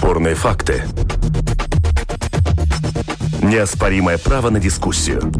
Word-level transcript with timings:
Спорные 0.00 0.34
факты. 0.34 0.82
Неоспоримое 3.42 4.16
право 4.16 4.48
на 4.48 4.58
дискуссию. 4.58 5.30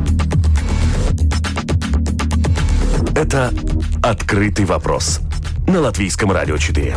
Это 3.17 3.55
«Открытый 4.03 4.67
вопрос» 4.67 5.21
на 5.67 5.81
Латвийском 5.81 6.31
радио 6.31 6.59
4. 6.59 6.95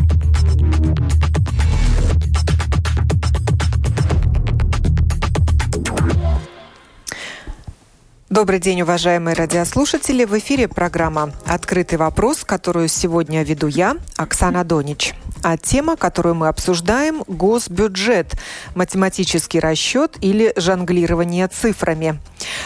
Добрый 8.30 8.60
день, 8.60 8.82
уважаемые 8.82 9.36
радиослушатели. 9.36 10.26
В 10.26 10.38
эфире 10.38 10.68
программа 10.68 11.32
«Открытый 11.46 11.98
вопрос», 11.98 12.44
которую 12.44 12.90
сегодня 12.90 13.42
веду 13.42 13.68
я, 13.68 13.96
Оксана 14.18 14.66
Донич. 14.66 15.16
А 15.44 15.58
тема, 15.58 15.98
которую 15.98 16.36
мы 16.36 16.48
обсуждаем– 16.48 17.24
госбюджет, 17.28 18.32
математический 18.76 19.60
расчет 19.60 20.18
или 20.22 20.54
жонглирование 20.56 21.50
цифрами. 21.50 22.20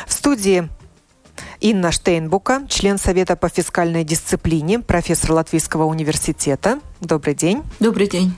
В 0.05 0.13
студии 0.13 0.70
Инна 1.59 1.91
Штейнбука, 1.91 2.67
член 2.70 3.00
Совета 3.00 3.36
по 3.36 3.50
фискальной 3.50 4.03
дисциплине, 4.03 4.80
профессор 4.80 5.31
Латвийского 5.31 5.86
университета. 5.86 6.80
Добрый 7.02 7.34
день. 7.34 7.63
Добрый 7.80 8.08
день. 8.08 8.38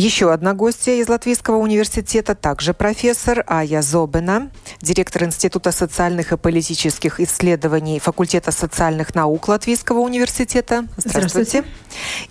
Еще 0.00 0.32
одна 0.32 0.54
гостья 0.54 0.92
из 0.92 1.10
Латвийского 1.10 1.56
университета, 1.56 2.34
также 2.34 2.72
профессор 2.72 3.44
Ая 3.46 3.82
Зобена, 3.82 4.50
директор 4.80 5.24
Института 5.24 5.72
социальных 5.72 6.32
и 6.32 6.38
политических 6.38 7.20
исследований 7.20 8.00
Факультета 8.00 8.50
социальных 8.50 9.14
наук 9.14 9.48
Латвийского 9.48 9.98
университета. 9.98 10.86
Здравствуйте. 10.96 11.58
Здравствуйте. 11.58 11.64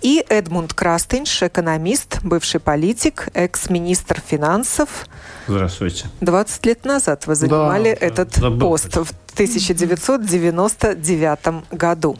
И 0.02 0.26
Эдмунд 0.28 0.74
Крастинш, 0.74 1.44
экономист, 1.44 2.18
бывший 2.24 2.58
политик, 2.58 3.28
экс-министр 3.34 4.20
финансов. 4.20 5.06
Здравствуйте. 5.46 6.06
20 6.22 6.66
лет 6.66 6.84
назад 6.84 7.28
вы 7.28 7.36
занимали 7.36 7.96
да, 8.00 8.04
этот 8.04 8.40
да, 8.40 8.50
пост 8.50 8.96
в 8.96 9.12
1999 9.34 11.38
году 11.70 12.18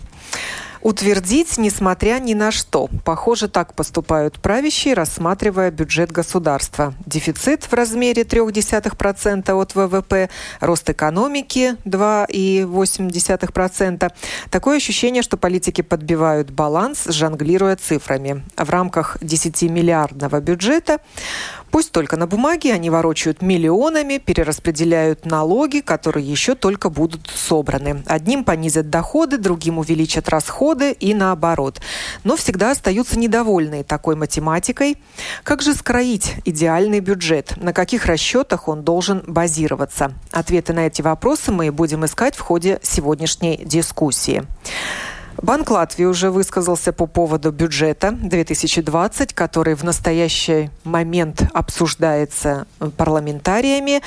утвердить, 0.83 1.57
несмотря 1.59 2.19
ни 2.19 2.35
на 2.35 2.51
что. 2.51 2.89
Похоже, 3.05 3.49
так 3.49 3.75
поступают 3.75 4.41
правящие, 4.41 4.95
рассматривая 4.95 5.71
бюджет 5.71 6.11
государства. 6.13 6.95
Дефицит 7.07 7.65
в 7.65 7.73
размере 7.73 8.23
0,3% 8.23 9.53
от 9.53 9.75
ВВП, 9.75 10.29
рост 10.61 10.91
экономики 10.91 11.77
2,8%. 11.85 14.13
Такое 14.51 14.77
ощущение, 14.77 15.23
что 15.23 15.37
политики 15.37 15.83
подбивают 15.83 16.51
баланс, 16.51 17.05
жонглируя 17.07 17.77
цифрами. 17.77 18.43
В 18.57 18.71
рамках 18.71 19.17
10-миллиардного 19.21 20.41
бюджета 20.41 20.99
Пусть 21.71 21.93
только 21.93 22.17
на 22.17 22.27
бумаге 22.27 22.73
они 22.73 22.91
ворочают 22.91 23.43
миллионами, 23.43 24.19
перераспределяют 24.19 25.25
налоги, 25.25 25.81
которые 25.81 26.27
еще 26.27 26.55
только 26.55 26.91
будут 26.91 27.31
собраны. 27.35 28.03
Одним 28.07 28.45
понизят 28.45 28.91
доходы, 28.91 29.39
другим 29.39 29.79
увеличат 29.79 30.29
расходы 30.29 30.93
и 30.93 31.15
наоборот. 31.15 31.81
Но 32.25 32.37
всегда 32.37 32.73
остаются 32.73 33.19
недовольные 33.19 33.85
такой 33.85 34.17
математикой. 34.17 34.99
Как 35.45 35.63
же 35.63 35.75
скроить 35.75 36.35
идеальный 36.45 37.01
бюджет? 37.01 37.55
На 37.57 37.73
каких 37.73 38.07
расчетах 38.07 38.69
он 38.69 38.83
должен 38.83 39.23
базироваться? 39.27 40.13
Ответы 40.33 40.73
на 40.73 40.87
эти 40.87 41.03
вопросы 41.03 41.53
мы 41.53 41.71
будем 41.71 42.05
искать 42.05 42.35
в 42.35 42.41
ходе 42.41 42.81
сегодняшней 42.83 43.57
дискуссии. 43.65 44.45
Банк 45.37 45.71
Латвии 45.71 46.05
уже 46.05 46.31
высказался 46.31 46.93
по 46.93 47.07
поводу 47.07 47.53
бюджета 47.53 48.13
2020, 48.13 49.33
который 49.33 49.75
в 49.75 49.85
настоящий 49.85 50.71
момент 50.85 51.43
обсуждается 51.55 52.67
парламентариями, 52.97 54.03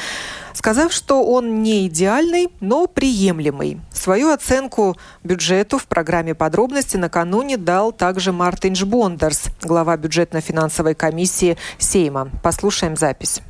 сказав, 0.54 0.92
что 0.92 1.24
он 1.24 1.64
не 1.64 1.88
идеальный, 1.88 2.50
но 2.60 2.88
приемлемый. 2.88 3.80
Свою 3.92 4.32
оценку 4.32 4.96
бюджету 5.24 5.78
в 5.78 5.88
программе 5.88 6.36
подробности 6.36 6.98
накануне 6.98 7.58
дал 7.58 7.92
также 7.92 8.32
Мартин 8.32 8.74
Бондерс, 8.86 9.46
глава 9.62 9.98
бюджетно-финансовой 9.98 10.94
комиссии 10.94 11.58
Сейма. 11.78 12.30
Послушаем 12.44 12.96
запись. 12.96 13.42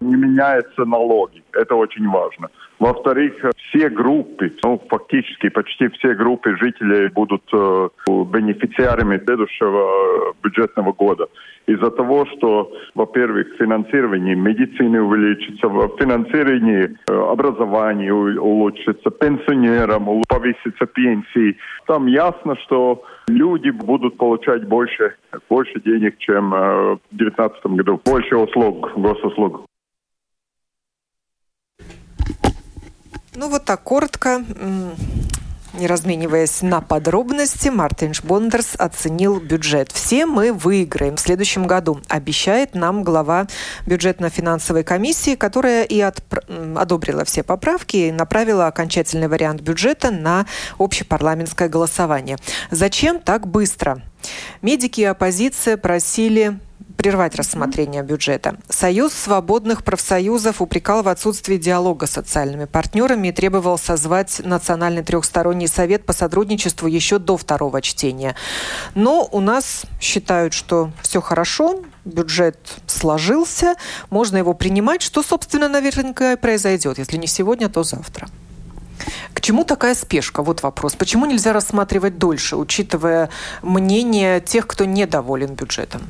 Не 0.00 0.16
меняются 0.16 0.84
налоги. 0.84 1.44
Это 1.52 1.74
очень 1.74 2.08
важно. 2.08 2.48
Во-вторых, 2.82 3.34
все 3.68 3.88
группы, 3.88 4.52
ну, 4.64 4.82
фактически 4.88 5.50
почти 5.50 5.86
все 5.90 6.14
группы 6.14 6.56
жителей 6.56 7.10
будут 7.10 7.44
э, 7.52 7.88
бенефициарами 8.08 9.22
следующего 9.24 10.34
бюджетного 10.42 10.92
года. 10.92 11.28
Из-за 11.68 11.92
того, 11.92 12.26
что, 12.26 12.72
во-первых, 12.96 13.54
финансирование 13.56 14.34
медицины 14.34 15.00
увеличится, 15.00 15.68
финансирование 15.96 16.96
э, 17.08 17.14
образования 17.14 18.12
улучшится, 18.12 19.10
пенсионерам 19.10 20.24
повысится 20.28 20.86
пенсии. 20.86 21.56
Там 21.86 22.08
ясно, 22.08 22.56
что 22.64 23.04
люди 23.28 23.70
будут 23.70 24.16
получать 24.16 24.66
больше, 24.66 25.14
больше 25.48 25.80
денег, 25.84 26.18
чем 26.18 26.52
э, 26.52 26.96
в 26.96 27.00
2019 27.12 27.66
году, 27.78 28.00
больше 28.04 28.36
услуг, 28.36 28.90
госуслуг. 28.96 29.66
Ну 33.34 33.48
вот 33.48 33.64
так 33.64 33.82
коротко, 33.82 34.44
не 35.72 35.86
размениваясь 35.86 36.60
на 36.60 36.82
подробности, 36.82 37.70
Мартин 37.70 38.12
Бондерс 38.24 38.74
оценил 38.76 39.40
бюджет. 39.40 39.90
Все 39.90 40.26
мы 40.26 40.52
выиграем 40.52 41.16
в 41.16 41.20
следующем 41.20 41.66
году, 41.66 42.02
обещает 42.08 42.74
нам 42.74 43.02
глава 43.02 43.46
бюджетно-финансовой 43.86 44.84
комиссии, 44.84 45.34
которая 45.34 45.84
и 45.84 45.98
от, 46.00 46.22
одобрила 46.76 47.24
все 47.24 47.42
поправки 47.42 47.96
и 47.96 48.12
направила 48.12 48.66
окончательный 48.66 49.28
вариант 49.28 49.62
бюджета 49.62 50.10
на 50.10 50.44
общепарламентское 50.78 51.70
голосование. 51.70 52.36
Зачем 52.70 53.18
так 53.18 53.46
быстро? 53.46 54.02
Медики 54.60 55.00
и 55.00 55.04
оппозиция 55.04 55.78
просили 55.78 56.58
прервать 56.96 57.34
рассмотрение 57.34 58.02
бюджета. 58.02 58.56
Союз 58.68 59.12
свободных 59.12 59.84
профсоюзов 59.84 60.62
упрекал 60.62 61.02
в 61.02 61.08
отсутствии 61.08 61.56
диалога 61.56 62.06
с 62.06 62.12
социальными 62.12 62.66
партнерами 62.66 63.28
и 63.28 63.32
требовал 63.32 63.78
созвать 63.78 64.40
Национальный 64.44 65.02
трехсторонний 65.02 65.68
совет 65.68 66.04
по 66.06 66.12
сотрудничеству 66.12 66.86
еще 66.86 67.18
до 67.18 67.36
второго 67.36 67.82
чтения. 67.82 68.36
Но 68.94 69.28
у 69.30 69.40
нас 69.40 69.82
считают, 70.00 70.52
что 70.52 70.90
все 71.02 71.20
хорошо, 71.20 71.82
бюджет 72.04 72.58
сложился, 72.86 73.74
можно 74.10 74.36
его 74.36 74.54
принимать, 74.54 75.02
что, 75.02 75.22
собственно, 75.22 75.68
наверняка 75.68 76.32
и 76.32 76.36
произойдет. 76.36 76.98
Если 76.98 77.16
не 77.16 77.26
сегодня, 77.26 77.68
то 77.68 77.82
завтра. 77.82 78.28
К 79.34 79.40
чему 79.40 79.64
такая 79.64 79.94
спешка? 79.94 80.42
Вот 80.42 80.62
вопрос. 80.62 80.94
Почему 80.94 81.26
нельзя 81.26 81.52
рассматривать 81.52 82.18
дольше, 82.18 82.56
учитывая 82.56 83.30
мнение 83.62 84.40
тех, 84.40 84.66
кто 84.66 84.84
недоволен 84.84 85.54
бюджетом? 85.54 86.02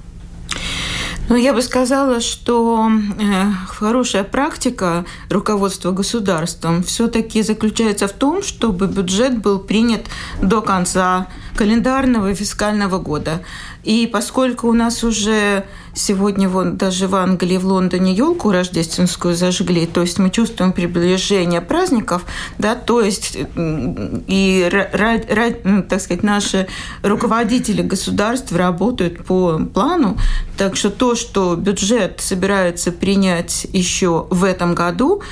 Ну, 1.29 1.37
я 1.37 1.55
бы 1.55 1.63
сказала, 1.63 2.21
что 2.21 2.91
э, 2.91 3.45
хорошая 3.69 4.25
практика 4.25 5.05
руководства 5.31 5.93
государством 5.93 6.83
все-таки 6.83 7.43
заключается 7.43 8.07
в 8.09 8.13
том, 8.13 8.43
чтобы 8.43 8.87
бюджет 8.87 9.39
был 9.39 9.59
принят 9.59 10.07
до 10.43 10.61
конца 10.61 11.29
календарного 11.57 12.31
и 12.31 12.35
фискального 12.35 12.99
года. 12.99 13.43
И 13.85 14.09
поскольку 14.11 14.69
у 14.69 14.73
нас 14.73 15.03
уже 15.03 15.65
сегодня 15.95 16.49
вот 16.49 16.77
даже 16.77 17.09
в 17.09 17.15
Англии, 17.15 17.57
в 17.57 17.67
Лондоне 17.67 18.15
елку 18.15 18.53
рождественскую 18.53 19.35
зажгли, 19.35 19.87
то 19.87 20.01
есть 20.03 20.19
мы 20.19 20.31
чувствуем 20.31 20.73
приближение 20.73 21.61
праздников, 21.61 22.25
да, 22.59 22.75
то 22.75 23.01
есть 23.01 23.37
и, 23.57 24.71
ну, 25.65 25.83
так 25.83 26.01
сказать, 26.01 26.23
наши 26.23 26.69
руководители 27.03 27.83
государств 27.83 28.53
работают 28.53 29.25
по 29.25 29.59
плану, 29.59 30.17
так 30.57 30.77
что 30.77 30.91
то, 30.91 31.15
что 31.15 31.57
бюджет 31.57 32.21
собирается 32.21 32.93
принять 32.93 33.67
еще 33.73 34.27
в 34.31 34.45
этом 34.45 34.75
году, 34.75 35.23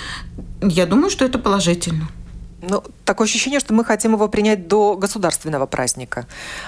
я 0.61 0.87
думаю, 0.87 1.11
что 1.11 1.25
это 1.25 1.39
положительно. 1.39 2.09
Ну, 2.63 2.83
такое 3.05 3.27
ощущение, 3.27 3.61
что 3.61 3.73
мы 3.73 3.85
хотим 3.85 4.13
его 4.13 4.29
принять 4.29 4.69
до 4.69 4.97
государственного 4.97 5.67
праздника, 5.67 6.27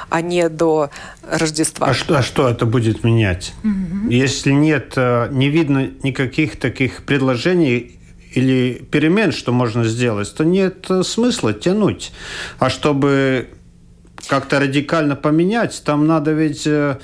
а 0.08 0.22
не 0.22 0.48
до 0.48 0.90
Рождества. 1.22 1.88
А 1.88 1.94
что, 1.94 2.16
а 2.16 2.22
что 2.22 2.48
это 2.48 2.64
будет 2.64 3.04
менять? 3.04 3.52
Угу. 3.62 4.10
Если 4.10 4.52
нет, 4.52 4.94
э, 4.96 5.28
не 5.30 5.48
видно 5.48 5.90
никаких 6.02 6.58
таких 6.58 7.04
предложений 7.04 7.98
или 8.34 8.86
перемен, 8.90 9.32
что 9.32 9.52
можно 9.52 9.84
сделать, 9.84 10.34
то 10.34 10.44
нет 10.44 10.86
э, 10.88 11.02
смысла 11.02 11.52
тянуть. 11.52 12.12
А 12.58 12.70
чтобы 12.70 13.50
как-то 14.28 14.60
радикально 14.60 15.16
поменять, 15.16 15.82
там 15.84 16.06
надо 16.06 16.32
ведь 16.32 16.66
э, 16.66 16.98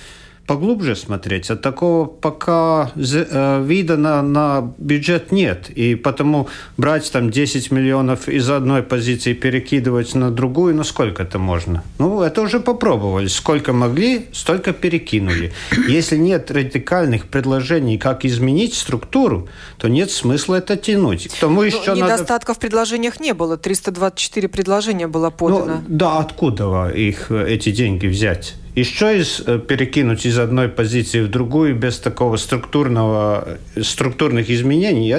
поглубже 0.49 0.97
смотреть. 0.97 1.51
От 1.51 1.63
такого 1.63 2.07
пока 2.07 2.91
э, 2.97 3.65
вида 3.67 3.97
на, 3.97 4.23
на 4.23 4.73
бюджет 4.79 5.31
нет. 5.31 5.71
И 5.79 5.95
потому 5.95 6.49
брать 6.79 7.13
там 7.13 7.31
10 7.31 7.71
миллионов 7.71 8.29
из 8.29 8.51
одной 8.51 8.83
позиции 8.83 9.35
перекидывать 9.35 10.15
на 10.15 10.31
другую, 10.31 10.75
ну 10.75 10.85
сколько 10.85 11.23
это 11.23 11.39
можно? 11.39 11.83
Ну, 11.99 12.23
это 12.23 12.41
уже 12.41 12.61
попробовали. 12.61 13.29
Сколько 13.29 13.73
могли, 13.73 14.27
столько 14.33 14.73
перекинули. 14.73 15.53
Если 15.89 16.17
нет 16.17 16.51
радикальных 16.51 17.27
предложений, 17.27 17.99
как 17.99 18.25
изменить 18.25 18.75
структуру, 18.75 19.49
то 19.77 19.89
нет 19.89 20.11
смысла 20.11 20.57
это 20.57 20.77
тянуть. 20.77 21.29
К 21.29 21.41
тому 21.41 21.63
еще 21.63 21.95
недостатков 21.95 22.49
надо... 22.49 22.55
в 22.55 22.59
предложениях 22.59 23.21
не 23.21 23.35
было. 23.35 23.59
324 23.59 24.49
предложения 24.49 25.09
было 25.09 25.29
подано. 25.29 25.83
Ну, 25.87 25.97
да, 25.97 26.19
откуда 26.19 26.89
их 26.89 27.31
эти 27.31 27.71
деньги 27.71 28.07
взять? 28.07 28.55
Еще 28.79 29.19
из, 29.19 29.41
э, 29.47 29.59
перекинуть 29.59 30.27
из 30.27 30.39
одной 30.39 30.69
позиции 30.69 31.21
в 31.21 31.29
другую 31.29 31.75
без 31.75 31.99
такого 31.99 32.37
структурного, 32.37 33.59
структурных 33.83 34.51
изменений, 34.51 35.15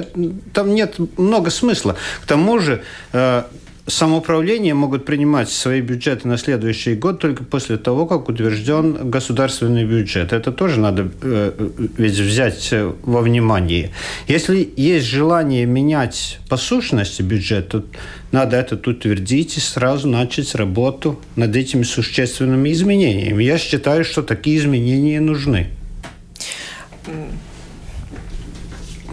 там 0.54 0.74
нет 0.74 0.96
много 1.18 1.50
смысла. 1.50 1.96
К 2.22 2.26
тому 2.26 2.60
же 2.60 2.82
э, 3.14 3.44
самоуправление 3.90 4.74
могут 4.74 5.06
принимать 5.06 5.50
свои 5.50 5.82
бюджеты 5.82 6.28
на 6.28 6.38
следующий 6.38 6.96
год 6.96 7.20
только 7.20 7.44
после 7.44 7.78
того, 7.78 8.06
как 8.06 8.30
утвержден 8.30 9.10
государственный 9.10 9.86
бюджет. 9.86 10.34
Это 10.34 10.52
тоже 10.52 10.80
надо 10.80 11.10
э, 11.22 11.70
ведь 11.98 12.18
взять 12.18 12.74
во 13.04 13.22
внимание. 13.22 13.92
Если 14.28 14.72
есть 14.78 15.08
желание 15.08 15.66
менять 15.66 16.40
по 16.48 16.58
сущности 16.58 17.22
бюджет, 17.22 17.70
то 17.70 17.84
надо 18.32 18.58
это 18.58 18.76
утвердить 18.76 19.58
и 19.58 19.60
сразу 19.60 20.08
начать 20.08 20.56
работу 20.56 21.20
над 21.36 21.56
этими 21.56 21.84
существенными 21.84 22.72
изменениями. 22.72 23.44
Я 23.44 23.58
считаю, 23.58 24.06
что 24.06 24.22
такие 24.22 24.58
изменения 24.58 25.20
нужны. 25.20 25.68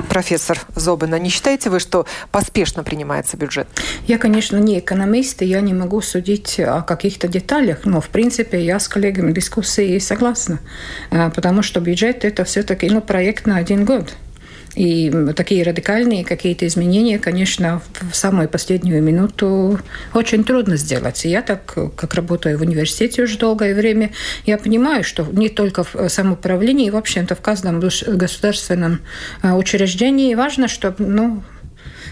Профессор 0.09 0.61
Зобина, 0.75 1.19
не 1.19 1.29
считаете 1.29 1.71
вы, 1.71 1.81
что 1.81 2.07
поспешно 2.31 2.83
принимается 2.83 3.37
бюджет? 3.37 3.69
Я, 4.07 4.19
конечно, 4.19 4.57
не 4.57 4.79
экономист, 4.79 5.43
и 5.43 5.47
я 5.47 5.61
не 5.61 5.75
могу 5.75 6.01
судить 6.01 6.59
о 6.61 6.83
каких-то 6.83 7.29
деталях, 7.29 7.81
но, 7.85 8.01
в 8.01 8.09
принципе, 8.09 8.65
я 8.65 8.79
с 8.81 8.89
коллегами 8.89 9.33
дискуссии 9.33 9.99
согласна, 9.99 10.61
э, 11.11 11.31
потому 11.31 11.63
что 11.63 11.81
бюджет– 11.81 12.25
это 12.27 12.45
все-таки 12.45 12.89
ну, 12.89 13.01
проект 13.01 13.47
на 13.47 13.57
один 13.57 13.85
год– 13.85 14.15
и 14.77 15.11
такие 15.35 15.65
радикальные 15.65 16.23
какие-то 16.23 16.67
изменения, 16.67 17.19
конечно, 17.19 17.81
в 18.11 18.15
самую 18.15 18.47
последнюю 18.49 19.03
минуту 19.03 19.81
очень 20.13 20.45
трудно 20.45 20.77
сделать. 20.77 21.25
И 21.25 21.31
я 21.31 21.41
так, 21.41 21.65
как 21.97 22.13
работаю 22.13 22.59
в 22.59 22.61
университете 22.61 23.23
уже 23.23 23.39
долгое 23.39 23.75
время, 23.75 24.13
я 24.45 24.59
понимаю, 24.59 25.03
что 25.03 25.27
не 25.33 25.49
только 25.49 25.83
в 25.83 26.09
самоуправлении, 26.09 26.91
в 26.91 26.97
общем-то, 26.97 27.35
в 27.35 27.41
каждом 27.41 27.81
государственном 27.81 29.01
а, 29.41 29.57
учреждении 29.57 30.35
важно, 30.35 30.69
чтобы, 30.69 31.07
ну, 31.07 31.43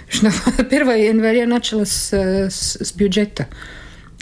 что 0.09 0.33
1 0.57 0.71
января 0.97 1.47
началось 1.47 1.91
с, 1.91 2.13
с, 2.15 2.79
с 2.81 2.93
бюджета. 2.95 3.47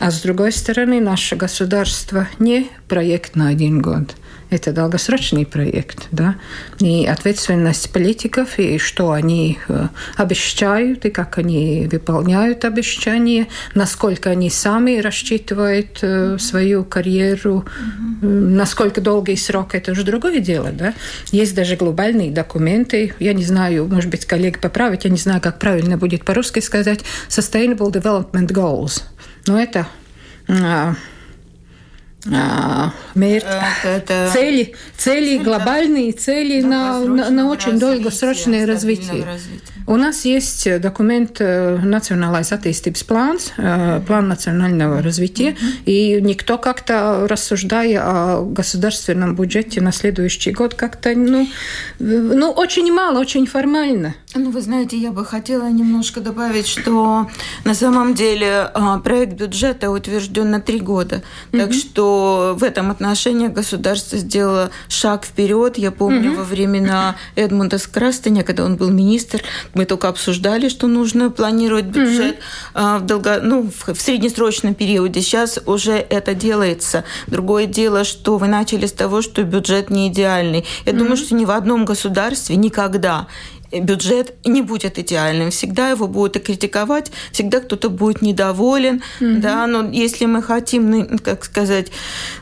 А 0.01 0.11
с 0.11 0.21
другой 0.21 0.51
стороны, 0.51 1.01
наше 1.01 1.37
государство 1.37 2.27
не 2.41 2.69
проект 2.89 3.37
на 3.37 3.51
один 3.51 3.81
год– 3.81 4.17
это 4.53 4.73
долгосрочный 4.73 5.47
проект, 5.47 6.09
да, 6.11 6.37
и 6.79 7.07
ответственность 7.07 7.93
политиков, 7.93 8.59
и 8.59 8.79
что 8.79 9.13
они 9.13 9.59
э, 9.69 9.89
обещают, 10.17 11.05
и 11.05 11.11
как 11.11 11.39
они 11.39 11.89
выполняют 11.91 12.65
обещания, 12.65 13.49
насколько 13.75 14.31
они 14.31 14.51
сами 14.51 14.99
рассчитывают 14.99 15.99
э, 16.03 16.39
свою 16.39 16.85
карьеру, 16.85 17.65
mm-hmm. 17.65 18.27
насколько 18.27 19.01
долгий 19.01 19.37
срок, 19.37 19.75
это 19.75 19.93
уже 19.93 20.05
другое 20.05 20.41
дело, 20.41 20.71
да. 20.73 20.95
Есть 21.31 21.55
даже 21.55 21.77
глобальные 21.77 22.31
документы, 22.31 23.15
я 23.19 23.33
не 23.33 23.45
знаю, 23.45 23.87
может 23.87 24.11
быть, 24.11 24.27
коллеги 24.27 24.59
поправить, 24.59 25.05
я 25.05 25.11
не 25.11 25.19
знаю, 25.19 25.41
как 25.41 25.59
правильно 25.59 25.97
будет 25.97 26.25
по-русски 26.25 26.61
сказать, 26.61 27.01
Sustainable 27.29 27.93
Development 27.93 28.49
Goals. 28.49 29.03
Но 29.47 29.61
это 29.61 29.87
мērķi, 32.25 33.57
это... 33.85 34.31
цели, 34.33 34.75
цели, 34.97 35.39
глобальные 35.39 36.13
цели 36.13 36.61
на, 36.63 37.01
на, 37.01 37.31
на 37.31 37.49
очень 37.51 37.79
долгосрочное 37.79 38.67
развитие. 38.67 39.25
развитие. 39.25 39.82
У 39.87 39.97
нас 39.97 40.25
есть 40.25 40.81
документ 40.81 41.41
«Национальный 41.41 42.41
attīstības 42.41 43.05
планс», 43.05 43.53
план 44.07 44.29
национального 44.29 45.03
развития, 45.03 45.57
и 45.87 46.21
никто 46.21 46.59
как-то, 46.59 47.27
рассуждая 47.29 48.01
о 48.03 48.43
государственном 48.43 49.35
бюджете 49.35 49.81
на 49.81 49.93
следующий 49.93 50.53
год, 50.53 50.75
как-то, 50.75 51.15
ну, 51.15 51.49
ну, 51.99 52.51
очень 52.51 52.93
мало, 52.93 53.19
очень 53.19 53.47
формально. 53.47 54.15
Ну, 54.35 54.51
вы 54.51 54.63
знаете, 54.63 54.97
я 54.97 55.13
бы 55.13 55.27
хотела 55.27 55.69
немножко 55.69 56.21
добавить, 56.21 56.67
что 56.67 57.29
на 57.65 57.75
самом 57.75 58.15
деле 58.15 58.71
проект 59.05 59.35
бюджета 59.35 59.91
утвержден 59.91 60.51
на 60.51 60.61
три 60.61 60.81
года. 60.81 61.23
Так 61.51 61.71
mm-hmm. 61.71 61.73
что 61.73 62.57
в 62.59 62.65
этом 62.65 62.91
отношении 62.91 63.49
государство 63.49 64.17
сделало 64.17 64.71
шаг 64.89 65.27
вперед. 65.27 65.77
Я 65.77 65.91
помню 65.91 66.33
mm-hmm. 66.33 66.37
во 66.37 66.45
времена 66.45 67.17
Эдмунда 67.37 67.79
Скрастеня, 67.79 68.43
когда 68.43 68.65
он 68.65 68.77
был 68.77 68.91
министр, 68.91 69.43
мы 69.75 69.87
только 69.87 70.09
обсуждали, 70.09 70.69
что 70.69 70.87
нужно 70.87 71.31
планировать 71.31 71.87
бюджет 71.87 72.39
mm-hmm. 72.75 72.99
в, 72.99 73.07
долго, 73.07 73.41
ну, 73.43 73.71
в, 73.71 73.95
в 73.95 74.01
среднесрочном 74.01 74.75
периоде. 74.75 75.21
Сейчас 75.23 75.59
уже 75.67 75.93
это 75.93 76.35
делается. 76.35 77.05
Другое 77.27 77.67
дело, 77.67 78.05
что 78.05 78.39
вы 78.39 78.49
начали 78.49 78.87
с 78.87 78.93
того, 78.93 79.23
что 79.23 79.43
бюджет 79.43 79.91
не 79.91 80.09
идеальный. 80.09 80.65
Я 80.85 80.93
mm-hmm. 80.93 80.97
думаю, 80.97 81.17
что 81.17 81.35
ни 81.35 81.45
в 81.45 81.51
одном 81.51 81.85
государстве 81.85 82.57
никогда 82.57 83.27
бюджет 83.81 84.35
не 84.45 84.63
будет 84.63 84.99
идеальным. 84.99 85.51
Всегда 85.51 85.91
его 85.91 86.07
будут 86.07 86.37
и 86.37 86.41
критиковать, 86.41 87.11
всегда 87.33 87.61
кто-то 87.61 87.89
будет 87.91 88.23
недоволен. 88.23 89.03
Mm-hmm. 89.21 89.39
Да, 89.39 89.67
но 89.67 89.91
если 89.91 90.27
мы 90.27 90.43
хотим, 90.43 91.19
как 91.19 91.45
сказать, 91.45 91.93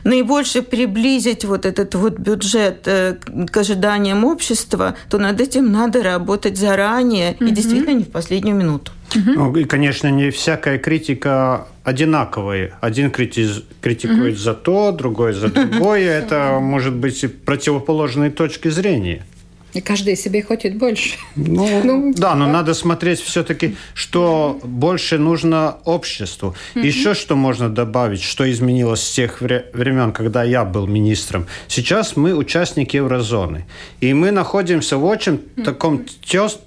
наибольше 0.03 0.61
приблизить 0.61 1.45
вот 1.45 1.65
этот 1.65 1.95
вот 1.95 2.19
бюджет 2.19 2.81
э, 2.85 3.17
к 3.49 3.57
ожиданиям 3.57 4.23
общества, 4.25 4.95
то 5.09 5.17
над 5.17 5.39
этим 5.41 5.71
надо 5.71 6.03
работать 6.03 6.57
заранее 6.57 7.33
mm-hmm. 7.33 7.47
и 7.47 7.51
действительно 7.51 7.93
не 7.95 8.03
в 8.03 8.11
последнюю 8.11 8.55
минуту. 8.55 8.91
Ну, 9.13 9.55
и, 9.55 9.65
конечно, 9.65 10.07
не 10.09 10.31
всякая 10.31 10.77
критика 10.77 11.67
одинаковая. 11.83 12.77
Один 12.81 13.11
критиз, 13.11 13.63
критикует 13.81 14.37
за 14.37 14.53
то, 14.53 14.91
другой 14.91 15.33
за 15.33 15.47
другое. 15.49 16.09
Это 16.09 16.59
может 16.61 16.93
быть 16.93 17.25
противоположные 17.43 18.31
точки 18.31 18.69
зрения. 18.69 19.25
И 19.73 19.81
каждый 19.81 20.15
себе 20.15 20.41
хочет 20.41 20.77
больше. 20.77 21.15
Ну, 21.35 21.81
ну 21.83 22.13
да, 22.15 22.35
но 22.35 22.47
надо 22.47 22.73
смотреть 22.73 23.21
все-таки, 23.21 23.75
что 23.93 24.59
больше 24.63 25.17
нужно 25.17 25.77
обществу. 25.85 26.55
Mm-hmm. 26.75 26.85
Еще 26.85 27.13
что 27.13 27.35
можно 27.35 27.69
добавить, 27.69 28.21
что 28.21 28.49
изменилось 28.49 29.03
с 29.03 29.11
тех 29.11 29.41
времен, 29.41 30.11
когда 30.11 30.43
я 30.43 30.65
был 30.65 30.87
министром. 30.87 31.47
Сейчас 31.67 32.15
мы 32.15 32.35
участники 32.35 32.97
еврозоны. 32.97 33.65
И 34.01 34.13
мы 34.13 34.31
находимся 34.31 34.97
в 34.97 35.05
очень 35.05 35.33
mm-hmm. 35.33 35.63
таком 35.63 36.05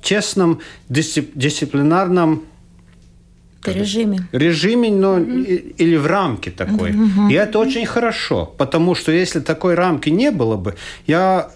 тесном 0.02 0.61
дисциплинарном 0.88 2.44
режиме. 3.73 4.28
Режиме, 4.33 4.90
но 4.90 5.18
mm-hmm. 5.18 5.75
или 5.78 5.97
в 5.97 6.06
рамке 6.06 6.50
такой. 6.50 6.90
Mm-hmm. 6.90 7.30
И 7.30 7.35
это 7.35 7.59
очень 7.59 7.87
хорошо, 7.87 8.52
потому 8.56 8.94
что 8.94 9.12
если 9.12 9.40
такой 9.40 9.75
рамки 9.75 10.11
не 10.11 10.30
было 10.30 10.56
бы, 10.56 10.75
я 11.06 11.50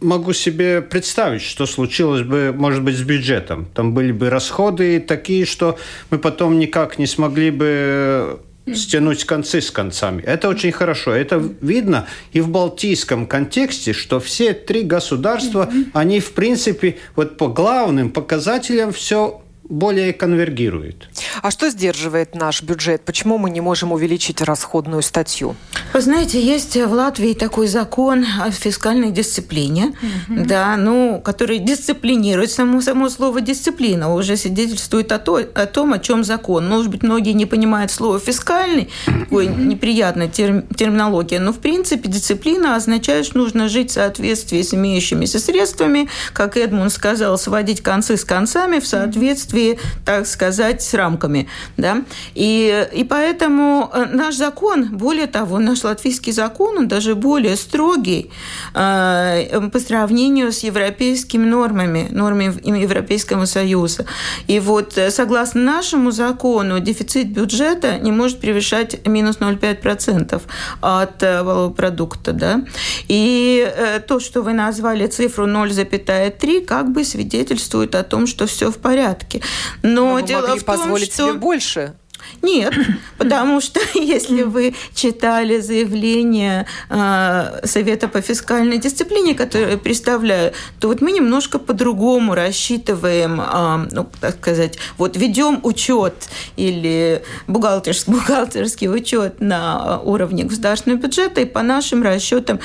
могу 0.00 0.32
себе 0.32 0.82
представить, 0.82 1.42
что 1.42 1.66
случилось 1.66 2.22
бы, 2.22 2.54
может 2.56 2.82
быть, 2.82 2.96
с 2.96 3.02
бюджетом. 3.02 3.66
Там 3.74 3.94
были 3.94 4.12
бы 4.12 4.30
расходы 4.30 5.00
такие, 5.00 5.44
что 5.44 5.78
мы 6.10 6.18
потом 6.18 6.58
никак 6.58 6.98
не 6.98 7.06
смогли 7.06 7.50
бы 7.50 8.40
стянуть 8.74 9.24
концы 9.24 9.60
с 9.60 9.70
концами. 9.70 10.22
Это 10.22 10.48
очень 10.48 10.72
хорошо. 10.72 11.12
Это 11.12 11.42
видно 11.60 12.06
и 12.32 12.40
в 12.40 12.48
балтийском 12.48 13.26
контексте, 13.26 13.92
что 13.92 14.20
все 14.20 14.52
три 14.52 14.82
государства, 14.82 15.70
они, 15.92 16.20
в 16.20 16.32
принципе, 16.32 16.98
вот 17.16 17.36
по 17.36 17.48
главным 17.48 18.10
показателям 18.10 18.92
все 18.92 19.42
более 19.70 20.12
конвергирует. 20.12 21.08
А 21.42 21.50
что 21.50 21.70
сдерживает 21.70 22.34
наш 22.34 22.62
бюджет? 22.62 23.02
Почему 23.02 23.38
мы 23.38 23.50
не 23.50 23.60
можем 23.60 23.92
увеличить 23.92 24.42
расходную 24.42 25.00
статью? 25.00 25.54
Вы 25.94 26.00
знаете, 26.00 26.42
есть 26.42 26.76
в 26.76 26.92
Латвии 26.92 27.34
такой 27.34 27.68
закон 27.68 28.26
о 28.40 28.50
фискальной 28.50 29.12
дисциплине, 29.12 29.94
угу. 30.28 30.44
да, 30.44 30.76
ну, 30.76 31.20
который 31.24 31.58
дисциплинирует, 31.58 32.50
само, 32.50 32.80
само 32.80 33.08
слово 33.08 33.40
дисциплина 33.40 34.12
уже 34.12 34.36
свидетельствует 34.36 35.12
о, 35.12 35.18
то, 35.18 35.36
о 35.36 35.66
том, 35.66 35.92
о 35.92 35.98
чем 36.00 36.24
закон. 36.24 36.68
Может 36.68 36.90
быть, 36.90 37.02
многие 37.04 37.32
не 37.32 37.46
понимают 37.46 37.92
слово 37.92 38.18
фискальный, 38.18 38.90
такой 39.06 39.46
угу. 39.46 39.60
неприятная 39.60 40.28
терм, 40.28 40.62
терминология, 40.62 41.38
но 41.38 41.52
в 41.52 41.58
принципе 41.58 42.08
дисциплина 42.08 42.74
означает, 42.74 43.24
что 43.24 43.38
нужно 43.38 43.68
жить 43.68 43.90
в 43.90 43.94
соответствии 43.94 44.62
с 44.62 44.74
имеющимися 44.74 45.38
средствами, 45.38 46.08
как 46.32 46.56
Эдмунд 46.56 46.92
сказал, 46.92 47.38
сводить 47.38 47.82
концы 47.82 48.16
с 48.16 48.24
концами 48.24 48.80
в 48.80 48.86
соответствии 48.86 49.59
соответствии, 49.60 49.78
так 50.04 50.26
сказать, 50.26 50.82
с 50.82 50.94
рамками. 50.94 51.48
Да? 51.76 52.02
И, 52.34 52.88
и 52.92 53.04
поэтому 53.04 53.90
э, 53.92 54.06
наш 54.12 54.36
закон, 54.36 54.88
более 54.92 55.26
того, 55.26 55.58
наш 55.58 55.84
латвийский 55.84 56.32
закон, 56.32 56.78
он 56.78 56.88
даже 56.88 57.14
более 57.14 57.56
строгий 57.56 58.30
э, 58.74 59.68
по 59.72 59.78
сравнению 59.78 60.52
с 60.52 60.60
европейскими 60.60 61.44
нормами, 61.44 62.08
нормами 62.10 62.44
Европейского 62.80 63.46
Союза. 63.46 64.06
И 64.48 64.60
вот 64.60 64.98
э, 64.98 65.10
согласно 65.10 65.62
нашему 65.62 66.10
закону, 66.10 66.80
дефицит 66.80 67.28
бюджета 67.28 67.98
не 67.98 68.12
может 68.12 68.40
превышать 68.40 69.06
минус 69.06 69.38
0,5% 69.38 70.42
от 70.80 71.22
валового 71.22 71.70
продукта. 71.70 72.32
Да? 72.32 72.64
И 73.08 73.66
то, 74.06 74.20
что 74.20 74.42
вы 74.42 74.52
назвали 74.52 75.06
цифру 75.06 75.46
0,3, 75.46 76.64
как 76.64 76.92
бы 76.92 77.04
свидетельствует 77.04 77.94
о 77.94 78.02
том, 78.02 78.26
что 78.26 78.46
все 78.46 78.70
в 78.70 78.78
порядке. 78.78 79.40
Но, 79.82 80.14
Но 80.14 80.20
дело 80.20 80.56
в 80.56 80.64
том, 80.64 80.78
позволить 80.78 81.12
что... 81.12 81.28
себе 81.28 81.32
больше. 81.34 81.94
Нет, 82.42 82.74
потому 83.18 83.60
что 83.60 83.80
если 83.94 84.42
вы 84.42 84.74
читали 84.94 85.60
заявление 85.60 86.66
э, 86.88 87.60
Совета 87.64 88.08
по 88.08 88.20
фискальной 88.20 88.78
дисциплине, 88.78 89.34
которое 89.34 89.72
я 89.72 89.78
представляю, 89.78 90.52
то 90.78 90.88
вот 90.88 91.00
мы 91.00 91.12
немножко 91.12 91.58
по-другому 91.58 92.34
рассчитываем, 92.34 93.40
э, 93.40 93.88
ну, 93.92 94.08
так 94.20 94.36
сказать, 94.36 94.78
вот 94.98 95.16
ведем 95.16 95.60
учет 95.62 96.28
или 96.56 97.22
бухгалтерский, 97.46 98.12
бухгалтерский 98.12 98.88
учет 98.88 99.40
на 99.40 100.00
уровне 100.00 100.44
государственного 100.44 101.00
бюджета, 101.00 101.40
и 101.40 101.44
по 101.44 101.62
нашим 101.62 102.02
расчетам 102.02 102.60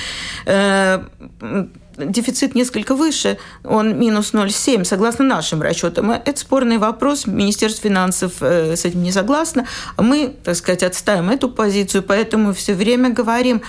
э, 0.46 1.04
дефицит 1.98 2.56
несколько 2.56 2.96
выше, 2.96 3.38
он 3.64 3.98
минус 4.00 4.34
0,7, 4.34 4.84
согласно 4.84 5.26
нашим 5.26 5.62
расчетам. 5.62 6.12
Это 6.12 6.40
спорный 6.40 6.78
вопрос, 6.78 7.28
Министерство 7.28 7.84
финансов 7.84 8.34
э, 8.42 8.76
с 8.76 8.86
этим 8.86 9.04
не 9.04 9.12
согласно. 9.12 9.68
Мы, 9.98 10.36
так 10.44 10.56
сказать, 10.56 10.84
отставим 10.84 11.30
эту 11.30 11.50
позицию, 11.50 12.04
поэтому 12.04 12.54
все 12.54 12.74
время 12.74 13.10
говорим, 13.10 13.62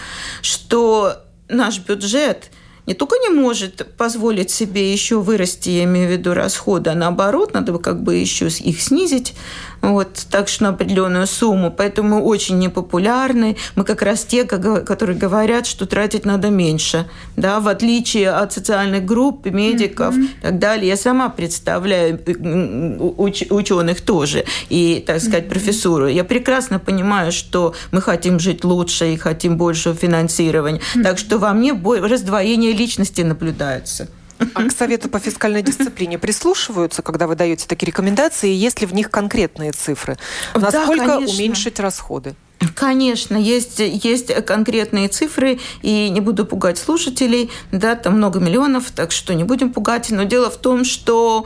что 0.43 1.23
наш 1.49 1.79
бюджет– 1.79 2.51
не 2.87 2.95
только 2.95 3.17
не 3.19 3.29
может 3.29 3.87
позволить 3.97 4.51
себе 4.51 4.93
еще 4.93 5.21
вырасти, 5.21 5.71
я 5.71 5.85
имею 5.85 6.09
в 6.09 6.13
виду 6.13 6.35
расходы, 6.35 6.91
а 6.91 6.95
наоборот, 6.95 7.53
надо 7.55 7.73
бы 7.73 7.79
как 7.79 8.03
бы 8.03 8.15
еще 8.15 8.47
их 8.47 8.81
снизить, 8.81 9.35
вот, 9.83 10.27
так 10.31 10.49
что 10.49 10.65
на 10.65 10.69
определенную 10.71 11.27
сумму. 11.27 11.71
Поэтому 11.71 12.17
мы 12.17 12.23
очень 12.23 12.59
непопулярны. 12.59 13.57
Мы 13.75 13.85
как 13.85 14.03
раз 14.03 14.25
те, 14.25 14.45
которые 14.45 15.17
говорят, 15.17 15.67
что 15.67 15.87
тратить 15.87 16.25
надо 16.25 16.51
меньше. 16.51 17.09
Да, 17.37 17.61
в 17.61 17.69
отличие 17.69 18.31
от 18.31 18.53
социальных 18.53 19.05
групп, 19.05 19.47
медиков 19.47 20.17
mm-hmm. 20.17 20.25
и 20.25 20.43
так 20.43 20.59
далее. 20.59 20.89
Я 20.89 20.97
сама 20.97 21.29
представляю 21.29 22.19
уч- 22.19 23.53
ученых 23.53 24.01
тоже 24.01 24.45
и, 24.71 25.05
так 25.07 25.21
сказать, 25.21 25.45
mm-hmm. 25.45 25.49
профессуру. 25.49 26.09
Я 26.09 26.25
прекрасно 26.25 26.79
понимаю, 26.79 27.31
что 27.31 27.75
мы 27.93 28.01
хотим 28.01 28.41
жить 28.41 28.65
лучше 28.65 29.13
и 29.13 29.17
хотим 29.17 29.57
больше 29.57 29.95
финансирования. 29.95 30.81
Mm-hmm. 30.81 31.03
Так 31.03 31.19
что 31.19 31.39
во 31.39 31.53
мне 31.53 31.73
раздвоение 31.73 32.73
личности 32.77 33.23
наблюдается. 33.23 34.09
А 34.55 34.65
к 34.65 34.73
Совету 34.73 35.09
по 35.09 35.19
фискальной 35.19 35.63
дисциплине 35.63 36.19
прислушиваются, 36.19 37.03
когда 37.03 37.27
вы 37.27 37.37
даете 37.37 37.67
такие 37.67 37.87
рекомендации, 37.87 38.51
есть 38.51 38.81
ли 38.81 38.87
в 38.87 38.93
них 38.93 39.11
конкретные 39.11 39.73
цифры? 39.73 40.19
Насколько 40.55 41.07
да, 41.07 41.19
уменьшить 41.19 41.81
расходы? 41.81 42.35
Конечно, 42.75 43.37
есть, 43.37 43.81
есть 43.81 44.33
конкретные 44.47 45.09
цифры, 45.09 45.59
и 45.83 46.09
не 46.09 46.21
буду 46.23 46.47
пугать 46.47 46.79
слушателей, 46.79 47.51
да, 47.71 47.97
там 47.97 48.15
много 48.15 48.41
миллионов, 48.41 48.91
так 48.93 49.13
что 49.13 49.35
не 49.35 49.45
будем 49.45 49.73
пугать, 49.73 50.11
но 50.11 50.23
дело 50.23 50.51
в 50.51 50.57
том, 50.57 50.85
что 50.85 51.45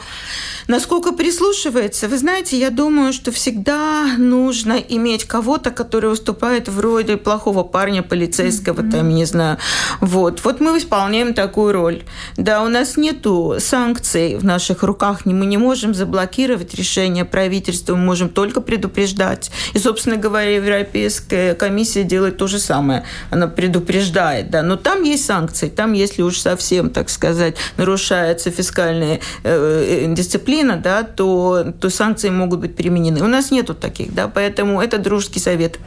насколько 0.69 1.13
прислушивается, 1.13 2.07
вы 2.07 2.17
знаете, 2.17 2.57
я 2.59 2.71
думаю, 2.71 3.13
что 3.13 3.33
всегда 3.33 4.07
нужно 4.19 4.75
иметь 4.75 5.25
кого-то, 5.25 5.73
который 5.73 6.11
выступает 6.11 6.69
вроде 6.69 7.17
плохого 7.17 7.65
парня 7.65 8.05
полицейского, 8.05 8.81
mm-hmm. 8.81 8.91
там, 8.91 9.09
не 9.09 9.25
знаю, 9.25 9.59
вот, 10.01 10.45
вот 10.45 10.61
мы 10.61 10.79
исполняем 10.79 11.35
такую 11.35 11.73
роль, 11.73 12.03
да, 12.37 12.63
у 12.63 12.69
нас 12.69 12.97
нету 12.97 13.57
санкций 13.59 14.37
в 14.37 14.45
наших 14.45 14.85
руках, 14.85 15.27
мы 15.27 15.47
не 15.47 15.57
можем 15.57 15.93
заблокировать 15.93 16.75
решение 16.75 17.25
правительства, 17.25 17.97
мы 17.97 18.05
можем 18.05 18.29
только 18.29 18.61
предупреждать, 18.61 19.51
и, 19.75 19.79
собственно 19.79 20.17
говоря, 20.17 20.55
Европейский 20.55 21.00
Европейская 21.01 21.55
комиссия 21.55 22.05
делает 22.05 22.37
то 22.37 22.47
же 22.47 22.59
самое. 22.59 23.05
Она 23.31 23.47
предупреждает, 23.47 24.51
да. 24.51 24.63
Но 24.63 24.77
там 24.77 25.03
есть 25.03 25.25
санкции. 25.25 25.69
Там, 25.69 25.93
если 25.93 26.23
уж 26.23 26.39
совсем, 26.39 26.91
так 26.91 27.11
сказать, 27.11 27.57
нарушается 27.77 28.51
фискальная 28.51 29.21
э, 29.43 30.05
э, 30.05 30.15
дисциплина, 30.15 30.77
да, 30.77 31.03
то, 31.03 31.73
то 31.81 31.91
санкции 31.91 32.31
могут 32.31 32.61
быть 32.61 32.77
применены. 32.77 33.23
У 33.23 33.29
нас 33.29 33.51
нету 33.51 33.75
таких, 33.75 34.15
да, 34.15 34.29
поэтому 34.29 34.81
это 34.81 34.99
дружеский 34.99 35.41
совет. 35.41 35.79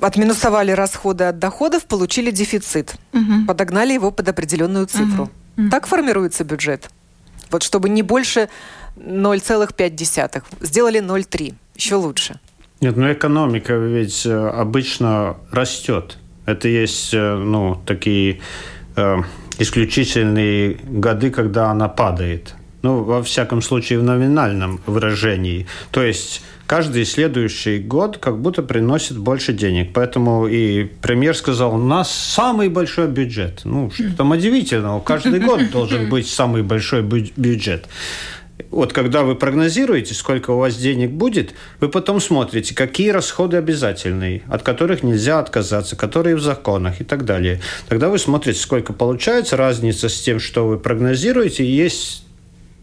Отминусовали 0.00 0.72
расходы 0.72 1.24
от 1.24 1.38
доходов, 1.38 1.84
получили 1.84 2.30
дефицит. 2.30 2.94
Угу. 3.12 3.46
Подогнали 3.46 3.92
его 3.92 4.10
под 4.10 4.28
определенную 4.28 4.86
цифру. 4.86 5.30
Угу. 5.56 5.70
Так 5.70 5.86
формируется 5.86 6.44
бюджет. 6.44 6.88
Вот 7.50 7.62
чтобы 7.62 7.88
не 7.88 8.02
больше 8.02 8.48
0,5. 8.96 10.42
Сделали 10.60 11.00
0,3. 11.00 11.54
Еще 11.74 11.94
лучше. 11.96 12.38
Нет, 12.80 12.96
ну 12.96 13.12
экономика 13.12 13.74
ведь 13.74 14.24
э, 14.24 14.48
обычно 14.48 15.36
растет. 15.50 16.16
Это 16.46 16.66
есть, 16.68 17.12
э, 17.12 17.36
ну, 17.36 17.78
такие 17.84 18.40
э, 18.96 19.16
исключительные 19.58 20.78
годы, 20.84 21.30
когда 21.30 21.70
она 21.70 21.88
падает. 21.88 22.54
Ну, 22.82 23.02
во 23.02 23.22
всяком 23.22 23.60
случае, 23.60 23.98
в 23.98 24.02
номинальном 24.02 24.80
выражении. 24.86 25.66
То 25.90 26.02
есть 26.02 26.42
каждый 26.66 27.04
следующий 27.04 27.78
год 27.78 28.16
как 28.16 28.40
будто 28.40 28.62
приносит 28.62 29.18
больше 29.18 29.52
денег. 29.52 29.92
Поэтому 29.92 30.46
и 30.46 30.84
премьер 30.84 31.36
сказал, 31.36 31.74
у 31.74 31.78
нас 31.78 32.10
самый 32.10 32.70
большой 32.70 33.08
бюджет. 33.08 33.60
Ну, 33.64 33.90
что 33.90 34.16
там 34.16 34.30
удивительного. 34.30 35.00
Каждый 35.00 35.40
год 35.40 35.70
должен 35.70 36.08
быть 36.08 36.26
самый 36.26 36.62
большой 36.62 37.02
бюджет 37.02 37.86
вот 38.70 38.92
когда 38.92 39.22
вы 39.22 39.34
прогнозируете, 39.34 40.14
сколько 40.14 40.50
у 40.50 40.58
вас 40.58 40.76
денег 40.76 41.10
будет, 41.10 41.54
вы 41.80 41.88
потом 41.88 42.20
смотрите, 42.20 42.74
какие 42.74 43.10
расходы 43.10 43.56
обязательные, 43.56 44.42
от 44.48 44.62
которых 44.62 45.02
нельзя 45.02 45.38
отказаться, 45.38 45.96
которые 45.96 46.36
в 46.36 46.40
законах 46.40 47.00
и 47.00 47.04
так 47.04 47.24
далее. 47.24 47.60
Тогда 47.88 48.08
вы 48.08 48.18
смотрите, 48.18 48.58
сколько 48.58 48.92
получается, 48.92 49.56
разница 49.56 50.08
с 50.08 50.20
тем, 50.20 50.40
что 50.40 50.66
вы 50.66 50.78
прогнозируете, 50.78 51.64
есть 51.64 52.24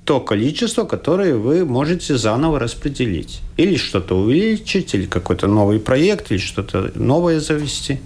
то 0.06 0.22
количество, 0.22 0.86
которое 0.86 1.36
вы 1.36 1.66
можете 1.66 2.18
заново 2.18 2.60
распределить. 2.60 3.42
Или 3.58 3.76
что-то 3.76 4.18
увеличить, 4.18 4.94
или 4.94 5.06
какой-то 5.06 5.48
новый 5.48 5.82
проект, 5.82 6.32
или 6.32 6.38
что-то 6.38 6.92
новое 6.96 7.42
завести. 7.42 8.00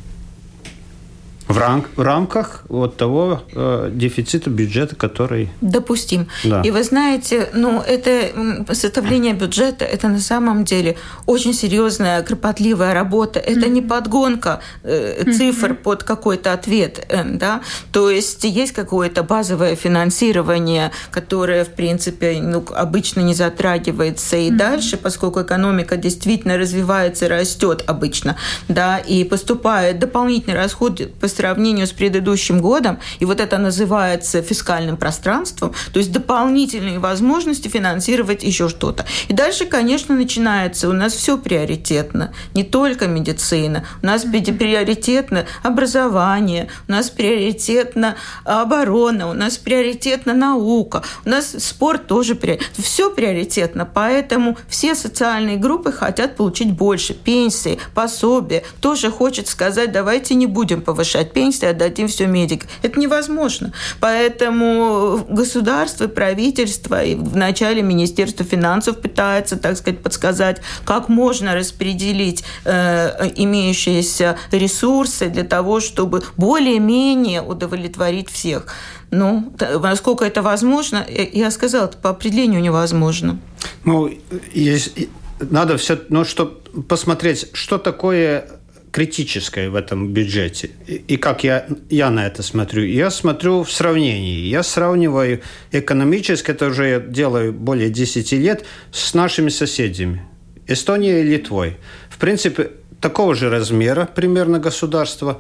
В, 1.51 1.57
рам 1.57 1.85
в 1.95 2.01
рамках 2.01 2.63
вот 2.69 2.97
того 2.97 3.41
э, 3.53 3.89
дефицита 3.93 4.49
бюджета, 4.49 4.95
который... 4.95 5.49
Допустим. 5.61 6.27
Да. 6.43 6.61
И 6.61 6.71
вы 6.71 6.83
знаете, 6.83 7.49
ну, 7.53 7.81
это 7.81 8.73
составление 8.73 9.33
бюджета, 9.33 9.85
это 9.85 10.07
на 10.07 10.19
самом 10.19 10.63
деле 10.63 10.97
очень 11.25 11.53
серьезная, 11.53 12.21
кропотливая 12.23 12.93
работа. 12.93 13.39
Это 13.39 13.61
mm-hmm. 13.61 13.69
не 13.69 13.81
подгонка 13.81 14.61
э, 14.83 15.23
цифр 15.31 15.71
mm-hmm. 15.71 15.83
под 15.83 16.03
какой-то 16.03 16.53
ответ. 16.53 17.05
Э, 17.09 17.23
да? 17.23 17.61
То 17.91 18.09
есть 18.09 18.43
есть 18.43 18.73
какое-то 18.73 19.23
базовое 19.23 19.75
финансирование, 19.75 20.91
которое, 21.11 21.65
в 21.65 21.69
принципе, 21.69 22.39
ну, 22.41 22.65
обычно 22.75 23.21
не 23.21 23.33
затрагивается 23.33 24.37
и 24.37 24.49
mm-hmm. 24.49 24.55
дальше, 24.55 24.97
поскольку 24.97 25.41
экономика 25.41 25.97
действительно 25.97 26.57
развивается, 26.57 27.27
растет 27.27 27.83
обычно, 27.87 28.37
да, 28.67 28.97
и 28.97 29.23
поступают 29.23 29.99
дополнительные 29.99 30.57
расходы 30.57 31.07
по 31.07 31.27
сравнению 31.41 31.87
с 31.87 31.91
предыдущим 31.91 32.61
годом, 32.61 32.99
и 33.19 33.25
вот 33.25 33.39
это 33.39 33.57
называется 33.57 34.41
фискальным 34.41 34.95
пространством, 34.95 35.73
то 35.91 35.99
есть 35.99 36.11
дополнительные 36.11 36.99
возможности 36.99 37.67
финансировать 37.67 38.43
еще 38.43 38.69
что-то. 38.69 39.05
И 39.27 39.33
дальше, 39.33 39.65
конечно, 39.65 40.15
начинается, 40.15 40.87
у 40.87 40.93
нас 40.93 41.13
все 41.13 41.37
приоритетно, 41.37 42.31
не 42.53 42.63
только 42.63 43.07
медицина, 43.07 43.85
у 44.03 44.05
нас 44.05 44.23
приоритетно 44.23 45.45
образование, 45.63 46.67
у 46.87 46.91
нас 46.91 47.09
приоритетно 47.09 48.15
оборона, 48.43 49.29
у 49.29 49.33
нас 49.33 49.57
приоритетно 49.57 50.33
наука, 50.33 51.01
у 51.25 51.29
нас 51.29 51.55
спорт 51.57 52.07
тоже 52.07 52.35
приоритетно. 52.35 52.83
Все 52.83 53.09
приоритетно, 53.09 53.85
поэтому 53.91 54.57
все 54.67 54.95
социальные 54.95 55.57
группы 55.57 55.91
хотят 55.91 56.35
получить 56.35 56.71
больше. 56.71 57.13
Пенсии, 57.13 57.79
пособия. 57.95 58.63
Тоже 58.79 59.09
хочет 59.11 59.47
сказать, 59.47 59.91
давайте 59.91 60.35
не 60.35 60.47
будем 60.47 60.81
повышать 60.81 61.20
повышать 61.21 61.33
пенсии, 61.33 61.65
отдадим 61.65 62.07
все 62.07 62.27
медик. 62.27 62.65
Это 62.81 62.99
невозможно. 62.99 63.71
Поэтому 63.99 65.25
государство, 65.29 66.07
правительство 66.07 67.03
и 67.03 67.15
в 67.15 67.35
начале 67.35 67.81
Министерство 67.81 68.45
финансов 68.45 68.99
пытается, 69.01 69.57
так 69.57 69.77
сказать, 69.77 70.01
подсказать, 70.01 70.61
как 70.85 71.09
можно 71.09 71.55
распределить 71.55 72.43
э, 72.65 73.31
имеющиеся 73.35 74.37
ресурсы 74.51 75.29
для 75.29 75.43
того, 75.43 75.79
чтобы 75.79 76.23
более-менее 76.37 77.41
удовлетворить 77.41 78.29
всех. 78.29 78.67
Ну, 79.11 79.53
насколько 79.81 80.23
это 80.23 80.41
возможно, 80.41 81.05
я 81.09 81.51
сказала, 81.51 81.85
это 81.85 81.97
по 81.97 82.09
определению 82.09 82.61
невозможно. 82.61 83.37
Ну, 83.83 84.09
есть, 84.53 84.93
надо 85.39 85.75
все, 85.77 85.97
ну, 86.09 86.23
чтобы 86.23 86.51
посмотреть, 86.87 87.47
что 87.53 87.77
такое 87.77 88.45
критическое 88.91 89.69
в 89.69 89.75
этом 89.75 90.13
бюджете. 90.13 90.71
И, 90.87 90.95
и 90.95 91.17
как 91.17 91.43
я, 91.43 91.65
я 91.89 92.09
на 92.09 92.27
это 92.27 92.43
смотрю? 92.43 92.83
Я 92.83 93.09
смотрю 93.09 93.63
в 93.63 93.71
сравнении. 93.71 94.47
Я 94.47 94.63
сравниваю 94.63 95.41
экономически, 95.71 96.51
это 96.51 96.67
уже 96.67 96.87
я 96.87 96.99
делаю 96.99 97.53
более 97.53 97.89
10 97.89 98.31
лет, 98.33 98.65
с 98.91 99.13
нашими 99.13 99.49
соседями. 99.49 100.21
Эстонией 100.67 101.21
и 101.21 101.23
Литвой. 101.23 101.77
В 102.09 102.17
принципе, 102.17 102.71
такого 102.99 103.33
же 103.35 103.49
размера 103.49 104.05
примерно 104.13 104.59
государства, 104.59 105.39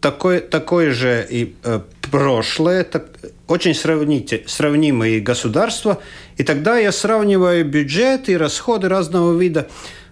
такое, 0.00 0.40
такое 0.40 0.92
же 0.92 1.26
и 1.28 1.54
э, 1.64 1.80
прошлое, 2.10 2.84
так, 2.84 3.06
очень 3.48 3.74
сравните, 3.74 4.44
сравнимые 4.46 5.20
государства. 5.20 6.00
И 6.36 6.42
тогда 6.42 6.78
я 6.78 6.92
сравниваю 6.92 7.64
бюджет 7.64 8.28
и 8.28 8.36
расходы 8.36 8.88
разного 8.88 9.36
вида. 9.38 9.68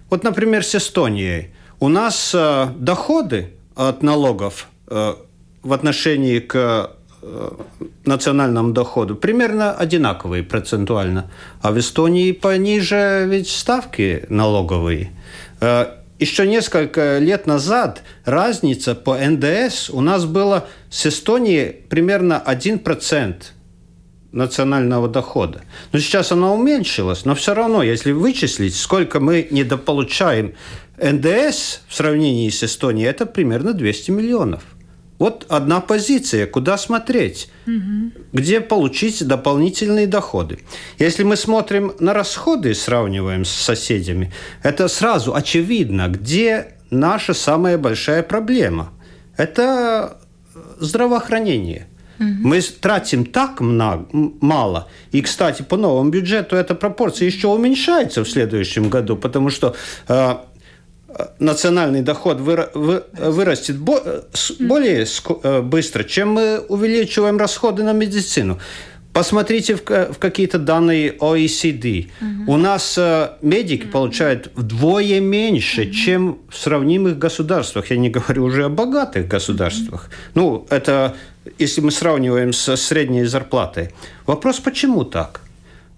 Вот, 0.09 0.23
например, 0.23 0.63
с 0.63 0.75
Эстонией. 0.75 1.49
У 1.79 1.89
нас 1.89 2.31
э, 2.33 2.67
доходы 2.77 3.53
от 3.75 4.01
налогов 4.01 4.67
э, 4.87 5.13
в 5.61 5.73
отношении 5.73 6.39
к 6.39 6.91
э, 7.21 7.49
национальному 8.05 8.71
доходу 8.71 9.15
примерно 9.15 9.73
одинаковые 9.73 10.43
процентуально. 10.43 11.29
А 11.61 11.71
в 11.71 11.79
Эстонии 11.79 12.31
пониже 12.31 13.25
ведь 13.27 13.49
ставки 13.49 14.25
налоговые. 14.29 15.11
Еще 16.17 16.47
несколько 16.47 17.17
лет 17.17 17.45
назад 17.45 18.03
разница 18.23 18.95
по 18.95 19.17
НДС 19.17 19.89
у 19.89 19.99
нас 19.99 20.25
была 20.25 20.65
с 20.89 21.05
Эстонией 21.07 21.73
примерно 21.89 22.41
1% 22.45 23.35
национального 24.35 25.07
дохода. 25.07 25.61
Но 25.91 25.99
сейчас 25.99 26.31
она 26.31 26.53
уменьшилась, 26.53 27.25
но 27.25 27.33
все 27.33 27.53
равно, 27.53 27.81
если 27.81 28.11
вычислить, 28.11 28.75
сколько 28.75 29.19
мы 29.19 29.47
недополучаем 29.49 30.53
НДС 30.97 31.79
в 31.87 31.95
сравнении 31.95 32.49
с 32.49 32.63
Эстонией, 32.63 33.07
это 33.07 33.25
примерно 33.25 33.73
200 33.73 34.11
миллионов. 34.11 34.63
Вот 35.17 35.45
одна 35.47 35.79
позиция, 35.79 36.45
куда 36.45 36.77
смотреть, 36.77 37.49
угу. 37.65 38.11
где 38.33 38.59
получить 38.59 39.25
дополнительные 39.25 40.07
доходы. 40.07 40.59
Если 40.99 41.23
мы 41.23 41.37
смотрим 41.37 41.93
на 41.99 42.13
расходы 42.13 42.71
и 42.71 42.73
сравниваем 42.73 43.45
с 43.45 43.51
соседями, 43.51 44.33
это 44.61 44.89
сразу 44.89 45.33
очевидно, 45.33 46.09
где 46.09 46.73
наша 46.89 47.33
самая 47.33 47.77
большая 47.77 48.23
проблема. 48.23 48.91
Это 49.37 50.17
здравоохранение. 50.79 51.87
Угу. 52.19 52.27
Мы 52.27 52.61
тратим 52.61 53.25
так 53.25 53.61
много, 53.61 54.07
мало. 54.41 54.87
И, 55.11 55.21
кстати, 55.21 55.61
по 55.61 55.77
новому 55.77 56.09
бюджету 56.09 56.55
эта 56.55 56.75
пропорция 56.75 57.25
еще 57.27 57.47
уменьшается 57.47 58.23
в 58.23 58.29
следующем 58.29 58.89
году, 58.89 59.17
потому 59.17 59.49
что 59.49 59.75
э, 60.07 60.35
национальный 61.39 62.01
доход 62.01 62.39
вырастет 62.39 63.77
более 63.77 65.05
э, 65.05 65.61
быстро, 65.61 66.03
чем 66.03 66.33
мы 66.33 66.59
увеличиваем 66.59 67.37
расходы 67.37 67.83
на 67.83 67.93
медицину. 67.93 68.59
Посмотрите 69.13 69.75
в, 69.75 69.81
какие-то 70.19 70.59
данные 70.59 71.15
OECD. 71.19 72.09
Угу. 72.19 72.51
У 72.51 72.57
нас 72.57 72.97
э, 72.97 73.29
медики 73.41 73.85
получают 73.85 74.51
вдвое 74.55 75.21
меньше, 75.21 75.83
угу. 75.83 75.91
чем 75.91 76.37
в 76.49 76.57
сравнимых 76.57 77.17
государствах. 77.17 77.91
Я 77.91 77.97
не 77.97 78.09
говорю 78.09 78.43
уже 78.43 78.65
о 78.65 78.69
богатых 78.69 79.29
государствах. 79.29 80.09
Угу. 80.09 80.11
Ну, 80.35 80.67
это 80.69 81.15
если 81.59 81.81
мы 81.81 81.91
сравниваем 81.91 82.53
со 82.53 82.75
средней 82.75 83.25
зарплатой. 83.25 83.91
Вопрос, 84.25 84.59
почему 84.59 85.03
так? 85.03 85.41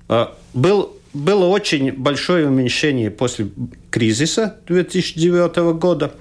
Э, 0.10 0.27
был 0.54 0.98
было 1.13 1.46
очень 1.46 1.92
большое 1.92 2.48
уменьшение 2.48 3.10
после 3.10 3.50
кризиса 3.89 4.58
2009 4.68 5.56
года. 5.80 6.13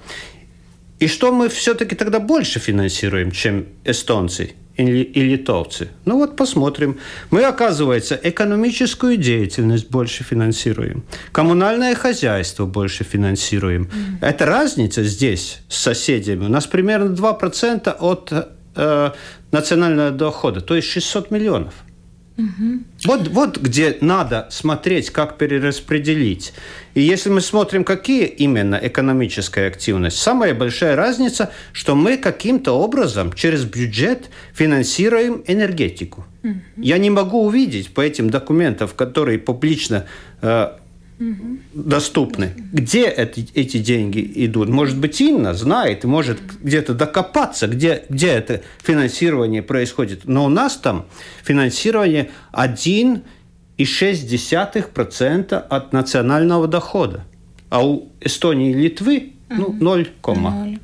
И 0.99 1.07
что 1.07 1.31
мы 1.31 1.49
все-таки 1.49 1.95
тогда 1.95 2.19
больше 2.19 2.59
финансируем, 2.59 3.31
чем 3.31 3.67
эстонцы 3.83 4.55
или, 4.75 5.03
и 5.03 5.21
литовцы? 5.21 5.89
Ну 6.05 6.17
вот 6.17 6.35
посмотрим. 6.35 6.97
Мы, 7.29 7.43
оказывается, 7.43 8.19
экономическую 8.21 9.17
деятельность 9.17 9.91
больше 9.91 10.23
финансируем, 10.23 11.03
коммунальное 11.31 11.93
хозяйство 11.93 12.65
больше 12.65 13.03
финансируем. 13.03 13.83
Mm-hmm. 13.83 14.27
Это 14.27 14.45
разница 14.47 15.03
здесь 15.03 15.59
с 15.69 15.77
соседями. 15.77 16.45
У 16.45 16.49
нас 16.49 16.65
примерно 16.65 17.13
2% 17.13 17.95
от 17.99 18.56
э, 18.77 19.11
национального 19.51 20.11
дохода, 20.11 20.61
то 20.61 20.75
есть 20.75 20.87
600 20.87 21.31
миллионов. 21.31 21.73
Угу. 22.37 22.83
Вот, 23.05 23.27
вот 23.29 23.57
где 23.57 23.97
надо 24.01 24.47
смотреть, 24.51 25.09
как 25.09 25.37
перераспределить. 25.37 26.53
И 26.93 27.01
если 27.01 27.31
мы 27.31 27.41
смотрим, 27.41 27.83
какие 27.83 28.25
именно 28.25 28.79
экономическая 28.81 29.67
активность, 29.67 30.17
самая 30.17 30.53
большая 30.53 30.95
разница, 30.95 31.51
что 31.73 31.95
мы 31.95 32.17
каким-то 32.17 32.73
образом 32.73 33.33
через 33.33 33.65
бюджет 33.65 34.29
финансируем 34.53 35.43
энергетику. 35.47 36.25
Угу. 36.43 36.53
Я 36.77 36.99
не 36.99 37.09
могу 37.09 37.43
увидеть 37.43 37.93
по 37.93 38.01
этим 38.01 38.29
документам, 38.29 38.89
которые 38.95 39.39
публично 39.39 40.05
э, 40.41 40.69
угу. 41.19 41.57
доступны. 41.73 42.53
Где 42.71 43.07
эти, 43.07 43.47
эти 43.53 43.77
деньги 43.77 44.31
идут? 44.45 44.69
Может 44.69 44.97
быть, 44.97 45.19
Инна 45.21 45.53
знает 45.53 46.03
может 46.03 46.39
где-то 46.61 46.93
докопаться, 46.93 47.67
где, 47.67 48.03
где 48.09 48.27
это 48.27 48.61
финансирование 48.83 49.61
происходит. 49.61 50.21
Но 50.25 50.45
у 50.45 50.49
нас 50.49 50.77
там 50.77 51.05
финансирование 51.43 52.29
1,6% 52.53 55.53
от 55.53 55.93
национального 55.93 56.67
дохода. 56.67 57.23
А 57.69 57.85
у 57.85 58.09
Эстонии 58.21 58.71
и 58.71 58.73
Литвы 58.73 59.33
ну, 59.49 59.73
0, 59.73 60.07
0. 60.25 60.79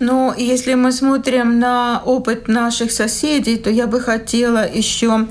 Ну, 0.00 0.34
если 0.36 0.74
мы 0.74 0.92
смотрим 0.92 1.58
на 1.58 2.02
опыт 2.04 2.48
наших 2.48 2.92
соседей, 2.92 3.56
то 3.56 3.70
я 3.70 3.86
бы 3.86 4.00
хотела 4.00 4.70
еще 4.70 5.26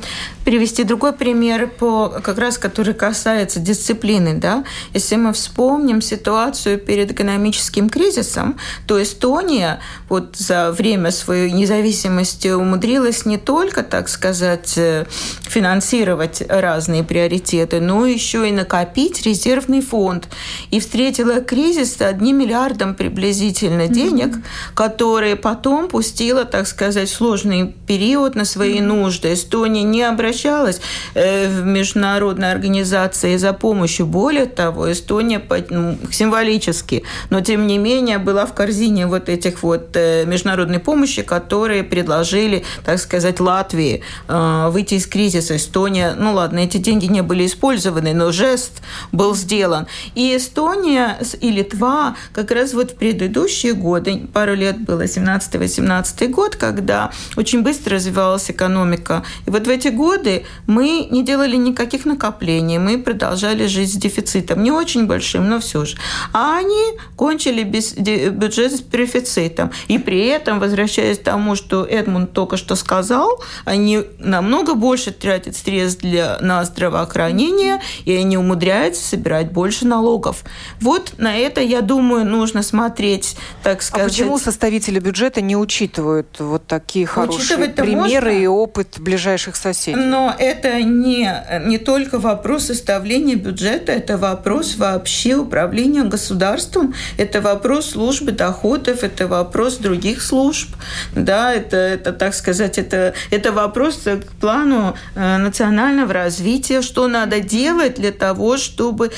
привести 0.45 0.83
другой 0.83 1.13
пример, 1.13 1.67
по, 1.67 2.09
как 2.09 2.37
раз 2.37 2.57
который 2.57 2.93
касается 2.93 3.59
дисциплины. 3.59 4.35
Да? 4.35 4.63
Если 4.93 5.15
мы 5.15 5.33
вспомним 5.33 6.01
ситуацию 6.01 6.77
перед 6.77 7.11
экономическим 7.11 7.89
кризисом, 7.89 8.57
то 8.87 9.01
Эстония 9.01 9.79
вот 10.09 10.35
за 10.35 10.71
время 10.71 11.11
своей 11.11 11.51
независимости 11.51 12.49
умудрилась 12.49 13.25
не 13.25 13.37
только, 13.37 13.83
так 13.83 14.09
сказать, 14.09 14.73
э, 14.77 15.05
финансировать 15.43 16.43
разные 16.47 17.03
приоритеты, 17.03 17.79
но 17.79 18.05
еще 18.05 18.47
и 18.49 18.51
накопить 18.51 19.25
резервный 19.25 19.81
фонд. 19.81 20.27
И 20.71 20.79
встретила 20.79 21.41
кризис 21.41 21.95
с 21.95 22.01
одним 22.01 22.39
миллиардом 22.39 22.95
приблизительно 22.95 23.87
денег, 23.87 24.02
mm-hmm. 24.11 24.43
которые 24.73 25.35
потом 25.35 25.87
пустила, 25.87 26.45
так 26.45 26.67
сказать, 26.67 27.09
сложный 27.09 27.75
период 27.87 28.35
на 28.35 28.45
свои 28.45 28.79
нужды. 28.79 29.33
Эстония 29.33 29.83
не 29.83 30.03
обращалась 30.03 30.23
обращалась 30.23 30.81
э, 31.13 31.47
в 31.47 31.65
международные 31.65 32.51
организации 32.51 33.37
за 33.37 33.53
помощью. 33.53 34.05
Более 34.05 34.45
того, 34.45 34.91
Эстония 34.91 35.41
ну, 35.69 35.97
символически, 36.11 37.03
но 37.29 37.41
тем 37.41 37.67
не 37.67 37.77
менее 37.77 38.17
была 38.17 38.45
в 38.45 38.53
корзине 38.53 39.07
вот 39.07 39.29
этих 39.29 39.63
вот 39.63 39.95
э, 39.95 40.25
международной 40.25 40.79
помощи, 40.79 41.21
которые 41.21 41.83
предложили, 41.83 42.63
так 42.85 42.99
сказать, 42.99 43.39
Латвии 43.39 44.01
э, 44.27 44.69
выйти 44.71 44.95
из 44.95 45.07
кризиса. 45.07 45.55
Эстония, 45.55 46.15
ну 46.17 46.33
ладно, 46.33 46.59
эти 46.59 46.77
деньги 46.77 47.05
не 47.05 47.21
были 47.21 47.45
использованы, 47.45 48.13
но 48.13 48.31
жест 48.31 48.81
был 49.11 49.35
сделан. 49.35 49.87
И 50.15 50.35
Эстония 50.35 51.17
и 51.41 51.51
Литва 51.51 52.15
как 52.33 52.51
раз 52.51 52.73
вот 52.73 52.91
в 52.91 52.95
предыдущие 52.95 53.73
годы, 53.83 54.27
пару 54.33 54.55
лет 54.55 54.79
было, 54.79 55.03
17-18 55.03 56.27
год, 56.29 56.55
когда 56.55 57.11
очень 57.37 57.61
быстро 57.61 57.95
развивалась 57.95 58.49
экономика. 58.49 59.23
И 59.45 59.49
вот 59.51 59.67
в 59.67 59.69
эти 59.69 59.89
годы 59.89 60.45
мы 60.67 61.07
не 61.11 61.23
делали 61.23 61.57
никаких 61.57 62.05
накоплений, 62.05 62.77
мы 62.77 62.97
продолжали 62.97 63.67
жить 63.67 63.91
с 63.91 63.95
дефицитом, 63.95 64.63
не 64.63 64.71
очень 64.71 65.05
большим, 65.05 65.49
но 65.49 65.59
все 65.59 65.85
же. 65.85 65.97
А 66.31 66.57
они 66.57 66.97
кончили 67.15 67.63
без, 67.63 67.93
бюджет 67.93 68.71
с 68.71 68.79
дефицитом. 68.79 69.71
И 69.89 69.97
при 69.97 70.27
этом, 70.27 70.59
возвращаясь 70.59 71.19
к 71.19 71.23
тому, 71.23 71.55
что 71.55 71.85
Эдмунд 71.85 72.33
только 72.33 72.57
что 72.57 72.75
сказал, 72.75 73.43
они 73.65 74.03
намного 74.19 74.75
больше 74.75 75.11
тратят 75.11 75.55
средств 75.55 76.01
для, 76.01 76.37
на 76.39 76.63
здравоохранение, 76.63 77.81
и 78.05 78.15
они 78.15 78.37
умудряются 78.37 79.03
собирать 79.03 79.51
больше 79.51 79.85
налогов. 79.85 80.43
Вот 80.79 81.13
на 81.17 81.35
это, 81.35 81.61
я 81.61 81.81
думаю, 81.81 82.25
нужно 82.25 82.63
смотреть, 82.63 83.35
так 83.61 83.72
так 83.73 83.81
сказать... 83.81 84.05
А 84.05 84.09
почему 84.09 84.37
составители 84.37 84.99
бюджета 84.99 85.41
не 85.41 85.55
учитывают 85.55 86.39
вот 86.39 86.67
такие 86.67 87.05
хорошие 87.05 87.69
примеры 87.69 88.31
можно, 88.31 88.43
и 88.43 88.45
опыт 88.45 88.99
ближайших 88.99 89.55
соседей? 89.55 89.97
Но 89.97 90.35
это 90.37 90.81
не, 90.83 91.31
не 91.65 91.79
только 91.79 92.19
вопрос 92.19 92.65
составления 92.65 93.35
бюджета, 93.35 93.91
это 93.91 94.17
вопрос 94.17 94.75
вообще 94.77 95.35
управления 95.35 96.03
государством, 96.03 96.93
это 97.17 97.41
вопрос 97.41 97.91
службы 97.91 98.31
доходов, 98.31 99.03
это 99.03 99.27
вопрос 99.27 99.77
других 99.77 100.21
служб, 100.21 100.69
да, 101.15 101.53
это, 101.53 101.77
это 101.77 102.13
так 102.13 102.35
сказать, 102.35 102.77
это, 102.77 103.13
это 103.31 103.51
вопрос 103.51 104.03
к 104.03 104.39
плану 104.39 104.95
э, 105.15 105.37
национального 105.37 106.13
развития, 106.13 106.81
что 106.81 107.07
надо 107.07 107.39
делать 107.39 107.95
для 107.95 108.11
того, 108.11 108.57
чтобы 108.57 109.11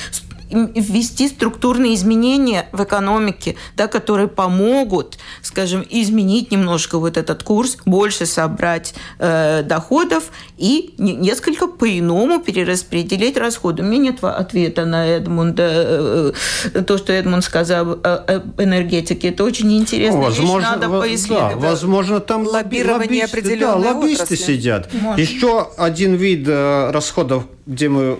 ввести 0.49 1.27
структурные 1.27 1.95
изменения 1.95 2.67
в 2.71 2.83
экономике, 2.83 3.55
да, 3.75 3.87
которые 3.87 4.27
помогут, 4.27 5.17
скажем, 5.41 5.85
изменить 5.89 6.51
немножко 6.51 6.99
вот 6.99 7.17
этот 7.17 7.43
курс, 7.43 7.77
больше 7.85 8.25
собрать 8.25 8.93
э, 9.19 9.63
доходов 9.63 10.31
и 10.57 10.93
несколько 10.97 11.67
по-иному 11.67 12.39
перераспределить 12.39 13.37
расходы. 13.37 13.83
У 13.83 13.85
меня 13.85 14.11
нет 14.11 14.23
ответа 14.23 14.85
на 14.85 15.05
Эдмунда, 15.07 15.63
э, 15.63 16.31
э, 16.73 16.81
то, 16.81 16.97
что 16.97 17.13
Эдмунд 17.13 17.43
сказал 17.43 17.93
об 18.03 18.61
энергетике. 18.61 19.29
Это 19.29 19.43
очень 19.43 19.71
интересно. 19.75 20.21
Возможно, 20.21 20.57
Вещь, 20.57 20.81
надо 20.81 20.89
поисследовать. 20.89 21.59
Да, 21.61 21.69
возможно, 21.69 22.19
там 22.19 22.47
лоббирование 22.47 23.23
лоббисты, 23.23 23.37
определенной 23.37 23.83
да, 23.83 23.91
лоббисты 23.91 24.23
отрасли. 24.23 24.53
сидят. 24.53 24.93
Может. 24.93 25.19
Еще 25.19 25.69
один 25.77 26.15
вид 26.15 26.47
э, 26.47 26.91
расходов, 26.91 27.45
где 27.65 27.89
мы 27.89 28.19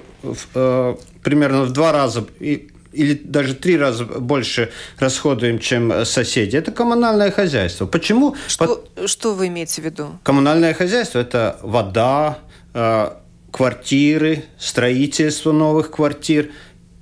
э, 0.54 0.96
примерно 1.26 1.64
в 1.64 1.72
два 1.72 1.92
раза 1.92 2.24
и, 2.40 2.70
или 2.94 3.16
даже 3.16 3.56
три 3.56 3.78
раза 3.78 4.06
больше 4.06 4.70
расходуем, 5.00 5.58
чем 5.60 6.06
соседи. 6.06 6.56
Это 6.56 6.72
коммунальное 6.72 7.32
хозяйство. 7.32 7.88
Почему? 7.88 8.36
Что, 8.48 8.86
По... 8.96 9.08
что 9.08 9.34
вы 9.34 9.48
имеете 9.48 9.82
в 9.82 9.86
виду? 9.86 10.20
Коммунальное 10.24 10.76
хозяйство– 10.76 11.20
это 11.28 11.58
вода, 11.64 12.38
э, 12.76 13.10
квартиры, 13.52 14.46
строительство 14.60 15.52
новых 15.52 15.90
квартир. 15.90 16.52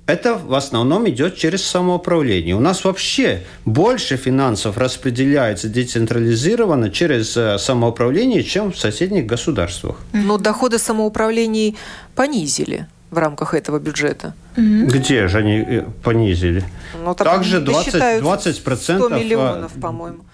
Это 0.06 0.34
в 0.34 0.54
основном 0.54 1.06
идет 1.08 1.36
через 1.36 1.62
самоуправление. 1.62 2.54
У 2.54 2.60
нас 2.60 2.84
вообще 2.84 3.42
больше 3.66 4.16
финансов 4.16 4.78
распределяется 4.78 5.68
децентрализированно 5.68 6.90
через 6.90 7.36
э, 7.36 7.58
самоуправление, 7.58 8.42
чем 8.42 8.72
в 8.72 8.78
соседних 8.78 9.26
государствах. 9.26 9.96
Но 10.14 10.38
доходы 10.38 10.78
самоуправлений 10.78 11.76
понизили 12.14 12.86
в 13.14 13.18
рамках 13.18 13.54
этого 13.54 13.78
бюджета. 13.78 14.34
Где 14.56 15.28
же 15.28 15.38
они 15.38 15.64
э, 15.66 15.82
понизили? 16.02 16.64
Ну, 17.04 17.14
так 17.14 17.26
Также 17.26 17.60
20, 17.60 18.20
20 18.20 18.64
процентов. 18.64 19.06
100 19.06 19.18
миллионов, 19.18 19.72
по-моему. 19.80 20.24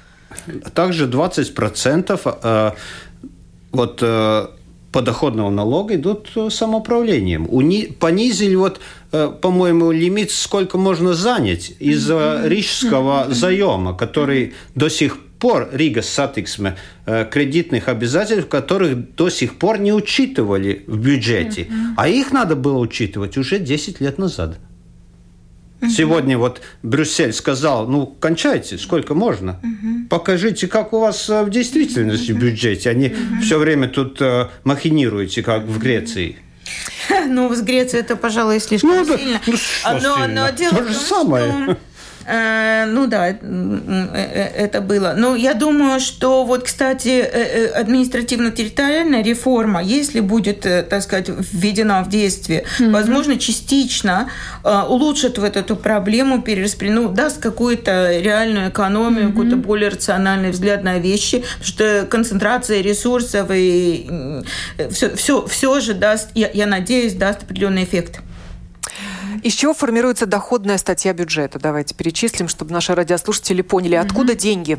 Также 0.74 1.06
20 1.06 1.54
процентов 1.54 2.22
э, 2.24 2.70
вот 3.72 3.98
э, 4.02 4.46
подоходного 4.92 5.50
налога 5.50 5.94
идут 5.94 6.32
самоуправлением. 6.50 7.46
Уни, 7.48 7.86
понизили 7.86 8.56
вот, 8.56 8.80
по-моему, 9.10 9.92
лимит, 9.92 10.30
сколько 10.30 10.78
можно 10.78 11.14
занять 11.14 11.72
из-за 11.78 12.42
рижского 12.44 13.26
заема, 13.28 13.94
который 13.94 14.54
до 14.74 14.88
сих 14.88 15.16
пор 15.16 15.29
пор 15.40 15.68
Рига 15.72 16.02
сатиксме 16.02 16.76
э, 17.06 17.26
кредитных 17.28 17.88
обязательств, 17.88 18.48
которых 18.48 19.14
до 19.16 19.30
сих 19.30 19.58
пор 19.58 19.78
не 19.78 19.92
учитывали 19.92 20.84
в 20.86 20.98
бюджете. 20.98 21.62
Mm-hmm. 21.62 21.94
А 21.96 22.08
их 22.08 22.30
надо 22.30 22.54
было 22.54 22.78
учитывать 22.78 23.36
уже 23.36 23.58
10 23.58 24.00
лет 24.00 24.18
назад. 24.18 24.58
Mm-hmm. 25.80 25.88
Сегодня 25.88 26.38
вот 26.38 26.60
Брюссель 26.82 27.32
сказал, 27.32 27.88
ну, 27.88 28.06
кончайте, 28.06 28.76
сколько 28.76 29.14
можно. 29.14 29.58
Mm-hmm. 29.62 30.08
Покажите, 30.08 30.68
как 30.68 30.92
у 30.92 31.00
вас 31.00 31.28
э, 31.30 31.42
в 31.42 31.50
действительности 31.50 32.30
mm-hmm. 32.30 32.34
в 32.34 32.38
бюджете. 32.38 32.90
Они 32.90 33.08
mm-hmm. 33.08 33.40
все 33.40 33.58
время 33.58 33.88
тут 33.88 34.20
э, 34.20 34.48
махинируете, 34.64 35.42
как 35.42 35.64
в 35.64 35.78
Греции. 35.78 36.36
Ну, 37.26 37.52
с 37.54 37.60
Грецией 37.60 38.02
это, 38.02 38.16
пожалуй, 38.16 38.60
слишком 38.60 38.90
ну, 38.90 39.04
сильно. 39.04 39.40
Да, 39.46 39.52
ну, 39.52 39.56
что 39.56 39.92
но, 39.92 40.16
сильно? 40.16 40.46
но 40.46 40.50
дело 40.50 40.76
То 40.76 40.84
же 40.88 40.94
самое. 40.94 41.52
Что 41.52 41.76
ну 42.26 43.06
да, 43.06 43.28
э, 43.28 43.34
э, 43.40 44.64
это 44.64 44.80
было. 44.80 45.14
Но 45.16 45.34
я 45.36 45.54
думаю, 45.54 46.00
что 46.00 46.44
вот, 46.44 46.64
кстати, 46.64 47.20
административно-территориальная 47.74 49.22
реформа, 49.22 49.82
если 49.82 50.20
будет, 50.20 50.60
так 50.60 51.02
сказать, 51.02 51.28
введена 51.28 52.02
в 52.02 52.08
действие, 52.08 52.64
mm-hmm. 52.78 52.90
возможно, 52.90 53.38
частично 53.38 54.30
улучшит 54.62 55.38
вот 55.38 55.56
эту 55.56 55.76
проблему, 55.76 56.42
перераспределит, 56.42 57.00
ну, 57.00 57.08
даст 57.08 57.40
какую-то 57.40 58.18
реальную 58.18 58.70
экономию, 58.70 59.24
mm-hmm. 59.24 59.32
какой-то 59.32 59.56
более 59.56 59.88
рациональный 59.88 60.50
взгляд 60.50 60.82
на 60.82 60.98
вещи, 60.98 61.38
потому 61.58 61.64
что 61.64 62.06
концентрация 62.10 62.80
ресурсов 62.80 63.48
и 63.52 64.42
все, 64.90 65.14
все, 65.16 65.46
все 65.46 65.80
же 65.80 65.94
даст, 65.94 66.30
я, 66.34 66.50
я 66.52 66.66
надеюсь, 66.66 67.14
даст 67.14 67.42
определенный 67.42 67.84
эффект. 67.84 68.20
Из 69.42 69.54
чего 69.54 69.74
формируется 69.74 70.26
доходная 70.26 70.78
статья 70.78 71.12
бюджета? 71.12 71.58
Давайте 71.58 71.94
перечислим, 71.94 72.48
чтобы 72.48 72.72
наши 72.72 72.94
радиослушатели 72.94 73.62
поняли, 73.62 73.94
откуда 73.94 74.32
угу. 74.32 74.40
деньги. 74.40 74.78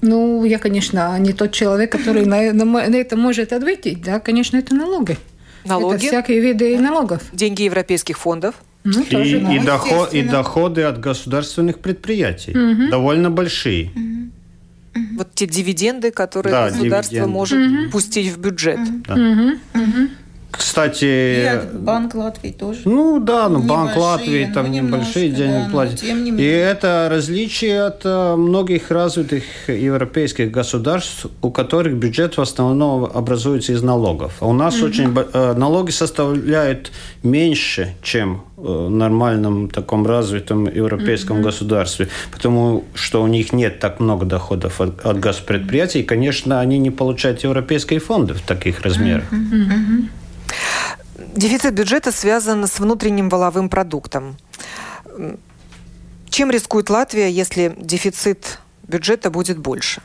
Ну, 0.00 0.44
я, 0.44 0.58
конечно, 0.58 1.18
не 1.18 1.32
тот 1.32 1.52
человек, 1.52 1.90
который 1.90 2.24
на, 2.24 2.52
на, 2.52 2.64
на 2.64 2.96
это 2.96 3.16
может 3.16 3.52
ответить. 3.52 4.02
Да, 4.02 4.20
конечно, 4.20 4.56
это 4.56 4.74
налоги. 4.74 5.18
Налоги? 5.64 5.96
Это 5.96 6.06
всякие 6.06 6.40
виды 6.40 6.78
налогов. 6.78 7.22
Деньги 7.32 7.62
европейских 7.62 8.18
фондов? 8.18 8.54
Ну, 8.84 9.02
и, 9.02 9.04
тоже, 9.04 9.40
да, 9.40 9.54
и, 9.54 9.58
доход, 9.58 10.14
и 10.14 10.22
доходы 10.22 10.82
от 10.82 11.00
государственных 11.00 11.80
предприятий. 11.80 12.52
Угу. 12.52 12.90
Довольно 12.90 13.30
большие. 13.30 13.90
Угу. 13.90 15.06
Вот 15.18 15.34
те 15.34 15.46
дивиденды, 15.46 16.10
которые 16.10 16.52
да, 16.52 16.70
государство 16.70 17.14
дивиденды. 17.14 17.32
может 17.32 17.58
угу. 17.58 17.90
пустить 17.90 18.32
в 18.32 18.38
бюджет. 18.38 18.78
Угу. 18.78 19.02
Да. 19.06 19.14
Угу. 19.14 19.82
Угу. 19.82 20.08
Кстати... 20.50 21.04
И 21.04 21.76
Банк 21.76 22.14
Латвии 22.14 22.50
тоже. 22.50 22.80
Ну 22.86 23.20
да, 23.20 23.48
ну 23.48 23.60
Банк 23.60 23.96
Латвии 23.96 24.50
там 24.52 24.70
небольшие 24.70 25.28
деньги 25.30 25.64
да, 25.64 25.70
платит. 25.70 26.02
Не 26.02 26.30
и 26.30 26.44
это 26.44 27.08
различие 27.10 27.82
от 27.82 28.00
э, 28.04 28.34
многих 28.36 28.90
развитых 28.90 29.44
европейских 29.68 30.50
государств, 30.50 31.26
у 31.42 31.50
которых 31.50 31.94
бюджет 31.94 32.38
в 32.38 32.40
основном 32.40 33.04
образуется 33.04 33.72
из 33.72 33.82
налогов. 33.82 34.36
А 34.40 34.46
у 34.46 34.54
нас 34.54 34.78
угу. 34.78 34.86
очень 34.86 35.14
э, 35.14 35.54
налоги 35.54 35.90
составляют 35.90 36.92
меньше, 37.22 37.94
чем 38.02 38.42
в 38.56 38.88
нормальном 38.88 39.68
таком 39.68 40.06
развитом 40.06 40.66
европейском 40.66 41.38
mm 41.38 41.42
государстве, 41.48 42.08
потому 42.32 42.84
что 42.94 43.22
у 43.22 43.26
них 43.26 43.52
нет 43.52 43.78
так 43.78 44.00
много 44.00 44.26
доходов 44.26 44.80
от, 44.80 45.06
от 45.06 45.20
газпредприятий, 45.20 46.00
и, 46.00 46.02
конечно, 46.02 46.60
они 46.60 46.78
не 46.78 46.90
получают 46.90 47.44
европейские 47.44 48.00
фонды 48.00 48.34
в 48.34 48.40
таких 48.40 48.80
размерах. 48.80 49.24
mm 49.32 50.08
Дефицит 51.38 51.72
бюджета 51.72 52.10
связан 52.10 52.66
с 52.66 52.80
внутренним 52.80 53.28
валовым 53.28 53.68
продуктом. 53.68 54.36
Чем 56.30 56.50
рискует 56.50 56.90
Латвия, 56.90 57.30
если 57.30 57.76
дефицит 57.78 58.58
бюджета 58.82 59.30
будет 59.30 59.56
больше? 59.56 60.02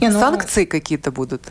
Не, 0.00 0.08
ну... 0.08 0.18
Санкции 0.18 0.64
какие-то 0.64 1.12
будут? 1.12 1.42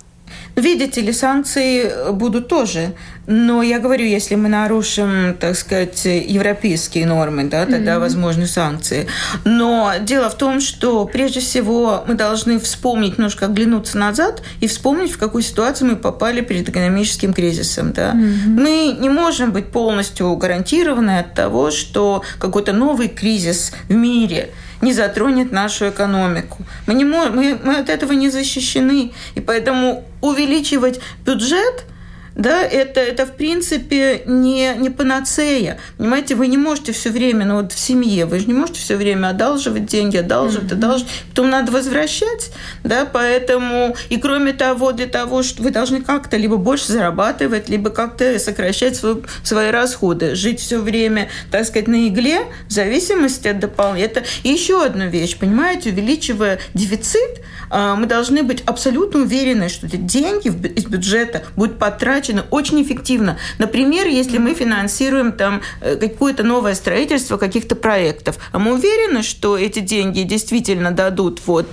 Видите 0.55 1.01
ли, 1.01 1.13
санкции 1.13 2.11
будут 2.11 2.47
тоже. 2.47 2.93
Но 3.27 3.61
я 3.61 3.79
говорю, 3.79 4.05
если 4.05 4.35
мы 4.35 4.49
нарушим, 4.49 5.37
так 5.39 5.55
сказать, 5.55 6.03
европейские 6.05 7.05
нормы, 7.05 7.45
да, 7.45 7.65
тогда 7.65 7.93
mm-hmm. 7.93 7.99
возможны 7.99 8.47
санкции. 8.47 9.07
Но 9.45 9.93
дело 10.01 10.29
в 10.29 10.35
том, 10.35 10.59
что 10.59 11.05
прежде 11.05 11.39
всего 11.39 12.03
мы 12.07 12.15
должны 12.15 12.59
вспомнить, 12.59 13.17
немножко 13.17 13.45
оглянуться 13.45 13.97
назад 13.97 14.41
и 14.59 14.67
вспомнить, 14.67 15.11
в 15.11 15.17
какую 15.17 15.43
ситуацию 15.43 15.91
мы 15.91 15.95
попали 15.95 16.41
перед 16.41 16.67
экономическим 16.67 17.33
кризисом. 17.33 17.93
Да. 17.93 18.11
Mm-hmm. 18.11 18.47
Мы 18.47 18.97
не 18.99 19.09
можем 19.09 19.51
быть 19.51 19.67
полностью 19.67 20.35
гарантированы 20.35 21.19
от 21.19 21.33
того, 21.33 21.71
что 21.71 22.23
какой-то 22.39 22.73
новый 22.73 23.07
кризис 23.07 23.71
в 23.87 23.93
мире– 23.93 24.49
не 24.81 24.93
затронет 24.93 25.51
нашу 25.51 25.89
экономику. 25.89 26.57
Мы, 26.87 26.93
не 26.93 27.05
можем, 27.05 27.35
мы, 27.35 27.59
мы 27.63 27.77
от 27.77 27.89
этого 27.89 28.13
не 28.13 28.29
защищены. 28.29 29.13
И 29.35 29.41
поэтому 29.41 30.03
увеличивать 30.21 30.99
бюджет– 31.25 31.85
да, 32.35 32.63
это, 32.63 32.99
это 33.01 33.25
в 33.25 33.33
принципе 33.33 34.23
не, 34.25 34.73
не 34.77 34.89
панацея. 34.89 35.79
Понимаете, 35.97 36.35
вы 36.35 36.47
не 36.47 36.57
можете 36.57 36.93
все 36.93 37.09
время, 37.09 37.45
ну 37.45 37.55
вот 37.55 37.73
в 37.73 37.79
семье, 37.79 38.25
вы 38.25 38.39
же 38.39 38.47
не 38.47 38.53
можете 38.53 38.79
все 38.79 38.95
время 38.95 39.29
одалживать 39.29 39.85
деньги, 39.85 40.17
одалживать, 40.17 40.71
mm-hmm. 40.71 40.75
одалживать, 40.75 41.11
потом 41.29 41.49
надо 41.49 41.71
возвращать, 41.71 42.51
да, 42.83 43.05
поэтому, 43.05 43.95
и 44.09 44.17
кроме 44.17 44.53
того, 44.53 44.93
для 44.93 45.07
того, 45.07 45.43
что 45.43 45.61
вы 45.61 45.71
должны 45.71 46.01
как-то 46.01 46.37
либо 46.37 46.57
больше 46.57 46.91
зарабатывать, 46.91 47.67
либо 47.69 47.89
как-то 47.89 48.39
сокращать 48.39 48.95
свой, 48.95 49.23
свои 49.43 49.69
расходы, 49.69 50.35
жить 50.35 50.61
все 50.61 50.79
время, 50.79 51.29
так 51.51 51.65
сказать, 51.65 51.87
на 51.87 52.07
игле, 52.07 52.45
в 52.67 52.71
зависимости 52.71 53.49
от 53.49 53.59
дополнения. 53.59 54.05
Это 54.05 54.23
еще 54.43 54.85
одна 54.85 55.07
вещь, 55.07 55.37
понимаете, 55.37 55.89
увеличивая 55.89 56.59
дефицит, 56.73 57.41
а, 57.69 57.95
мы 57.95 58.05
должны 58.05 58.43
быть 58.43 58.63
абсолютно 58.65 59.21
уверены, 59.21 59.69
что 59.69 59.87
эти 59.87 59.97
деньги 59.97 60.47
из 60.47 60.85
бюджета 60.85 61.43
будут 61.55 61.77
потрачены 61.77 62.20
потрачены 62.21 62.43
очень 62.51 62.81
эффективно. 62.81 63.37
Например, 63.57 64.07
если 64.07 64.37
мы 64.37 64.53
финансируем 64.53 65.31
там 65.31 65.61
э, 65.81 65.95
какое-то 65.95 66.43
новое 66.43 66.75
строительство 66.75 67.37
каких-то 67.37 67.75
проектов, 67.75 68.37
а 68.51 68.59
мы 68.59 68.73
уверены, 68.73 69.23
что 69.23 69.57
эти 69.57 69.79
деньги 69.79 70.21
действительно 70.21 70.91
дадут 70.91 71.41
вот, 71.45 71.67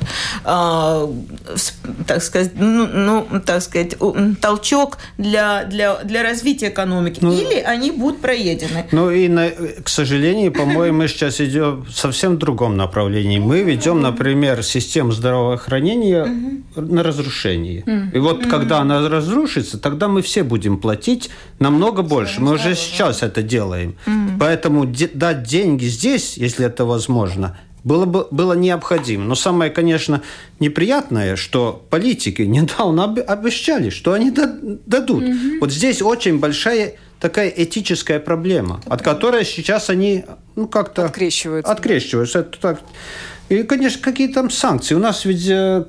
э, 0.45 1.07
так 2.07 2.23
сказать, 2.23 2.53
ну, 2.55 2.87
ну, 2.87 3.27
так 3.45 3.63
сказать, 3.63 3.97
толчок 4.41 4.99
для, 5.19 5.65
для, 5.65 5.97
для 6.05 6.23
развития 6.23 6.69
экономики, 6.69 7.19
ну, 7.23 7.33
или 7.33 7.61
они 7.61 7.91
будут 7.91 8.21
проедены. 8.21 8.87
Ну 8.93 9.11
и, 9.11 9.29
на, 9.29 9.51
к 9.83 9.89
сожалению, 9.89 10.53
по-моему, 10.53 10.99
мы 10.99 11.09
сейчас 11.09 11.41
идем 11.41 11.85
в 11.85 11.93
совсем 11.93 12.39
другом 12.39 12.77
направлении. 12.77 13.39
Мы 13.39 13.63
ведем, 13.63 14.01
например, 14.01 14.63
систему 14.63 15.13
здравоохранения 15.13 16.27
на 16.77 17.03
разрушение. 17.03 17.85
И 18.15 18.19
вот 18.19 18.47
когда 18.47 18.79
она 18.79 19.09
разрушится, 19.09 19.79
тогда 19.79 20.09
мы 20.09 20.23
все 20.23 20.38
будем 20.43 20.79
платить 20.79 21.31
намного 21.59 22.03
больше. 22.03 22.41
Мы 22.41 22.55
уже 22.55 22.75
сейчас 22.75 23.23
это 23.23 23.43
делаем. 23.43 23.97
Поэтому 24.39 24.87
дать 24.87 25.43
деньги 25.43 25.87
здесь, 25.87 26.37
если 26.37 26.67
это 26.67 26.85
возможно, 26.85 27.59
было 27.85 28.05
бы 28.05 28.27
было 28.31 28.53
необходимо. 28.53 29.25
Но 29.25 29.35
самое, 29.35 29.71
конечно, 29.71 30.23
неприятное, 30.61 31.37
что 31.37 31.85
политики 31.91 32.43
недавно 32.57 33.05
обещали, 33.05 33.91
что 33.91 34.13
они 34.13 34.31
дадут. 34.31 35.23
Угу. 35.23 35.61
Вот 35.61 35.73
здесь 35.73 36.03
очень 36.03 36.39
большая 36.39 36.95
такая 37.21 37.49
этическая 37.49 38.21
проблема, 38.21 38.81
от 38.87 39.03
которой 39.03 39.45
сейчас 39.45 39.91
они 39.91 40.25
ну, 40.55 40.69
как-то... 40.69 41.05
Открещиваются. 41.05 41.73
Открещиваются. 41.73 42.41
Это 42.41 42.61
так. 42.61 42.81
И, 43.49 43.63
конечно, 43.63 44.01
какие 44.03 44.29
там 44.29 44.51
санкции. 44.51 44.95
У 44.95 44.99
нас 44.99 45.25
ведь 45.25 45.49
э, 45.49 45.85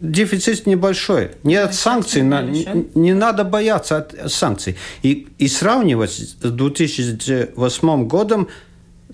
дефицит 0.00 0.66
небольшой. 0.66 1.30
Нет 1.42 1.68
да, 1.68 1.72
санкций, 1.72 2.22
на, 2.22 2.42
не, 2.42 2.66
не 2.94 3.14
надо 3.14 3.44
бояться 3.44 3.98
от 3.98 4.32
санкций. 4.32 4.76
И, 5.02 5.28
и 5.38 5.48
сравнивать 5.48 6.12
с 6.12 6.50
2008 6.50 8.06
годом 8.06 8.48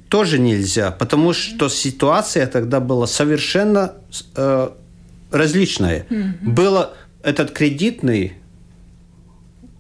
тоже 0.09 0.39
нельзя, 0.39 0.91
потому 0.91 1.33
что 1.33 1.69
ситуация 1.69 2.47
тогда 2.47 2.81
была 2.81 3.07
совершенно 3.07 3.95
э, 4.35 4.71
различная. 5.31 6.07
Mm-hmm. 6.09 6.49
Было 6.49 6.95
этот 7.23 7.51
кредитный 7.51 8.35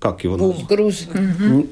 как 0.01 0.23
его 0.23 0.37
Бум. 0.37 0.67
Груз. 0.69 1.09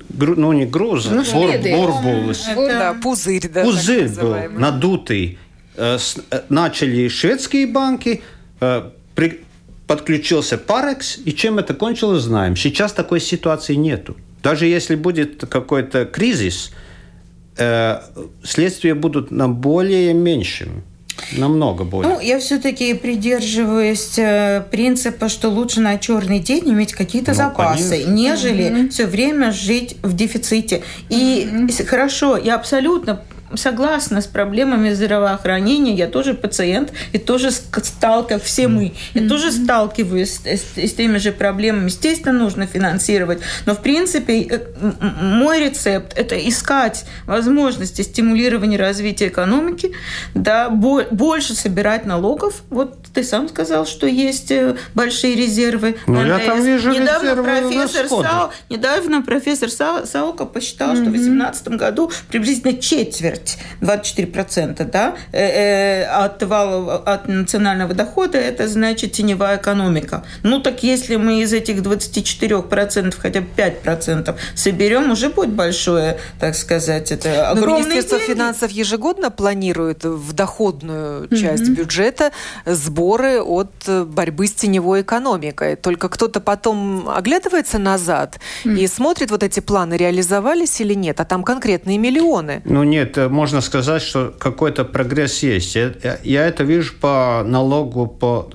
Гру, 0.09 0.35
ну, 0.37 0.53
не 0.53 0.67
груз, 0.67 1.07
ну, 1.09 1.23
бур, 1.33 1.53
бур 1.63 1.93
был. 2.03 2.35
Да, 2.57 2.95
пузырь. 3.01 3.49
Да, 3.49 3.63
пузырь 3.63 4.09
был 4.09 4.35
надутый. 4.51 5.39
Э, 5.77 5.99
э, 6.31 6.41
начали 6.49 7.09
шведские 7.09 7.67
банки, 7.67 8.23
подключился 9.87 10.59
Парекс, 10.59 11.19
и 11.25 11.33
чем 11.33 11.59
это 11.59 11.75
кончилось, 11.75 12.23
знаем. 12.23 12.57
Сейчас 12.57 12.93
такой 12.93 13.21
ситуации 13.21 13.75
нету. 13.75 14.17
Даже 14.43 14.67
если 14.67 14.95
будет 14.95 15.45
какой-то 15.47 16.05
кризис, 16.05 16.73
э, 17.57 18.01
следствия 18.43 18.95
будут 18.95 19.31
на 19.31 19.49
более 19.49 20.15
меньшим. 20.15 20.83
Намного 21.33 21.85
более. 21.85 22.13
Ну, 22.13 22.21
я 22.21 22.39
все-таки 22.39 22.93
придерживаюсь 22.95 24.19
э, 24.19 24.63
принципа, 24.71 25.29
что 25.29 25.49
лучше 25.49 25.81
на 25.81 25.99
черный 25.99 26.41
день 26.41 26.69
иметь 26.69 26.93
какие-то 26.93 27.31
ну, 27.31 27.37
запасы, 27.37 27.91
конечно. 27.91 28.11
нежели 28.11 28.65
mm-hmm. 28.65 28.89
все 28.91 29.07
время 29.07 29.51
жить 29.51 29.97
в 30.03 30.15
дефиците. 30.15 30.83
И 31.09 31.49
mm-hmm. 31.51 31.87
хорошо, 31.87 32.37
я 32.37 32.55
абсолютно 32.55 33.23
согласна 33.55 34.21
с 34.21 34.27
проблемами 34.27 34.93
здравоохранения. 34.93 35.95
Я 35.95 36.07
тоже 36.07 36.35
пациент 36.35 36.93
и 37.13 37.19
тоже 37.19 37.51
стал, 37.51 38.27
как 38.27 38.43
все 38.43 38.69
мы. 38.69 38.93
Я 39.15 39.23
mm-hmm. 39.23 39.29
тоже 39.29 39.53
сталкиваюсь 39.53 40.41
с, 40.45 40.47
с, 40.47 40.77
с 40.77 40.95
теми 40.95 41.19
же 41.19 41.33
проблемами. 41.33 41.87
Естественно, 41.87 42.39
нужно 42.39 42.67
финансировать. 42.67 43.41
Но, 43.67 43.75
в 43.75 43.83
принципе, 43.83 44.43
э, 44.43 44.61
мой 45.01 45.61
рецепт– 45.61 46.13
это 46.17 46.37
искать 46.37 47.05
возможности 47.27 48.03
стимулирования 48.03 48.77
развития 48.77 49.29
экономики, 49.29 49.93
да, 50.35 50.69
больше 50.69 51.55
собирать 51.55 52.05
налогов. 52.07 52.63
Вот 52.71 52.99
ты 53.15 53.23
сам 53.23 53.49
сказал, 53.49 53.87
что 53.87 54.07
есть 54.07 54.51
э, 54.51 54.77
большие 54.95 55.35
резервы. 55.35 55.97
Ну, 56.07 56.25
я 56.25 56.39
там 56.39 56.63
вижу 56.63 56.91
недавно 56.91 57.31
резервы 57.31 57.45
профессор 57.45 58.09
Сау, 58.09 58.51
Недавно 58.69 59.23
профессор 59.23 59.71
Саука 59.71 60.45
посчитал, 60.47 60.91
mm-hmm. 60.91 60.97
что 60.97 61.05
в 61.05 61.13
2018 61.13 61.69
году 61.69 62.11
приблизительно 62.29 62.75
четверть 62.75 63.36
четверть, 63.37 63.59
24%, 63.81 64.85
да, 64.91 65.17
э, 65.33 65.39
э, 65.39 66.05
от, 66.05 66.43
валов, 66.43 67.03
от 67.07 67.29
национального 67.29 67.95
дохода, 67.95 68.39
это 68.39 68.69
значит 68.69 69.13
теневая 69.13 69.57
экономика. 69.57 70.25
Ну 70.43 70.61
так 70.61 70.83
если 70.83 71.17
мы 71.17 71.43
из 71.43 71.53
этих 71.53 71.79
24% 71.79 73.15
хотя 73.19 73.41
бы 73.41 73.47
5% 73.57 74.35
соберем, 74.55 75.11
уже 75.11 75.29
будет 75.29 75.51
большое, 75.51 76.19
так 76.41 76.55
сказать, 76.55 77.13
это 77.13 77.51
огромное 77.51 77.85
Министерство 77.85 78.19
деньги. 78.19 78.33
финансов 78.33 78.71
ежегодно 78.71 79.31
планирует 79.31 80.05
в 80.05 80.33
доходную 80.33 81.29
часть 81.29 81.65
mm-hmm. 81.65 81.75
бюджета 81.75 82.33
сборы 82.65 83.41
от 83.41 83.71
борьбы 84.07 84.47
с 84.47 84.53
теневой 84.53 85.03
экономикой. 85.03 85.77
Только 85.77 86.09
кто-то 86.09 86.41
потом 86.41 87.09
оглядывается 87.09 87.79
назад 87.79 88.39
mm-hmm. 88.65 88.79
и 88.79 88.87
смотрит, 88.87 89.31
вот 89.31 89.43
эти 89.43 89.61
планы 89.61 89.95
реализовались 89.95 90.81
или 90.81 90.95
нет, 90.95 91.21
а 91.21 91.25
там 91.25 91.43
конкретные 91.43 91.99
миллионы. 91.99 92.63
Ну 92.65 92.85
нет, 92.85 93.17
можно 93.29 93.61
сказать, 93.61 94.03
что 94.03 94.35
какой-то 94.39 94.85
прогресс 94.85 95.43
есть. 95.43 95.75
Я, 95.75 96.19
я 96.23 96.47
это 96.47 96.65
вижу 96.65 96.95
по 97.01 97.43
налогу 97.47 98.07
по, 98.07 98.51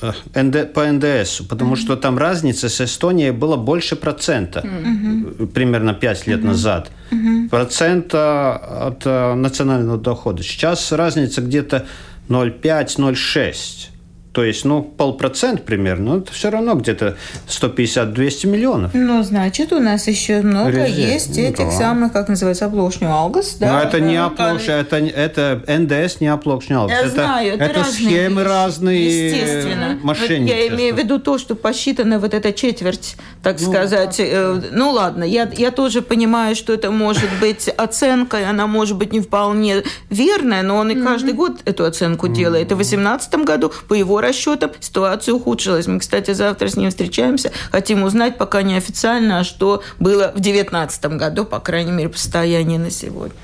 э, 0.00 0.42
НД, 0.42 0.72
по 0.72 0.86
НДС, 0.90 1.42
потому 1.48 1.74
mm-hmm. 1.74 1.76
что 1.76 1.96
там 1.96 2.18
разница 2.18 2.68
с 2.68 2.80
Эстонией 2.80 3.30
была 3.30 3.56
больше 3.56 3.96
процента, 3.96 4.60
mm-hmm. 4.60 5.46
примерно 5.48 5.94
5 5.94 6.26
лет 6.26 6.40
mm-hmm. 6.40 6.44
назад. 6.44 6.90
Mm-hmm. 7.10 7.48
Процента 7.48 8.56
от 8.56 9.02
э, 9.04 9.34
национального 9.34 9.98
дохода. 9.98 10.42
Сейчас 10.42 10.92
разница 10.92 11.40
где-то 11.40 11.86
0,5-0,6. 12.28 13.90
То 14.32 14.44
есть, 14.44 14.64
ну, 14.64 14.82
полпроцент 14.82 15.64
примерно, 15.64 16.18
это 16.18 16.32
все 16.32 16.50
равно 16.50 16.74
где-то 16.74 17.16
150-200 17.48 18.46
миллионов. 18.46 18.94
Ну, 18.94 19.24
значит, 19.24 19.72
у 19.72 19.80
нас 19.80 20.06
еще 20.06 20.40
много 20.42 20.70
Резерв. 20.70 20.90
есть 20.90 21.36
ну, 21.36 21.42
этих 21.42 21.64
да. 21.64 21.70
самых, 21.72 22.12
как 22.12 22.28
называется, 22.28 22.66
оплошню 22.66 23.10
алгас, 23.10 23.56
да? 23.58 23.72
Но 23.72 23.80
это 23.80 23.98
не 23.98 24.16
оплошню, 24.16 24.74
это, 24.74 24.96
это 24.98 25.62
НДС 25.66 26.20
не 26.20 26.28
оплошню 26.28 26.80
алгас. 26.80 26.96
Я 26.96 27.02
это, 27.06 27.10
знаю, 27.10 27.54
это, 27.54 27.64
это 27.64 27.84
схемы 27.84 28.42
вещи. 28.42 28.48
разные, 28.48 29.26
Естественно. 29.30 29.98
мошенничества. 30.00 30.60
Я 30.60 30.68
имею 30.68 30.94
в 30.94 30.98
виду 30.98 31.18
то, 31.18 31.36
что 31.36 31.56
посчитано 31.56 32.20
вот 32.20 32.32
эта 32.32 32.52
четверть, 32.52 33.16
так 33.42 33.60
ну, 33.60 33.72
сказать. 33.72 34.14
Да. 34.16 34.24
Э, 34.24 34.62
ну, 34.70 34.90
ладно, 34.90 35.24
я, 35.24 35.50
я 35.56 35.72
тоже 35.72 36.02
понимаю, 36.02 36.54
что 36.54 36.72
это 36.72 36.92
может 36.92 37.28
быть 37.40 37.68
оценка, 37.68 38.48
она 38.48 38.68
может 38.68 38.96
быть 38.96 39.12
не 39.12 39.20
вполне 39.20 39.82
верная, 40.08 40.62
но 40.62 40.76
он 40.76 40.90
и 40.90 40.94
каждый 40.94 41.34
год 41.34 41.62
эту 41.64 41.84
оценку 41.84 42.28
делает. 42.28 42.70
И 42.70 42.74
в 42.74 42.78
2018 42.78 43.34
году 43.44 43.72
по 43.88 43.94
его 43.94 44.19
расчетам 44.20 44.72
ситуация 44.80 45.34
ухудшилась. 45.34 45.86
Мы, 45.86 46.00
кстати, 46.00 46.32
завтра 46.32 46.68
с 46.68 46.76
ним 46.76 46.90
встречаемся. 46.90 47.52
Хотим 47.70 48.02
узнать, 48.02 48.38
пока 48.38 48.62
неофициально, 48.62 49.40
а 49.40 49.44
что 49.44 49.82
было 49.98 50.28
в 50.28 50.40
2019 50.40 51.04
году, 51.16 51.44
по 51.44 51.60
крайней 51.60 51.92
мере, 51.92 52.08
по 52.08 52.18
состоянию 52.18 52.80
на 52.80 52.90
сегодня. 52.90 53.34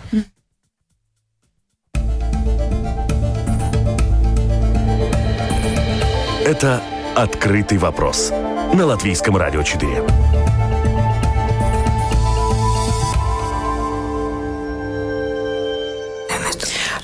Это 6.45 6.81
«Открытый 7.17 7.79
вопрос» 7.79 8.31
на 8.73 8.87
Латвийском 8.87 9.37
радио 9.37 9.63
4. 9.63 10.26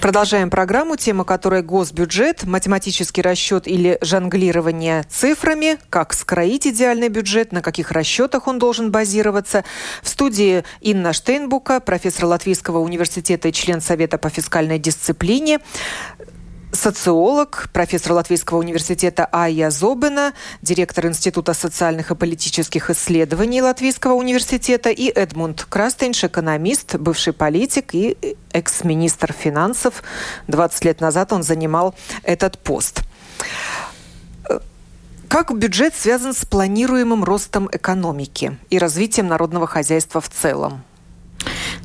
Продолжаем 0.02 0.50
программу, 0.50 0.96
тема 0.96 1.22
которой 1.22 1.62
госбюджет, 1.62 2.42
математический 2.42 3.22
расчет 3.22 3.68
или 3.68 3.98
жонглирование 4.00 5.04
цифрами, 5.08 5.78
как 5.90 6.12
скроить 6.12 6.66
идеальный 6.66 7.08
бюджет, 7.08 7.52
на 7.52 7.62
каких 7.62 7.92
расчетах 7.92 8.48
он 8.48 8.58
должен 8.58 8.90
базироваться. 8.90 9.62
В 10.02 10.08
студии 10.08 10.64
Инна 10.80 11.12
Штейнбука, 11.12 11.78
профессор 11.78 12.24
Латвийского 12.24 12.78
университета 12.78 13.46
и 13.46 13.52
член 13.52 13.80
Совета 13.80 14.18
по 14.18 14.28
фискальной 14.28 14.80
дисциплине 14.80 15.60
социолог, 16.72 17.68
профессор 17.72 18.12
Латвийского 18.12 18.58
университета 18.58 19.28
Айя 19.30 19.70
Зобина, 19.70 20.32
директор 20.62 21.06
Института 21.06 21.54
социальных 21.54 22.10
и 22.10 22.14
политических 22.14 22.90
исследований 22.90 23.62
Латвийского 23.62 24.14
университета 24.14 24.90
и 24.90 25.08
Эдмунд 25.08 25.66
Крастенш, 25.68 26.24
экономист, 26.24 26.96
бывший 26.96 27.32
политик 27.32 27.94
и 27.94 28.16
экс-министр 28.52 29.32
финансов. 29.32 30.02
20 30.48 30.84
лет 30.84 31.00
назад 31.00 31.32
он 31.32 31.42
занимал 31.42 31.94
этот 32.22 32.58
пост. 32.58 33.02
Как 35.28 35.56
бюджет 35.56 35.94
связан 35.94 36.34
с 36.34 36.44
планируемым 36.44 37.24
ростом 37.24 37.68
экономики 37.72 38.58
и 38.70 38.78
развитием 38.78 39.28
народного 39.28 39.66
хозяйства 39.66 40.20
в 40.20 40.28
целом? 40.28 40.82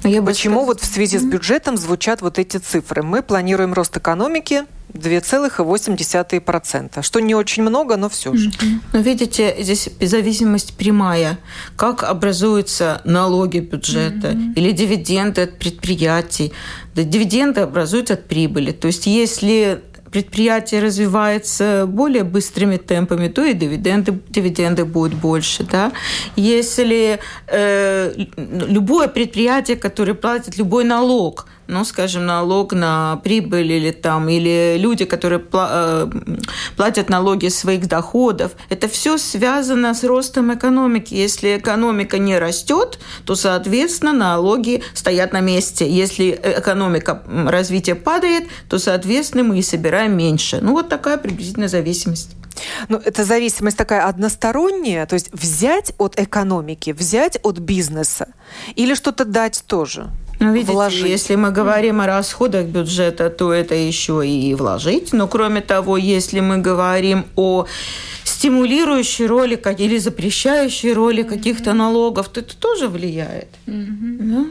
Но 0.04 0.10
я 0.10 0.22
Почему 0.22 0.56
сказала... 0.56 0.66
вот 0.66 0.82
в 0.82 0.86
связи 0.86 1.18
с 1.18 1.24
бюджетом 1.24 1.78
звучат 1.78 2.22
вот 2.22 2.40
эти 2.40 2.58
цифры? 2.58 3.04
Мы 3.04 3.22
планируем 3.22 3.74
рост 3.74 3.96
экономики 3.96 4.66
2,8%, 4.98 7.02
что 7.02 7.20
не 7.20 7.36
очень 7.36 7.64
много, 7.64 7.98
но 7.98 8.10
все 8.10 8.36
же. 8.36 8.52
Но 8.94 9.00
видите, 9.00 9.56
здесь 9.60 9.90
зависимость 10.02 10.78
прямая. 10.78 11.38
Как 11.76 12.04
образуются 12.04 13.02
налоги 13.06 13.60
бюджета 13.60 14.30
mm-hmm. 14.30 14.54
или 14.56 14.72
дивиденды 14.72 15.42
от 15.42 15.60
предприятий. 15.60 16.52
Да, 16.96 17.04
дивиденды 17.04 17.62
образуются 17.62 18.16
от 18.16 18.28
прибыли. 18.28 18.72
То 18.72 18.88
есть 18.88 19.08
если 19.08 19.82
предприятие 20.12 20.82
развивается 20.82 21.86
более 21.88 22.24
быстрыми 22.24 22.78
темпами, 22.78 23.28
то 23.28 23.44
и 23.44 23.54
дивиденды, 23.54 24.20
дивиденды 24.30 24.86
будут 24.86 25.14
больше. 25.14 25.64
Да? 25.64 25.92
Если 26.36 27.20
э, 27.48 28.14
любое 28.38 29.08
предприятие, 29.08 29.78
которое 29.78 30.14
платит 30.14 30.58
любой 30.58 30.84
налог– 30.84 31.48
ну, 31.68 31.86
скажем, 31.86 32.26
налог 32.26 32.74
на 32.74 33.20
прибыль 33.24 33.72
или 33.72 33.92
там, 33.92 34.30
или 34.30 34.78
люди, 34.78 35.06
которые 35.06 35.44
э, 35.52 36.08
платят 36.76 37.10
налоги 37.10 37.50
своих 37.50 37.88
доходов, 37.88 38.54
это 38.70 38.88
все 38.88 39.18
связано 39.18 39.94
с 39.94 40.04
ростом 40.04 40.54
экономики. 40.54 41.14
Если 41.14 41.58
экономика 41.58 42.18
не 42.18 42.38
растет, 42.38 43.00
то, 43.26 43.36
соответственно, 43.36 44.14
налоги 44.14 44.82
стоят 44.94 45.34
на 45.34 45.42
месте. 45.42 45.90
Если 45.90 46.40
экономика 46.42 47.24
развития 47.28 47.96
падает, 47.96 48.48
то, 48.70 48.80
соответственно, 48.80 49.44
мы 49.44 49.60
и 49.60 49.62
собираем 49.62 50.18
меньше. 50.18 50.60
Ну, 50.62 50.72
вот 50.72 50.90
такая 50.90 51.18
приблизительная 51.18 51.68
зависимость. 51.68 52.38
Ну, 52.90 52.98
это 52.98 53.24
зависимость 53.24 53.78
такая 53.78 54.06
односторонняя, 54.08 55.06
то 55.06 55.14
есть 55.14 55.30
взять 55.32 55.94
от 55.98 56.20
экономики, 56.20 56.92
взять 56.92 57.38
от 57.44 57.60
бизнеса 57.60 58.30
или 58.76 58.96
что-то 58.96 59.26
дать 59.26 59.64
тоже? 59.68 60.10
Ну, 60.40 60.54
видите, 60.54 60.74
вложить. 60.74 61.10
если 61.10 61.36
мы 61.36 61.52
говорим 61.52 62.00
о 62.00 62.06
расходах 62.06 62.66
бюджета, 62.68 63.30
то 63.30 63.52
это 63.52 63.74
еще 63.74 64.28
и 64.28 64.54
вложить. 64.54 65.14
Но 65.14 65.28
кроме 65.28 65.62
того, 65.62 65.98
если 65.98 66.42
мы 66.42 66.58
говорим 66.58 67.26
о 67.36 67.66
стимулирующей 68.24 69.26
роли 69.26 69.60
или 69.80 69.98
запрещающей 69.98 70.94
роли 70.94 71.24
каких-то 71.24 71.74
налогов, 71.74 72.30
то 72.30 72.42
это 72.42 72.56
тоже 72.56 72.88
влияет. 72.88 73.48
Mm-hmm. 73.66 74.18
Да? 74.20 74.46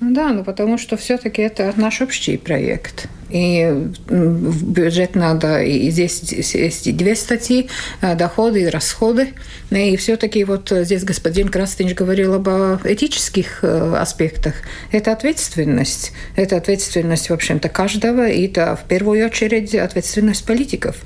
Ну 0.00 0.14
да, 0.14 0.32
ну 0.32 0.44
потому 0.44 0.78
что 0.78 0.96
все-таки 0.96 1.42
это 1.42 1.72
наш 1.76 2.00
общий 2.00 2.36
проект. 2.36 3.08
И 3.30 3.90
в 4.08 4.70
бюджет 4.70 5.14
надо, 5.14 5.60
и 5.62 5.90
здесь, 5.90 6.22
есть 6.54 6.96
две 6.96 7.14
статьи, 7.14 7.68
э, 8.00 8.14
доходы 8.14 8.62
и 8.62 8.66
расходы. 8.66 9.34
И 9.70 9.96
все-таки 9.96 10.44
вот 10.44 10.70
здесь 10.70 11.04
господин 11.04 11.48
Крастинч 11.48 11.94
говорил 11.94 12.34
об 12.34 12.48
этических 12.84 13.62
э, 13.62 13.96
аспектах. 13.96 14.54
Это 14.92 15.12
ответственность. 15.12 16.12
Это 16.36 16.56
ответственность, 16.56 17.28
в 17.28 17.34
общем-то, 17.34 17.68
каждого, 17.68 18.28
и 18.28 18.46
это 18.46 18.76
в 18.76 18.88
первую 18.88 19.26
очередь 19.26 19.74
ответственность 19.74 20.46
политиков. 20.46 20.96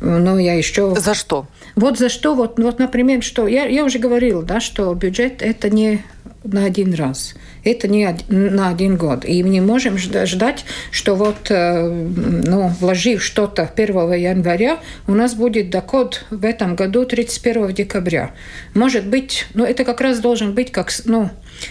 Но 0.00 0.38
я 0.38 0.54
еще... 0.54 0.94
За 0.94 1.14
что? 1.14 1.46
Вот 1.74 1.98
за 1.98 2.08
что, 2.08 2.34
вот, 2.34 2.58
вот 2.58 2.78
например, 2.78 3.22
что 3.22 3.48
я, 3.48 3.64
я 3.64 3.84
уже 3.84 3.98
говорила, 3.98 4.42
да, 4.42 4.60
что 4.60 4.94
бюджет 4.94 5.42
это 5.42 5.70
не 5.70 6.04
на 6.44 6.64
один 6.66 6.94
раз. 6.94 7.34
Это 7.64 7.88
не 7.88 8.14
на 8.28 8.68
один 8.68 8.96
год. 8.96 9.24
И 9.24 9.42
мы 9.42 9.48
не 9.48 9.60
можем 9.60 9.96
ждать, 9.96 10.64
что 10.90 11.14
вот, 11.14 11.50
э, 11.50 11.88
ну, 11.88 12.68
вложив 12.80 13.22
что-то 13.22 13.70
1 13.74 14.12
января, 14.12 14.80
у 15.06 15.14
нас 15.14 15.34
будет 15.34 15.70
доход 15.70 16.26
в 16.30 16.44
этом 16.44 16.76
году 16.76 17.06
31 17.06 17.72
декабря. 17.72 18.32
Может 18.74 19.06
быть, 19.06 19.46
ну, 19.54 19.64
это 19.64 19.84
как 19.84 20.00
раз 20.02 20.20
должен 20.20 20.52
быть 20.54 20.70
как, 20.72 20.92
ну, 21.06 21.30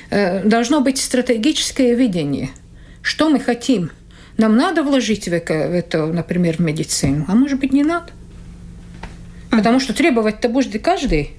э, 0.09 0.43
должно 0.43 0.81
быть 0.81 0.97
стратегическое 0.97 1.93
видение. 1.93 2.49
Что 3.03 3.29
мы 3.29 3.39
хотим? 3.39 3.91
Нам 4.37 4.55
надо 4.55 4.81
вложить 4.81 5.27
в 5.27 5.33
это, 5.33 6.07
например, 6.07 6.57
в 6.57 6.59
медицину, 6.59 7.25
а 7.27 7.35
может 7.35 7.59
быть, 7.59 7.71
не 7.71 7.83
надо. 7.83 8.07
Потому 9.51 9.79
что 9.79 9.93
требовать-то 9.93 10.49
будет 10.49 10.81
каждый. 10.81 11.31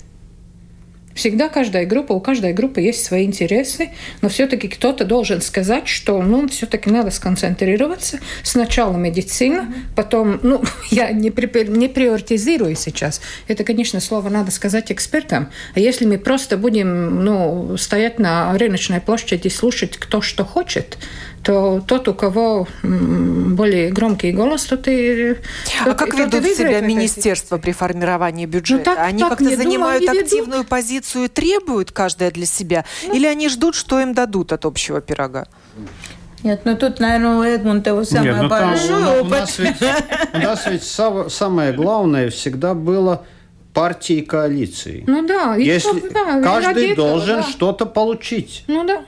Всегда 1.15 1.49
каждая 1.49 1.87
группа, 1.87 2.13
у 2.13 2.21
каждой 2.21 2.53
группы 2.53 2.81
есть 2.81 3.05
свои 3.05 3.25
интересы, 3.25 3.91
но 4.21 4.29
все-таки 4.29 4.69
кто-то 4.69 5.05
должен 5.05 5.41
сказать, 5.41 5.87
что 5.87 6.21
ну, 6.21 6.49
все-таки 6.49 6.91
надо 6.91 7.11
сконцентрироваться. 7.11 8.19
Сначала 8.43 8.97
медицина, 8.97 9.73
потом, 9.95 10.41
ну, 10.43 10.63
я 10.91 11.13
не, 11.13 11.31
при, 11.31 11.67
не 11.69 11.89
приоритизирую 11.89 12.75
сейчас. 12.75 13.21
Это, 13.47 13.63
конечно, 13.63 14.01
слово 14.01 14.29
надо 14.29 14.51
сказать 14.51 14.91
экспертам. 14.91 15.51
А 15.75 15.81
если 15.81 16.05
мы 16.05 16.19
просто 16.19 16.57
будем 16.57 17.25
ну, 17.25 17.77
стоять 17.77 18.19
на 18.19 18.57
рыночной 18.59 19.01
площади 19.01 19.47
и 19.47 19.51
слушать, 19.51 19.97
кто 19.97 20.21
что 20.21 20.45
хочет, 20.45 20.99
то 21.45 21.83
тот, 21.87 22.09
у 22.09 22.15
кого 22.15 22.67
более 22.83 23.91
громкий 23.91 24.33
голос, 24.33 24.65
тот 24.65 24.89
и... 24.89 25.37
А 25.83 25.85
тот, 25.85 25.99
как 25.99 26.15
ведут 26.15 26.45
себя 26.45 26.81
министерства 26.81 27.59
при 27.59 27.73
формировании 27.73 28.47
бюджета? 28.47 28.91
Ну, 28.91 28.97
так, 28.97 29.07
они 29.07 29.23
как-то 29.23 29.57
занимают 29.57 30.09
активную 30.09 30.61
ведут. 30.61 30.69
позицию 30.69 31.25
и 31.25 31.29
требуют 31.29 31.93
каждое 31.93 32.31
для 32.31 32.47
себя? 32.47 32.85
Ну, 33.07 33.15
Или 33.15 33.27
они 33.27 33.49
ждут, 33.49 33.75
что 33.75 34.01
им 34.01 34.15
дадут 34.15 34.53
от 34.53 34.65
общего 34.65 35.01
пирога? 35.01 35.47
Нет, 36.43 36.63
ну 36.65 36.77
тут, 36.77 37.01
наверное, 37.01 37.39
у 37.39 37.43
Эдмунда 37.43 38.05
самое 38.05 38.33
Нет, 38.33 38.43
ну, 38.43 38.49
большое 38.49 39.05
там, 39.05 39.21
опыт. 39.21 39.31
У 39.31 39.31
нас 39.31 39.59
ведь, 39.59 39.83
у 40.35 40.39
нас 40.39 40.67
ведь 40.67 41.33
самое 41.33 41.73
главное 41.73 42.31
всегда 42.31 42.75
было 42.75 43.25
партии 43.73 44.17
и 44.17 44.23
коалиции. 44.23 45.05
Ну 45.07 45.27
да. 45.27 45.57
Если 45.57 45.99
что, 45.99 46.11
да, 46.11 46.43
каждый 46.43 46.95
должен 46.95 47.41
да. 47.41 47.43
что-то 47.43 47.87
получить. 47.87 48.65
Ну 48.67 48.85
да. 48.87 49.05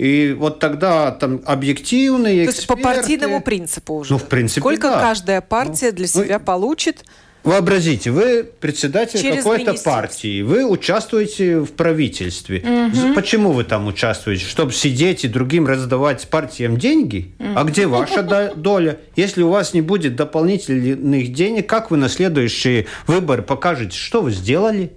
И 0.00 0.32
вот 0.32 0.60
тогда 0.60 1.10
там 1.10 1.42
объективные 1.44 2.46
То 2.46 2.52
есть 2.52 2.66
по 2.66 2.74
партийному 2.74 3.42
принципу 3.42 3.96
уже? 3.96 4.12
Ну, 4.12 4.18
в 4.18 4.24
принципе, 4.24 4.62
Сколько 4.62 4.88
да. 4.88 4.98
каждая 4.98 5.42
партия 5.42 5.90
ну, 5.90 5.96
для 5.96 6.06
себя 6.06 6.38
ну, 6.38 6.44
получит? 6.46 7.04
Вообразите, 7.44 8.10
вы 8.10 8.44
председатель 8.44 9.36
какой-то 9.36 9.74
партии, 9.74 10.40
вы 10.40 10.64
участвуете 10.64 11.60
в 11.60 11.72
правительстве. 11.72 12.60
Угу. 12.60 13.14
Почему 13.14 13.52
вы 13.52 13.64
там 13.64 13.88
участвуете? 13.88 14.46
Чтобы 14.46 14.72
сидеть 14.72 15.26
и 15.26 15.28
другим 15.28 15.66
раздавать 15.66 16.26
партиям 16.28 16.78
деньги? 16.78 17.34
Угу. 17.38 17.48
А 17.56 17.64
где 17.64 17.86
ваша 17.86 18.54
доля? 18.56 19.00
Если 19.16 19.42
у 19.42 19.50
вас 19.50 19.74
не 19.74 19.82
будет 19.82 20.16
дополнительных 20.16 21.30
денег, 21.34 21.68
как 21.68 21.90
вы 21.90 21.98
на 21.98 22.08
следующие 22.08 22.86
выборы 23.06 23.42
покажете, 23.42 23.98
что 23.98 24.22
вы 24.22 24.30
сделали? 24.30 24.92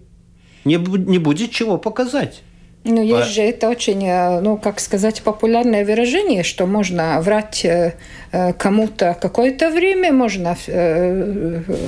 Не, 0.64 0.76
не 0.78 1.18
будет 1.18 1.52
чего 1.52 1.78
показать. 1.78 2.42
Ну, 2.86 3.02
есть 3.02 3.30
же 3.30 3.42
это 3.42 3.70
очень, 3.70 4.06
э, 4.06 4.42
ну, 4.42 4.58
как 4.58 4.82
сказать, 4.82 5.22
популярное 5.22 5.86
выражение, 5.86 6.44
что 6.44 6.66
можно 6.66 7.22
врать 7.22 7.64
э, 7.64 7.94
э, 8.34 8.52
кому-то 8.54 9.18
какое-то 9.22 9.70
время, 9.70 10.12
можно 10.12 10.58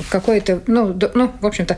какое-то, 0.10 0.62
ну, 0.68 0.98
ну, 1.14 1.32
в 1.42 1.46
общем-то, 1.46 1.78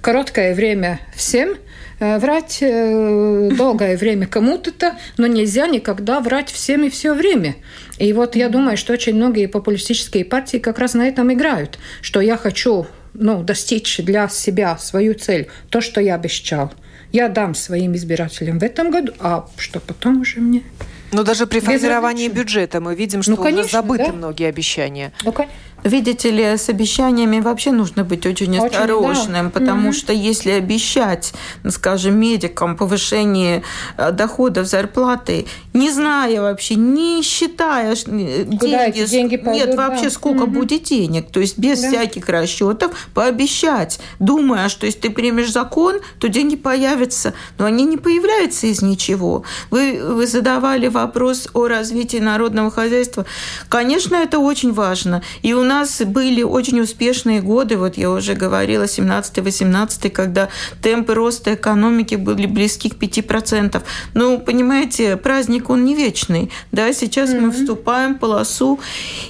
короткое 0.00 0.54
время 0.54 1.00
всем, 1.14 1.56
врать 2.00 2.58
долгое 2.60 3.96
время 3.96 4.26
кому-то, 4.26 4.96
но 5.18 5.26
нельзя 5.26 5.66
никогда 5.66 6.20
врать 6.20 6.50
всем 6.50 6.84
и 6.84 6.90
все 6.90 7.12
время. 7.12 7.56
И 7.98 8.12
вот 8.12 8.36
я 8.36 8.48
думаю, 8.48 8.76
что 8.76 8.92
очень 8.92 9.14
многие 9.14 9.46
популистические 9.46 10.24
партии 10.24 10.58
как 10.58 10.78
раз 10.78 10.94
на 10.94 11.06
этом 11.06 11.32
играют, 11.32 11.78
что 12.00 12.20
я 12.20 12.36
хочу 12.36 12.86
ну, 13.14 13.42
достичь 13.42 13.98
для 13.98 14.28
себя 14.28 14.78
свою 14.78 15.14
цель, 15.14 15.48
то, 15.70 15.80
что 15.80 16.00
я 16.00 16.14
обещал– 16.14 16.72
я 17.12 17.28
дам 17.28 17.54
своим 17.54 17.94
избирателям 17.94 18.58
в 18.58 18.62
этом 18.62 18.90
году, 18.90 19.12
а 19.20 19.48
что 19.56 19.80
потом 19.80 20.20
уже 20.20 20.40
мне... 20.40 20.62
Но 21.10 21.22
даже 21.22 21.46
при 21.46 21.60
формировании 21.60 22.28
бюджета 22.28 22.80
мы 22.80 22.94
видим, 22.94 23.22
что 23.22 23.32
ну, 23.32 23.36
конечно, 23.38 23.62
уже 23.62 23.70
забыты 23.70 24.06
да? 24.08 24.12
многие 24.12 24.46
обещания. 24.46 25.12
Ну, 25.24 25.32
конечно. 25.32 25.56
Видите 25.84 26.30
ли, 26.30 26.44
с 26.44 26.68
обещаниями 26.68 27.40
вообще 27.40 27.70
нужно 27.70 28.04
быть 28.04 28.26
очень, 28.26 28.58
очень 28.58 28.66
осторожным, 28.66 29.46
да. 29.46 29.50
потому 29.50 29.90
mm-hmm. 29.90 29.92
что 29.92 30.12
если 30.12 30.50
обещать, 30.50 31.32
ну, 31.62 31.70
скажем, 31.70 32.18
медикам 32.18 32.76
повышение 32.76 33.62
э, 33.96 34.10
доходов, 34.10 34.66
зарплаты, 34.66 35.46
не 35.72 35.90
зная 35.90 36.40
вообще, 36.40 36.74
не 36.74 37.22
считая 37.22 37.94
Куда 37.96 38.90
деньги, 38.90 39.04
деньги 39.04 39.36
пойдут, 39.36 39.66
нет 39.66 39.76
вообще 39.76 40.04
да. 40.04 40.10
сколько 40.10 40.44
mm-hmm. 40.44 40.46
будет 40.46 40.82
денег, 40.82 41.30
то 41.30 41.40
есть 41.40 41.58
без 41.58 41.80
да. 41.80 41.88
всяких 41.88 42.28
расчетов 42.28 43.08
пообещать, 43.14 44.00
думая, 44.18 44.68
что 44.68 44.86
если 44.86 45.00
ты 45.00 45.10
примешь 45.10 45.52
закон, 45.52 45.96
то 46.18 46.28
деньги 46.28 46.56
появятся, 46.56 47.34
но 47.56 47.66
они 47.66 47.84
не 47.84 47.96
появляются 47.96 48.66
из 48.66 48.82
ничего. 48.82 49.44
Вы, 49.70 50.00
вы 50.02 50.26
задавали 50.26 50.88
вопрос 50.88 51.48
о 51.54 51.68
развитии 51.68 52.18
народного 52.18 52.70
хозяйства. 52.70 53.26
Конечно, 53.68 54.16
это 54.16 54.38
очень 54.38 54.72
важно. 54.72 55.22
И 55.42 55.54
у 55.54 55.62
нас 55.68 56.02
были 56.02 56.42
очень 56.42 56.80
успешные 56.80 57.40
годы, 57.40 57.76
вот 57.76 57.96
я 57.96 58.10
уже 58.10 58.34
говорила, 58.34 58.84
17-18, 58.84 60.10
когда 60.10 60.48
темпы 60.82 61.14
роста 61.14 61.54
экономики 61.54 62.14
были 62.14 62.46
близки 62.46 62.88
к 62.88 62.94
5%. 62.94 63.82
Ну, 64.14 64.38
понимаете, 64.38 65.16
праздник, 65.16 65.70
он 65.70 65.84
не 65.84 65.94
вечный. 65.94 66.50
Да, 66.72 66.92
сейчас 66.92 67.30
mm-hmm. 67.30 67.40
мы 67.40 67.50
вступаем 67.52 68.14
в 68.14 68.18
полосу 68.18 68.80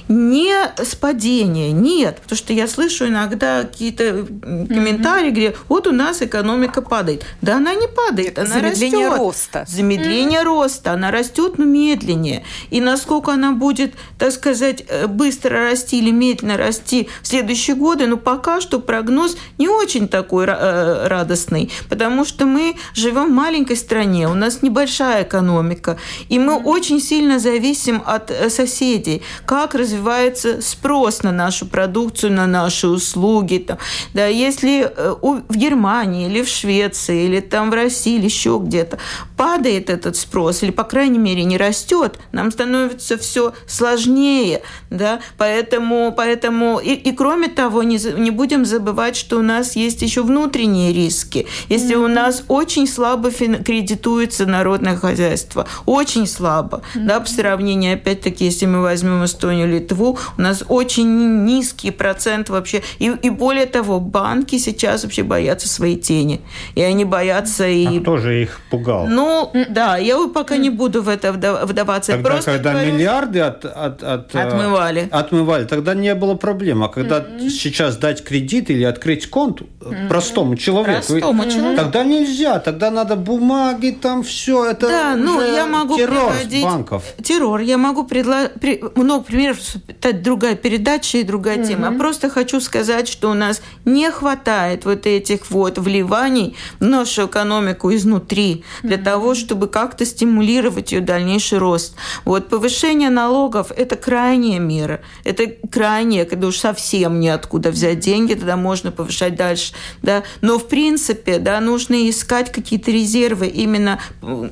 не 0.07 0.53
с 0.77 0.95
падения, 0.95 1.71
нет, 1.71 2.19
потому 2.21 2.37
что 2.37 2.53
я 2.53 2.67
слышу 2.67 3.07
иногда 3.07 3.63
какие-то 3.63 4.25
комментарии, 4.41 5.29
mm-hmm. 5.29 5.31
где 5.31 5.55
вот 5.67 5.87
у 5.87 5.91
нас 5.91 6.21
экономика 6.21 6.81
падает. 6.81 7.25
Да 7.41 7.57
она 7.57 7.73
не 7.73 7.87
падает, 7.87 8.39
она 8.39 8.47
Замедление 8.47 9.07
растет. 9.07 9.19
роста. 9.19 9.65
Замедление 9.67 10.41
mm-hmm. 10.41 10.43
роста, 10.43 10.93
она 10.93 11.11
растет, 11.11 11.57
но 11.57 11.65
медленнее. 11.65 12.43
И 12.69 12.81
насколько 12.81 13.33
она 13.33 13.51
будет, 13.51 13.93
так 14.17 14.31
сказать, 14.31 14.83
э, 14.87 15.07
быстро 15.07 15.69
расти 15.69 15.99
или 15.99 16.11
медленно, 16.11 16.28
стремительно 16.29 16.57
расти 16.57 17.09
в 17.21 17.27
следующие 17.27 17.75
годы, 17.75 18.05
но 18.05 18.17
пока 18.17 18.61
что 18.61 18.79
прогноз 18.79 19.35
не 19.57 19.67
очень 19.67 20.07
такой 20.07 20.45
э, 20.45 21.07
радостный, 21.07 21.71
потому 21.89 22.25
что 22.25 22.45
мы 22.45 22.75
живем 22.93 23.27
в 23.27 23.33
маленькой 23.33 23.77
стране, 23.77 24.27
у 24.27 24.35
нас 24.35 24.61
небольшая 24.61 25.23
экономика, 25.23 25.97
и 26.29 26.37
мы 26.37 26.55
очень 26.55 27.01
сильно 27.01 27.39
зависим 27.39 28.03
от 28.05 28.31
э, 28.31 28.49
соседей, 28.49 29.23
как 29.45 29.73
развивается 29.75 30.61
спрос 30.61 31.23
на 31.23 31.31
нашу 31.31 31.65
продукцию, 31.65 32.33
на 32.33 32.45
наши 32.45 32.87
услуги. 32.87 33.57
Там. 33.67 33.77
Да, 34.13 34.27
если 34.27 34.91
э, 34.95 35.15
в 35.21 35.55
Германии 35.55 36.27
или 36.27 36.43
в 36.43 36.47
Швеции, 36.47 37.25
или 37.25 37.39
там 37.39 37.71
в 37.71 37.73
России, 37.73 38.17
или 38.17 38.25
еще 38.25 38.61
где-то 38.63 38.99
падает 39.35 39.89
этот 39.89 40.15
спрос, 40.15 40.63
или, 40.63 40.71
по 40.71 40.83
крайней 40.83 41.17
мере, 41.17 41.43
не 41.43 41.57
растет, 41.57 42.19
нам 42.31 42.51
становится 42.51 43.17
все 43.17 43.53
сложнее. 43.67 44.61
Да? 44.89 45.21
Поэтому, 45.37 46.11
поэтому 46.19 46.79
и, 46.79 46.95
и 46.95 47.13
кроме 47.13 47.47
того, 47.47 47.81
не, 47.83 47.97
не 48.17 48.29
будем 48.31 48.65
забывать, 48.65 49.15
что 49.15 49.39
у 49.39 49.41
нас 49.41 49.77
есть 49.77 50.01
еще 50.01 50.21
внутренние 50.21 50.91
риски. 50.91 51.47
Если 51.69 51.95
mm-hmm. 51.95 52.03
у 52.03 52.07
нас 52.09 52.43
очень 52.49 52.87
слабо 52.87 53.31
кредитуется 53.31 54.45
народное 54.45 54.97
хозяйство, 54.97 55.65
очень 55.85 56.27
слабо, 56.27 56.81
mm-hmm. 56.93 57.05
да, 57.05 57.19
по 57.21 57.29
сравнению, 57.29 57.93
опять-таки, 57.93 58.43
если 58.43 58.65
мы 58.65 58.81
возьмем 58.81 59.23
Эстонию, 59.23 59.69
Литву, 59.69 60.19
у 60.37 60.41
нас 60.41 60.61
очень 60.67 61.45
низкий 61.45 61.91
процент 61.91 62.49
вообще. 62.49 62.81
И, 62.99 63.13
и 63.21 63.29
более 63.29 63.65
того, 63.65 64.01
банки 64.01 64.57
сейчас 64.57 65.03
вообще 65.03 65.23
боятся 65.23 65.69
своей 65.69 65.95
тени. 65.95 66.41
И 66.75 66.81
они 66.81 67.05
боятся 67.05 67.65
и... 67.65 67.99
А 67.99 68.01
кто 68.01 68.17
же 68.17 68.41
их 68.41 68.59
пугал? 68.69 69.07
Ну, 69.07 69.53
да, 69.69 69.95
я 69.95 70.17
пока 70.27 70.57
не 70.57 70.69
буду 70.69 71.01
в 71.01 71.07
это 71.07 71.31
вдаваться. 71.31 72.11
Тогда, 72.11 72.29
Просто 72.29 72.51
когда 72.51 72.73
говорю, 72.73 72.93
миллиарды 72.93 73.39
от, 73.39 73.63
от, 73.63 74.03
от, 74.03 74.35
э, 74.35 74.41
отмывали. 74.41 75.07
отмывали, 75.09 75.63
тогда 75.63 75.93
не 75.93 76.08
было 76.15 76.35
проблем. 76.35 76.83
А 76.83 76.89
когда 76.89 77.19
mm-hmm. 77.19 77.49
сейчас 77.49 77.97
дать 77.97 78.23
кредит 78.23 78.69
или 78.69 78.83
открыть 78.83 79.29
конт 79.29 79.61
mm-hmm. 79.61 80.07
простому 80.07 80.55
человеку, 80.55 81.07
простому 81.07 81.43
человеку, 81.49 81.75
тогда 81.75 82.03
нельзя, 82.03 82.59
тогда 82.59 82.91
надо 82.91 83.15
бумаги, 83.15 83.97
там 84.01 84.23
все. 84.23 84.65
Это 84.65 84.87
да, 84.87 85.15
ну, 85.15 85.41
я 85.41 85.65
могу 85.65 85.97
террор 85.97 86.33
банков. 86.63 87.03
Террор. 87.23 87.61
Я 87.61 87.77
могу 87.77 88.03
предложить 88.03 88.51
много 88.95 89.23
примеров, 89.23 89.59
это 89.87 90.13
другая 90.13 90.55
передача 90.55 91.17
и 91.17 91.23
другая 91.23 91.57
mm-hmm. 91.57 91.67
тема. 91.67 91.91
Я 91.91 91.97
просто 91.97 92.29
хочу 92.29 92.59
сказать, 92.59 93.07
что 93.07 93.31
у 93.31 93.33
нас 93.33 93.61
не 93.85 94.09
хватает 94.11 94.85
вот 94.85 95.05
этих 95.05 95.49
вот 95.51 95.77
вливаний 95.77 96.55
в 96.79 96.85
нашу 96.85 97.27
экономику 97.27 97.93
изнутри 97.93 98.63
для 98.83 98.97
mm-hmm. 98.97 99.03
того, 99.03 99.35
чтобы 99.35 99.67
как-то 99.67 100.05
стимулировать 100.05 100.91
ее 100.91 101.01
дальнейший 101.01 101.57
рост. 101.57 101.95
Вот 102.25 102.49
повышение 102.49 103.09
налогов– 103.09 103.71
это 103.77 103.95
крайняя 103.95 104.59
мера. 104.59 105.01
Это 105.23 105.47
крайняя, 105.47 105.98
когда 106.25 106.47
уж 106.47 106.57
совсем 106.57 107.19
неоткуда 107.19 107.71
взять 107.71 107.99
деньги, 107.99 108.33
тогда 108.33 108.57
можно 108.57 108.91
повышать 108.91 109.35
дальше. 109.35 109.73
Да? 110.01 110.23
Но, 110.41 110.59
в 110.59 110.67
принципе, 110.67 111.39
да, 111.39 111.59
нужно 111.59 112.09
искать 112.09 112.51
какие-то 112.51 112.91
резервы, 112.91 113.47
именно 113.47 113.99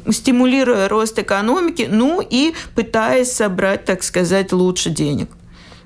стимулируя 0.10 0.88
рост 0.88 1.20
экономики, 1.20 1.88
ну 1.90 2.22
и 2.22 2.54
пытаясь 2.76 3.32
собрать, 3.32 3.86
так 3.86 4.04
сказать, 4.04 4.52
лучше 4.52 4.90
денег. 4.90 5.30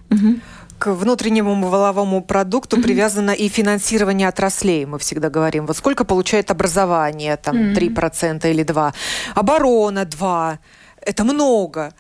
Угу 0.09 0.35
к 0.81 0.95
внутреннему 0.95 1.69
валовому 1.69 2.23
продукту 2.23 2.77
mm-hmm. 2.77 2.83
привязано 2.83 3.31
и 3.31 3.49
финансирование 3.49 4.27
отраслей, 4.27 4.85
мы 4.85 4.97
всегда 4.97 5.29
говорим. 5.29 5.67
Вот 5.67 5.77
сколько 5.77 6.05
получает 6.05 6.49
образование, 6.49 7.37
там, 7.37 7.55
mm-hmm. 7.55 7.93
3% 7.93 8.49
или 8.49 8.63
2%, 8.65 8.93
оборона 9.35 10.05
2%, 10.05 10.57
это 11.01 11.23
много. 11.23 11.93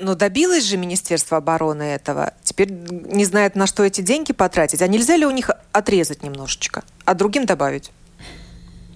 Но 0.00 0.14
добилось 0.14 0.64
же 0.64 0.76
Министерство 0.76 1.36
обороны 1.38 1.82
этого. 1.82 2.32
Теперь 2.42 2.70
не 2.70 3.24
знает, 3.24 3.54
на 3.54 3.66
что 3.66 3.84
эти 3.84 4.00
деньги 4.00 4.32
потратить. 4.32 4.82
А 4.82 4.86
нельзя 4.86 5.16
ли 5.16 5.26
у 5.26 5.30
них 5.30 5.50
отрезать 5.72 6.22
немножечко, 6.22 6.82
а 7.04 7.14
другим 7.14 7.46
добавить? 7.46 7.90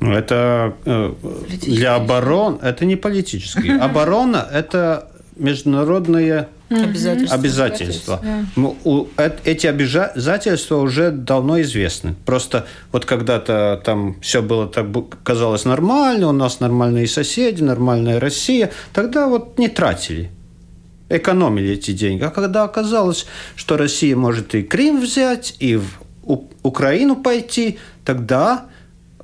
Ну, 0.01 0.13
это 0.13 0.75
э, 0.85 1.15
для 1.63 1.95
оборон, 1.95 2.59
это 2.63 2.85
не 2.85 2.97
политический. 2.97 3.79
Оборона– 3.81 4.47
это 4.53 5.11
международные 5.37 6.49
обязательства. 6.69 7.39
обязательства. 7.39 8.21
Да. 8.57 9.33
Эти 9.45 9.67
обязательства 9.67 10.77
уже 10.77 11.11
давно 11.11 11.61
известны. 11.61 12.15
Просто 12.25 12.67
вот 12.93 13.05
когда-то 13.05 13.81
там 13.85 14.21
все 14.21 14.43
было 14.43 14.67
так 14.67 14.87
казалось 15.23 15.65
нормально, 15.65 16.29
у 16.29 16.33
нас 16.33 16.61
нормальные 16.61 17.07
соседи, 17.07 17.63
нормальная 17.63 18.21
Россия, 18.21 18.71
тогда 18.93 19.29
вот 19.29 19.59
не 19.59 19.69
тратили 19.69 20.31
экономили 21.09 21.73
эти 21.73 21.93
деньги. 21.93 22.23
А 22.23 22.31
когда 22.31 22.65
оказалось, 22.65 23.27
что 23.57 23.77
Россия 23.77 24.17
может 24.17 24.55
и 24.55 24.63
Крым 24.63 25.01
взять, 25.01 25.57
и 25.59 25.77
в 25.77 25.99
Украину 26.63 27.17
пойти, 27.17 27.79
тогда 28.05 28.67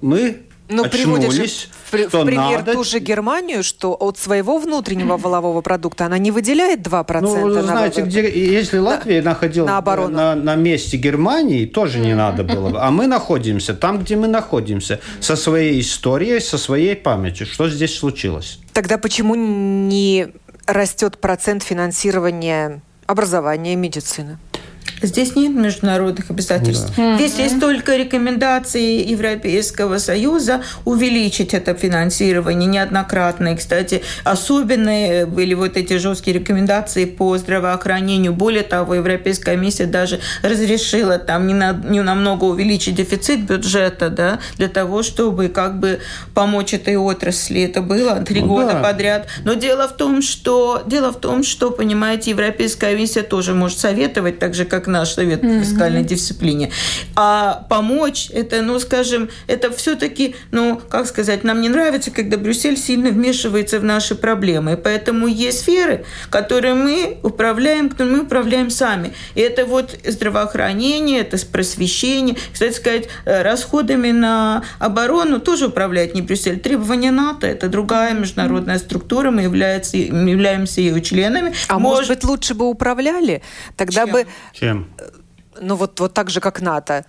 мы 0.00 0.42
ну, 0.70 0.84
приводишь 0.84 1.68
в, 1.90 1.96
в 1.96 2.24
пример 2.24 2.58
надо... 2.58 2.72
ту 2.72 2.84
же 2.84 3.00
Германию, 3.00 3.64
что 3.64 3.92
от 3.94 4.18
своего 4.18 4.58
внутреннего 4.58 5.16
валового 5.16 5.60
продукта 5.62 6.06
она 6.06 6.18
не 6.18 6.30
выделяет 6.30 6.80
2%. 6.80 7.20
Ну, 7.20 7.48
вы 7.48 7.62
знаете, 7.62 8.02
где, 8.02 8.30
если 8.30 8.78
Латвия 8.78 9.20
да, 9.20 9.30
находилась 9.30 9.68
на, 9.68 9.78
оборону. 9.78 10.16
на, 10.16 10.34
на 10.34 10.54
месте 10.54 10.96
Германии, 10.96 11.66
тоже 11.66 11.98
не 11.98 12.14
надо 12.14 12.44
было 12.44 12.70
бы. 12.70 12.80
А 12.80 12.90
мы 12.90 13.06
находимся 13.06 13.74
там, 13.74 13.98
где 13.98 14.16
мы 14.16 14.28
находимся, 14.28 15.00
со 15.20 15.34
своей 15.34 15.80
историей, 15.80 16.40
со 16.40 16.58
своей 16.58 16.94
памятью. 16.94 17.46
Что 17.46 17.68
здесь 17.68 17.98
случилось? 17.98 18.60
Тогда 18.72 18.98
почему 18.98 19.34
не 19.34 20.28
растет 20.72 21.18
процент 21.18 21.62
финансирования 21.62 22.80
образования 23.06 23.72
и 23.72 23.76
медицины? 23.76 24.38
Здесь 25.02 25.36
нет 25.36 25.54
международных 25.54 26.30
обязательств. 26.30 26.92
Да. 26.96 27.16
Здесь 27.16 27.38
есть 27.38 27.60
только 27.60 27.96
рекомендации 27.96 29.08
Европейского 29.08 29.98
Союза 29.98 30.62
увеличить 30.84 31.54
это 31.54 31.74
финансирование 31.74 32.68
неоднократно. 32.68 33.48
И, 33.48 33.56
кстати, 33.56 34.02
особенные 34.24 35.26
были 35.26 35.54
вот 35.54 35.76
эти 35.76 35.96
жесткие 35.96 36.38
рекомендации 36.38 37.04
по 37.04 37.36
здравоохранению. 37.38 38.32
Более 38.32 38.62
того, 38.62 38.94
Европейская 38.94 39.52
комиссия 39.52 39.86
даже 39.86 40.20
разрешила 40.42 41.18
там 41.18 41.46
не, 41.46 41.54
на, 41.54 41.72
не 41.72 42.02
намного 42.02 42.44
увеличить 42.44 42.94
дефицит 42.94 43.40
бюджета, 43.40 44.10
да, 44.10 44.40
для 44.56 44.68
того, 44.68 45.02
чтобы 45.02 45.48
как 45.48 45.78
бы 45.78 46.00
помочь 46.34 46.74
этой 46.74 46.96
отрасли. 46.96 47.62
Это 47.62 47.82
было 47.82 48.16
три 48.16 48.40
ну, 48.40 48.48
года 48.48 48.72
да. 48.74 48.82
подряд. 48.82 49.28
Но 49.44 49.54
дело 49.54 49.88
в 49.88 49.96
том, 49.96 50.22
что 50.22 50.82
дело 50.86 51.12
в 51.12 51.20
том, 51.20 51.42
что, 51.42 51.70
понимаете, 51.70 52.30
Европейская 52.30 52.90
комиссия 52.90 53.22
тоже 53.22 53.54
может 53.54 53.78
советовать, 53.78 54.38
так 54.38 54.54
же, 54.54 54.64
как 54.64 54.86
наш 54.90 55.14
совет 55.14 55.40
по 55.40 55.48
фискальной 55.48 56.04
дисциплине. 56.04 56.70
А 57.16 57.66
помочь, 57.68 58.30
это, 58.30 58.62
ну, 58.62 58.78
скажем, 58.78 59.28
это 59.46 59.70
все-таки, 59.72 60.34
ну, 60.50 60.80
как 60.88 61.06
сказать, 61.06 61.44
нам 61.44 61.60
не 61.60 61.68
нравится, 61.68 62.10
когда 62.10 62.36
Брюссель 62.36 62.76
сильно 62.76 63.10
вмешивается 63.10 63.78
в 63.78 63.84
наши 63.84 64.14
проблемы. 64.14 64.76
Поэтому 64.76 65.26
есть 65.26 65.60
сферы, 65.60 66.04
которые 66.30 66.74
мы 66.74 67.18
управляем, 67.22 67.88
которые 67.88 68.16
мы 68.16 68.22
управляем 68.22 68.70
сами. 68.70 69.12
И 69.34 69.40
это 69.40 69.66
вот 69.66 69.98
здравоохранение, 70.04 71.20
это 71.20 71.38
просвещение. 71.46 72.36
Кстати 72.52 72.74
сказать, 72.74 73.08
э, 73.24 73.42
расходами 73.42 74.10
на 74.10 74.64
оборону 74.78 75.40
тоже 75.40 75.66
управляет 75.66 76.14
не 76.14 76.22
Брюссель. 76.22 76.60
Требования 76.60 77.10
НАТО– 77.10 77.46
это 77.48 77.68
другая 77.68 78.14
международная 78.14 78.78
структура, 78.78 79.30
мы 79.30 79.42
являемся, 79.42 79.96
являемся 79.96 80.80
ее 80.80 81.00
членами. 81.00 81.52
А 81.68 81.78
может, 81.78 82.00
может 82.00 82.08
быть, 82.08 82.24
лучше 82.24 82.54
бы 82.54 82.66
управляли? 82.66 83.42
Тогда 83.76 84.04
Чем? 84.04 84.12
бы... 84.12 84.26
Чем? 84.52 84.79
Ну 85.60 85.76
вот, 85.76 86.00
вот 86.00 86.14
так 86.14 86.30
же, 86.30 86.40
как 86.40 86.60
НАТО. 86.60 87.04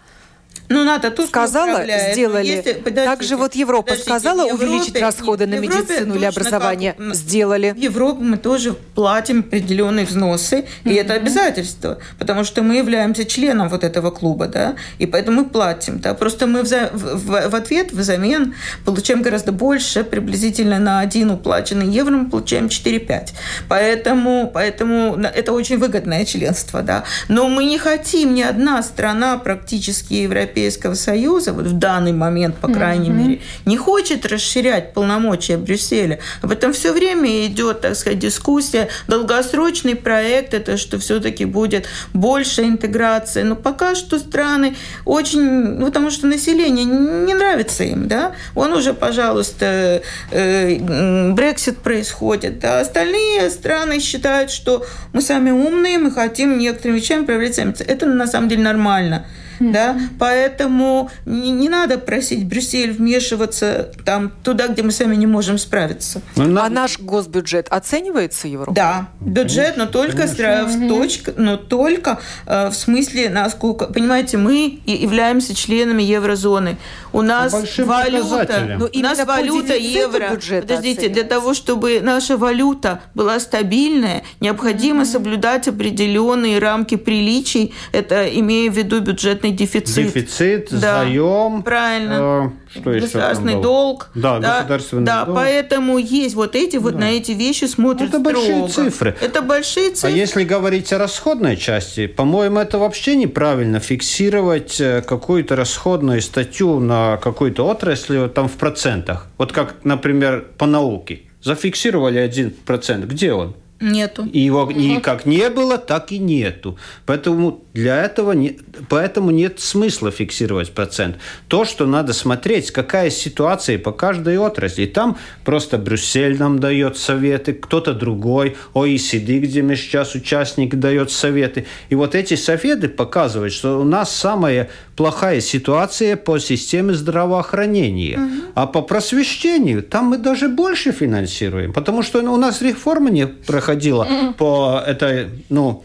Ну, 0.71 0.83
НАТО 0.83 1.11
тут 1.11 1.27
сказала, 1.27 1.83
сделали. 2.11 2.47
Если, 2.47 2.73
Также 2.73 3.35
вот 3.35 3.55
Европа 3.55 3.83
подождите, 3.83 4.09
сказала 4.09 4.47
Европе, 4.47 4.65
увеличить 4.65 4.99
расходы 4.99 5.45
на 5.45 5.55
медицину 5.55 6.15
или 6.15 6.25
образование, 6.25 6.93
как, 6.93 7.15
сделали. 7.15 7.71
В 7.71 7.77
Европу 7.77 8.23
мы 8.23 8.37
тоже 8.37 8.73
платим 8.95 9.39
определенные 9.39 10.05
взносы, 10.05 10.55
mm-hmm. 10.55 10.91
и 10.91 10.93
это 10.95 11.13
обязательство, 11.13 11.97
потому 12.19 12.43
что 12.43 12.61
мы 12.61 12.77
являемся 12.77 13.25
членом 13.25 13.69
вот 13.69 13.83
этого 13.83 14.11
клуба, 14.11 14.47
да, 14.47 14.75
и 14.99 15.05
поэтому 15.05 15.41
мы 15.41 15.49
платим, 15.49 15.99
да. 15.99 16.13
Просто 16.13 16.47
мы 16.47 16.63
в, 16.63 16.69
в, 16.69 17.49
в 17.49 17.55
ответ, 17.55 17.91
взамен 17.91 18.55
получаем 18.85 19.21
гораздо 19.21 19.51
больше, 19.51 20.03
приблизительно 20.03 20.79
на 20.79 20.99
один 20.99 21.31
уплаченный 21.31 21.87
евро 21.87 22.11
мы 22.11 22.29
получаем 22.29 22.67
4-5. 22.67 23.29
Поэтому, 23.67 24.49
поэтому 24.53 25.17
это 25.17 25.51
очень 25.51 25.77
выгодное 25.77 26.25
членство, 26.25 26.81
да. 26.81 27.03
Но 27.27 27.47
мы 27.47 27.65
не 27.65 27.77
хотим, 27.77 28.33
ни 28.33 28.41
одна 28.41 28.83
страна 28.83 29.37
практически 29.37 30.13
евро 30.13 30.39
Европейского 30.61 30.93
Союза, 30.93 31.53
вот 31.53 31.65
в 31.65 31.77
данный 31.77 32.13
момент, 32.13 32.55
по 32.55 32.67
крайней 32.67 33.09
mm-hmm. 33.09 33.13
мере, 33.13 33.41
не 33.65 33.77
хочет 33.77 34.25
расширять 34.25 34.93
полномочия 34.93 35.57
Брюсселя. 35.57 36.19
Об 36.41 36.51
этом 36.51 36.73
все 36.73 36.93
время 36.93 37.45
идет, 37.47 37.81
так 37.81 37.95
сказать, 37.95 38.19
дискуссия. 38.19 38.89
Долгосрочный 39.07 39.95
проект– 39.95 40.53
это 40.53 40.77
что 40.77 40.99
все-таки 40.99 41.45
будет 41.45 41.87
больше 42.13 42.63
интеграции. 42.63 43.43
Но 43.43 43.55
пока 43.55 43.95
что 43.95 44.19
страны 44.19 44.75
очень... 45.05 45.41
Ну, 45.41 45.85
потому 45.87 46.11
что 46.11 46.27
население 46.27 46.85
не 46.85 47.33
нравится 47.33 47.83
им, 47.83 48.07
да? 48.07 48.33
Он 48.55 48.73
уже, 48.73 48.93
пожалуйста, 48.93 50.01
э, 50.31 51.31
Брексит 51.33 51.79
происходит, 51.79 52.59
да? 52.59 52.79
Остальные 52.79 53.49
страны 53.49 53.99
считают, 53.99 54.51
что 54.51 54.85
мы 55.13 55.21
сами 55.21 55.51
умные, 55.51 55.97
мы 55.97 56.11
хотим 56.11 56.57
некоторыми 56.57 56.97
вещами 56.97 57.25
проявлять 57.25 57.55
сами. 57.55 57.73
Это 57.81 58.05
на 58.05 58.27
самом 58.27 58.49
деле 58.49 58.61
нормально 58.63 59.25
да, 59.61 59.99
поэтому 60.19 61.09
не, 61.25 61.51
не 61.51 61.69
надо 61.69 61.97
просить 61.97 62.45
Брюссель 62.47 62.91
вмешиваться 62.91 63.91
там 64.05 64.31
туда, 64.43 64.67
где 64.67 64.81
мы 64.81 64.91
сами 64.91 65.15
не 65.15 65.27
можем 65.27 65.57
справиться. 65.57 66.21
Ну, 66.35 66.59
а 66.59 66.69
наш 66.69 66.99
госбюджет 66.99 67.67
оценивается 67.69 68.47
Европой? 68.47 68.75
Да, 68.75 69.09
бюджет, 69.19 69.77
но 69.77 69.85
только 69.85 70.27
в 70.27 70.87
точка, 70.87 71.33
но 71.37 71.57
только 71.57 72.19
э, 72.45 72.69
в 72.69 72.73
смысле, 72.73 73.29
насколько, 73.29 73.85
понимаете, 73.85 74.37
мы 74.37 74.79
являемся 74.85 75.53
членами 75.53 76.03
еврозоны. 76.03 76.77
У 77.13 77.21
нас 77.21 77.53
валюта, 77.77 78.77
ну, 78.79 78.89
у 78.93 78.99
нас 78.99 79.25
валюта 79.25 79.75
евро. 79.75 80.29
Подождите, 80.61 81.09
для 81.09 81.23
того, 81.23 81.53
чтобы 81.53 81.99
наша 82.01 82.37
валюта 82.37 83.01
была 83.13 83.39
стабильная, 83.39 84.23
необходимо 84.39 85.05
соблюдать 85.05 85.67
определенные 85.67 86.59
рамки 86.59 86.95
приличий. 86.95 87.73
Это 87.91 88.27
имея 88.27 88.71
в 88.71 88.77
виду 88.77 89.01
бюджетный 89.01 89.50
бюджетный 89.51 89.81
дефицит. 89.81 90.13
Дефицит, 90.13 90.67
да. 90.71 91.03
заем. 91.03 91.63
Правильно. 91.63 92.53
Э, 92.73 92.79
что 92.79 92.91
государственный 92.91 93.53
еще 93.53 93.61
долг. 93.61 94.09
Да, 94.15 94.39
да, 94.39 94.59
государственный 94.59 95.05
да, 95.05 95.25
долг. 95.25 95.37
поэтому 95.37 95.97
есть 95.97 96.35
вот 96.35 96.55
эти 96.55 96.77
вот 96.77 96.93
да. 96.93 96.99
на 96.99 97.11
эти 97.11 97.31
вещи 97.31 97.65
смотрят 97.65 98.09
Это 98.09 98.19
строго. 98.19 98.35
большие 98.35 98.67
цифры. 98.67 99.15
Это 99.21 99.41
большие 99.41 99.89
а 99.89 99.95
цифры. 99.95 100.09
А 100.09 100.11
если 100.11 100.43
говорить 100.43 100.93
о 100.93 100.97
расходной 100.97 101.57
части, 101.57 102.07
по-моему, 102.07 102.59
это 102.59 102.77
вообще 102.77 103.15
неправильно 103.15 103.79
фиксировать 103.79 104.79
э, 104.79 105.01
какую-то 105.01 105.55
расходную 105.55 106.21
статью 106.21 106.79
на 106.79 107.17
какой-то 107.17 107.67
отрасли 107.67 108.27
там 108.29 108.47
в 108.47 108.53
процентах. 108.53 109.27
Вот 109.37 109.51
как, 109.51 109.75
например, 109.83 110.45
по 110.57 110.65
науке. 110.65 111.21
Зафиксировали 111.43 112.19
один 112.19 112.51
процент. 112.51 113.05
Где 113.05 113.33
он? 113.33 113.55
Нету. 113.81 114.27
И 114.31 114.39
его 114.39 114.69
и 114.69 114.99
как 114.99 115.25
не 115.25 115.49
было, 115.49 115.79
так 115.79 116.11
и 116.11 116.19
нету. 116.19 116.77
Поэтому 117.07 117.63
для 117.73 118.03
этого 118.03 118.33
не, 118.33 118.59
поэтому 118.89 119.31
нет 119.31 119.59
смысла 119.59 120.11
фиксировать 120.11 120.71
процент. 120.71 121.17
То, 121.47 121.65
что 121.65 121.87
надо 121.87 122.13
смотреть, 122.13 122.69
какая 122.69 123.09
ситуация 123.09 123.79
по 123.79 123.91
каждой 123.91 124.37
отрасли. 124.37 124.83
И 124.83 124.87
там 124.87 125.17
просто 125.43 125.79
Брюссель 125.79 126.37
нам 126.37 126.59
дает 126.59 126.97
советы, 126.97 127.53
кто-то 127.53 127.93
другой, 127.93 128.55
OECD, 128.75 129.39
где 129.39 129.63
мы 129.63 129.75
сейчас 129.75 130.13
участник, 130.13 130.75
дает 130.75 131.09
советы. 131.09 131.65
И 131.89 131.95
вот 131.95 132.13
эти 132.13 132.35
советы 132.35 132.87
показывают, 132.87 133.51
что 133.51 133.81
у 133.81 133.83
нас 133.83 134.15
самая 134.15 134.69
плохая 134.95 135.41
ситуация 135.41 136.17
по 136.17 136.37
системе 136.37 136.93
здравоохранения. 136.93 138.19
Угу. 138.19 138.51
А 138.53 138.67
по 138.67 138.83
просвещению 138.83 139.81
там 139.81 140.05
мы 140.05 140.17
даже 140.19 140.49
больше 140.49 140.91
финансируем, 140.91 141.73
потому 141.73 142.03
что 142.03 142.19
у 142.21 142.37
нас 142.37 142.61
реформа 142.61 143.09
не 143.09 143.25
проходит 143.25 143.70
проходила 143.71 144.03
mm-hmm. 144.03 144.33
по 144.33 144.83
этой, 144.85 145.29
ну, 145.49 145.83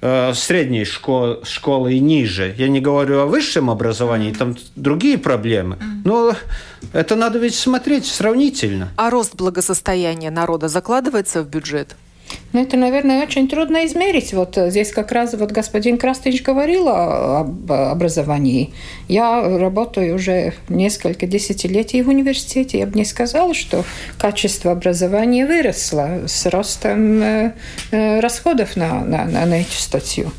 э, 0.00 0.32
средней 0.34 0.84
школы, 0.84 1.40
школы 1.44 1.94
и 1.94 2.00
ниже. 2.00 2.54
Я 2.58 2.68
не 2.68 2.80
говорю 2.80 3.20
о 3.20 3.26
высшем 3.26 3.70
образовании, 3.70 4.32
там 4.32 4.56
другие 4.76 5.18
проблемы. 5.18 5.76
Но 6.04 6.34
это 6.92 7.16
надо 7.16 7.38
ведь 7.38 7.54
смотреть 7.54 8.06
сравнительно. 8.06 8.88
А 8.96 9.10
рост 9.10 9.34
благосостояния 9.34 10.30
народа 10.30 10.68
закладывается 10.68 11.42
в 11.42 11.48
бюджет? 11.48 11.96
Ну, 12.52 12.62
это, 12.62 12.76
наверное, 12.76 13.24
очень 13.24 13.48
трудно 13.48 13.84
измерить. 13.86 14.32
Вот 14.32 14.56
здесь 14.56 14.92
как 14.92 15.10
раз 15.10 15.34
вот 15.34 15.50
господин 15.50 15.98
Крастыч 15.98 16.42
говорил 16.42 16.88
об 16.88 17.70
образовании. 17.70 18.72
Я 19.08 19.58
работаю 19.58 20.14
уже 20.14 20.54
несколько 20.68 21.26
десятилетий 21.26 22.02
в 22.02 22.08
университете. 22.08 22.78
Я 22.78 22.86
бы 22.86 22.96
не 22.96 23.04
сказала, 23.04 23.54
что 23.54 23.84
качество 24.18 24.70
образования 24.70 25.46
выросло 25.46 26.22
с 26.26 26.46
ростом 26.46 27.22
э, 27.22 27.52
э, 27.90 28.20
расходов 28.20 28.76
на, 28.76 29.04
на, 29.04 29.24
на 29.24 29.60
эту 29.60 29.72
статью. 29.72 30.30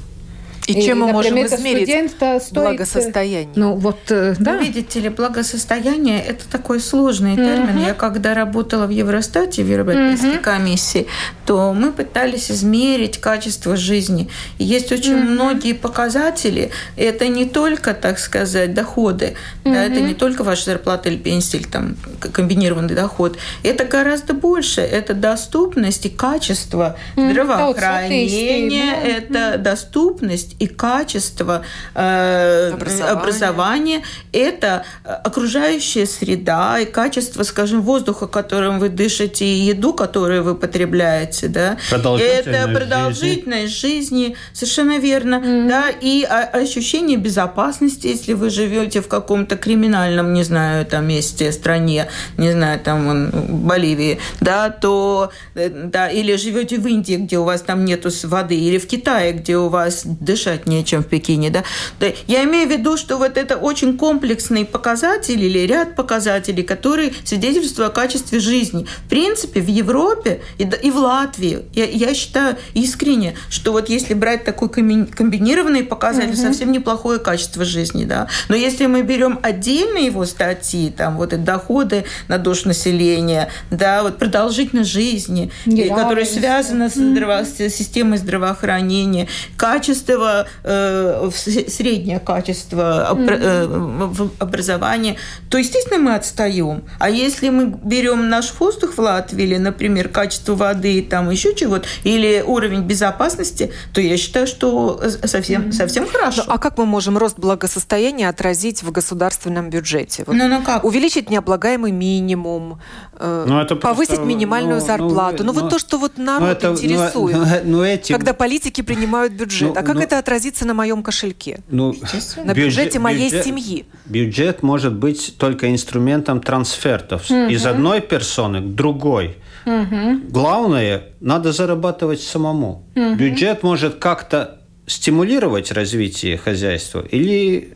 И, 0.67 0.81
чем 0.81 1.01
мы 1.01 1.11
можем 1.11 1.35
измерить 1.45 2.11
стоит... 2.11 2.51
благосостояние? 2.51 3.53
Ну, 3.55 3.75
вот, 3.75 3.99
э, 4.09 4.35
да. 4.39 4.53
Ну, 4.53 4.61
видите 4.61 4.99
ли, 4.99 5.09
благосостояние– 5.09 6.23
это 6.27 6.47
такой 6.49 6.79
сложный 6.79 7.35
термин. 7.35 7.79
Я 7.85 7.93
когда 7.93 8.33
работала 8.33 8.87
в 8.87 8.89
Евростате, 8.89 9.63
в 9.63 9.67
Европейской 9.67 10.39
комиссии, 10.39 11.07
то 11.45 11.73
мы 11.73 11.91
пытались 11.91 12.49
измерить 12.49 13.19
качество 13.19 13.75
жизни. 13.75 14.29
И 14.57 14.63
есть 14.63 14.91
очень 14.91 15.15
многие 15.15 15.73
показатели. 15.73 16.71
Это 16.97 17.27
не 17.27 17.45
только, 17.45 17.93
так 17.93 18.17
сказать, 18.19 18.73
доходы, 18.73 19.35
да, 19.63 19.85
это 19.85 20.01
не 20.01 20.13
только 20.13 20.43
ваша 20.43 20.65
зарплата 20.65 21.09
или 21.09 21.17
пенсия, 21.17 21.57
или 21.57 21.67
там 21.67 21.95
комбинированный 22.19 22.95
доход. 22.95 23.37
Это 23.63 23.85
гораздо 23.85 24.33
больше. 24.33 24.81
Это 24.81 25.13
доступность 25.13 26.05
и 26.05 26.09
качество 26.09 26.97
здравоохранения, 27.15 28.95
это 28.95 29.57
доступность 29.57 30.54
и 30.59 30.67
качество 30.67 31.63
э, 31.93 32.71
образования. 32.73 33.11
образования, 33.11 34.01
это 34.31 34.85
окружающая 35.03 36.05
среда 36.05 36.79
и 36.79 36.85
качество, 36.85 37.43
скажем, 37.43 37.81
воздуха, 37.81 38.27
которым 38.27 38.79
вы 38.79 38.89
дышите, 38.89 39.45
и 39.45 39.65
еду, 39.65 39.93
которую 39.93 40.43
вы 40.43 40.55
потребляете, 40.55 41.47
да. 41.47 41.77
Это 41.91 42.69
продолжительность 42.73 43.79
жизни. 43.79 44.25
жизни, 44.25 44.35
совершенно 44.53 44.97
верно, 44.97 45.35
mm-hmm. 45.35 45.69
да, 45.69 45.89
и 45.89 46.23
ощущение 46.23 47.17
безопасности, 47.17 48.07
если 48.07 48.33
вы 48.33 48.49
живете 48.49 49.01
в 49.01 49.07
каком-то 49.07 49.55
криминальном, 49.57 50.33
не 50.33 50.43
знаю, 50.43 50.85
там 50.85 51.07
месте, 51.07 51.51
стране, 51.51 52.07
не 52.37 52.51
знаю, 52.51 52.79
там 52.79 53.29
Боливии, 53.31 54.19
да, 54.41 54.69
то, 54.69 55.31
э, 55.55 55.69
да, 55.69 56.09
или 56.09 56.35
живете 56.35 56.77
в 56.77 56.87
Индии, 56.87 57.15
где 57.15 57.37
у 57.37 57.43
вас 57.43 57.61
там 57.61 57.85
нету 57.85 58.09
воды, 58.23 58.55
или 58.55 58.77
в 58.77 58.87
Китае, 58.87 59.33
где 59.33 59.57
у 59.57 59.69
вас 59.69 60.03
дышать 60.05 60.44
дышать 60.45 60.67
нечем 60.67 61.03
в 61.03 61.07
Пекине. 61.07 61.49
Да? 61.49 61.63
Да, 61.99 62.07
я 62.27 62.43
имею 62.43 62.67
в 62.67 62.71
виду, 62.71 62.97
что 62.97 63.17
вот 63.17 63.37
это 63.37 63.57
очень 63.57 63.97
комплексный 63.97 64.65
показатель 64.65 65.41
или 65.41 65.59
ряд 65.59 65.95
показателей, 65.95 66.63
которые 66.63 67.13
свидетельствуют 67.23 67.91
о 67.91 67.93
качестве 67.93 68.39
жизни. 68.39 68.85
В 69.05 69.09
принципе, 69.09 69.61
в 69.61 69.67
Европе 69.67 70.41
и, 70.57 70.69
и 70.83 70.91
в 70.91 70.97
Латвии, 70.97 71.65
я, 71.73 71.85
я 71.85 72.13
считаю 72.13 72.57
искренне, 72.73 73.35
что 73.49 73.71
вот 73.71 73.89
если 73.89 74.13
брать 74.13 74.43
такой 74.43 74.69
комбинированный 74.69 75.83
показатель, 75.83 76.33
угу. 76.33 76.41
совсем 76.41 76.71
неплохое 76.71 77.19
качество 77.19 77.65
жизни. 77.65 78.05
Да? 78.05 78.27
Но 78.49 78.55
если 78.55 78.85
мы 78.85 79.01
берем 79.01 79.39
отдельно 79.41 79.97
его 79.97 80.25
статьи, 80.25 80.91
там 80.95 81.17
вот 81.17 81.33
и 81.33 81.37
доходы 81.37 82.05
на 82.27 82.37
душу 82.37 82.67
населения, 82.67 83.49
да, 83.71 84.03
вот 84.03 84.17
продолжительность 84.17 84.91
жизни, 84.91 85.51
которая 85.65 86.25
связана 86.25 86.89
с, 86.89 86.95
здраво- 86.95 87.45
с 87.45 87.73
системой 87.73 88.17
здравоохранения, 88.17 89.27
качество 89.57 90.34
э, 90.63 91.29
среднее 91.67 92.19
качество 92.19 93.09
mm-hmm. 93.11 94.31
образования, 94.39 95.17
то, 95.49 95.57
естественно, 95.57 95.99
мы 95.99 96.15
отстаем. 96.15 96.83
А 96.99 97.09
если 97.09 97.49
мы 97.49 97.67
берем 97.67 98.29
наш 98.29 98.53
воздух 98.59 98.97
в 98.97 98.99
Латвии, 98.99 99.43
или, 99.43 99.57
например, 99.57 100.09
качество 100.09 100.55
воды, 100.55 101.01
там 101.01 101.29
еще 101.29 101.53
чего-то, 101.55 101.87
или 102.03 102.43
уровень 102.45 102.81
безопасности, 102.81 103.71
то 103.93 104.01
я 104.01 104.17
считаю, 104.17 104.47
что 104.47 105.01
совсем, 105.23 105.63
mm-hmm. 105.63 105.71
совсем 105.71 106.07
хорошо. 106.07 106.43
Ну, 106.47 106.53
а 106.53 106.57
как 106.57 106.77
мы 106.77 106.85
можем 106.85 107.17
рост 107.17 107.37
благосостояния 107.37 108.29
отразить 108.29 108.83
в 108.83 108.91
государственном 108.91 109.69
бюджете? 109.69 110.23
Вот 110.25 110.35
ну, 110.35 110.47
ну 110.47 110.61
как? 110.63 110.83
Увеличить 110.83 111.29
необлагаемый 111.29 111.91
минимум, 111.91 112.79
э, 113.19 113.45
ну, 113.47 113.61
это 113.61 113.75
повысить 113.75 114.15
просто, 114.15 114.25
минимальную 114.25 114.79
ну, 114.79 114.85
зарплату. 114.85 115.43
Ну, 115.43 115.51
ну, 115.51 115.53
ну 115.53 115.61
вот 115.61 115.69
то, 115.69 115.79
что 115.79 115.97
вот 115.97 116.17
народ 116.17 116.41
ну, 116.41 116.47
это, 116.47 116.67
интересует, 116.71 117.37
ну, 117.37 117.77
ну, 117.77 117.83
этим... 117.83 118.15
когда 118.15 118.33
политики 118.33 118.81
принимают 118.81 119.33
бюджет. 119.33 119.73
Ну, 119.73 119.79
а 119.79 119.83
как 119.83 119.95
ну, 119.95 120.01
это 120.01 120.17
отразится 120.25 120.65
на 120.65 120.73
моем 120.73 121.03
кошельке? 121.03 121.59
Ну, 121.69 121.95
на 122.43 122.53
бюджете 122.53 122.99
моей 122.99 123.29
бюджет, 123.29 123.45
семьи. 123.45 123.85
Бюджет 124.05 124.63
может 124.63 124.93
быть 124.93 125.35
только 125.37 125.71
инструментом 125.71 126.41
трансфертов 126.41 127.29
угу. 127.29 127.47
из 127.47 127.65
одной 127.65 128.01
персоны 128.01 128.61
к 128.61 128.75
другой. 128.75 129.37
Угу. 129.65 130.29
Главное, 130.29 131.03
надо 131.19 131.51
зарабатывать 131.51 132.21
самому. 132.21 132.87
Угу. 132.95 133.15
Бюджет 133.15 133.63
может 133.63 133.95
как-то 133.95 134.61
стимулировать 134.87 135.71
развитие 135.71 136.37
хозяйства 136.37 137.01
или 137.01 137.74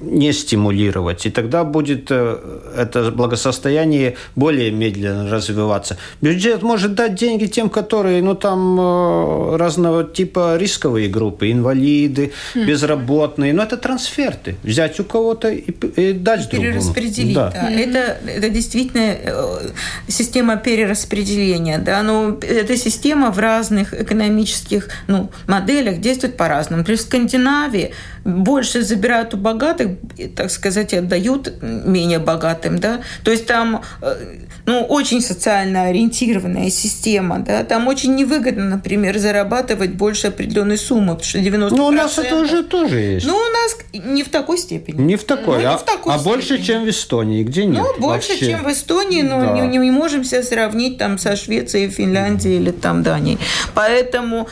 не 0.00 0.32
стимулировать. 0.32 1.26
И 1.26 1.30
тогда 1.30 1.64
будет 1.64 2.10
э, 2.10 2.38
это 2.76 3.10
благосостояние 3.10 4.16
более 4.36 4.70
медленно 4.70 5.30
развиваться. 5.30 5.96
Бюджет 6.20 6.62
может 6.62 6.94
дать 6.94 7.14
деньги 7.14 7.46
тем, 7.46 7.68
которые, 7.68 8.22
ну, 8.22 8.34
там 8.34 8.78
э, 8.80 9.56
разного 9.56 10.04
типа 10.04 10.56
рисковые 10.56 11.08
группы, 11.08 11.50
инвалиды, 11.50 12.32
mm. 12.54 12.64
безработные. 12.64 13.52
Но 13.52 13.62
это 13.62 13.76
трансферты. 13.76 14.56
Взять 14.62 15.00
у 15.00 15.04
кого-то 15.04 15.48
и, 15.48 15.70
и 15.96 16.12
дать 16.12 16.48
другому. 16.48 16.72
Перераспределить, 16.72 17.34
да. 17.34 17.50
да. 17.50 17.70
Mm-hmm. 17.70 17.90
Это, 17.90 18.30
это 18.30 18.48
действительно 18.48 19.16
э, 19.22 19.70
система 20.08 20.56
перераспределения. 20.56 21.78
Да? 21.78 22.02
Ну, 22.02 22.38
эта 22.38 22.76
система 22.76 23.30
в 23.30 23.38
разных 23.38 23.92
экономических 23.92 24.88
ну, 25.08 25.30
моделях 25.46 26.00
действует 26.00 26.36
по-разному. 26.36 26.84
В 26.84 26.96
Скандинавии 26.96 27.92
больше 28.24 28.82
забирают 28.82 29.34
у 29.34 29.36
богатых, 29.36 29.98
так 30.36 30.50
сказать, 30.50 30.94
отдают 30.94 31.62
менее 31.62 32.18
богатым, 32.18 32.78
да. 32.78 33.00
То 33.24 33.30
есть 33.30 33.46
там 33.46 33.82
э, 34.02 34.38
ну, 34.70 34.84
очень 34.84 35.20
социально 35.20 35.86
ориентированная 35.86 36.70
система, 36.70 37.40
да, 37.40 37.64
там 37.64 37.88
очень 37.88 38.14
невыгодно, 38.14 38.66
например, 38.66 39.18
зарабатывать 39.18 39.90
больше 39.90 40.28
определенной 40.28 40.78
суммы, 40.78 41.16
потому 41.16 41.24
что 41.24 41.38
90%... 41.38 41.68
Ну, 41.70 41.86
у 41.86 41.90
нас 41.90 42.18
это 42.18 42.36
уже 42.36 42.62
тоже 42.62 43.00
есть. 43.00 43.26
Ну, 43.26 43.34
у 43.34 43.38
нас 43.38 43.76
не 43.92 44.22
в 44.22 44.28
такой 44.28 44.58
степени. 44.58 45.00
Не 45.02 45.16
в 45.16 45.24
такой, 45.24 45.64
ну, 45.64 45.70
а, 45.70 45.76
в 45.76 45.84
такой 45.84 46.14
а 46.14 46.18
больше, 46.18 46.62
чем 46.62 46.84
в 46.84 46.90
Эстонии, 46.90 47.42
где 47.42 47.66
нет 47.66 47.82
Ну, 47.82 48.00
больше, 48.00 48.28
вообще. 48.30 48.46
чем 48.46 48.62
в 48.62 48.70
Эстонии, 48.70 49.22
но 49.22 49.40
да. 49.40 49.66
не, 49.66 49.76
не 49.76 49.90
можем 49.90 50.22
себя 50.22 50.44
сравнить 50.44 50.98
там 50.98 51.18
со 51.18 51.34
Швецией, 51.34 51.88
Финляндией 51.88 52.58
или 52.58 52.70
там 52.70 53.02
Данией. 53.02 53.38
Поэтому 53.74 54.48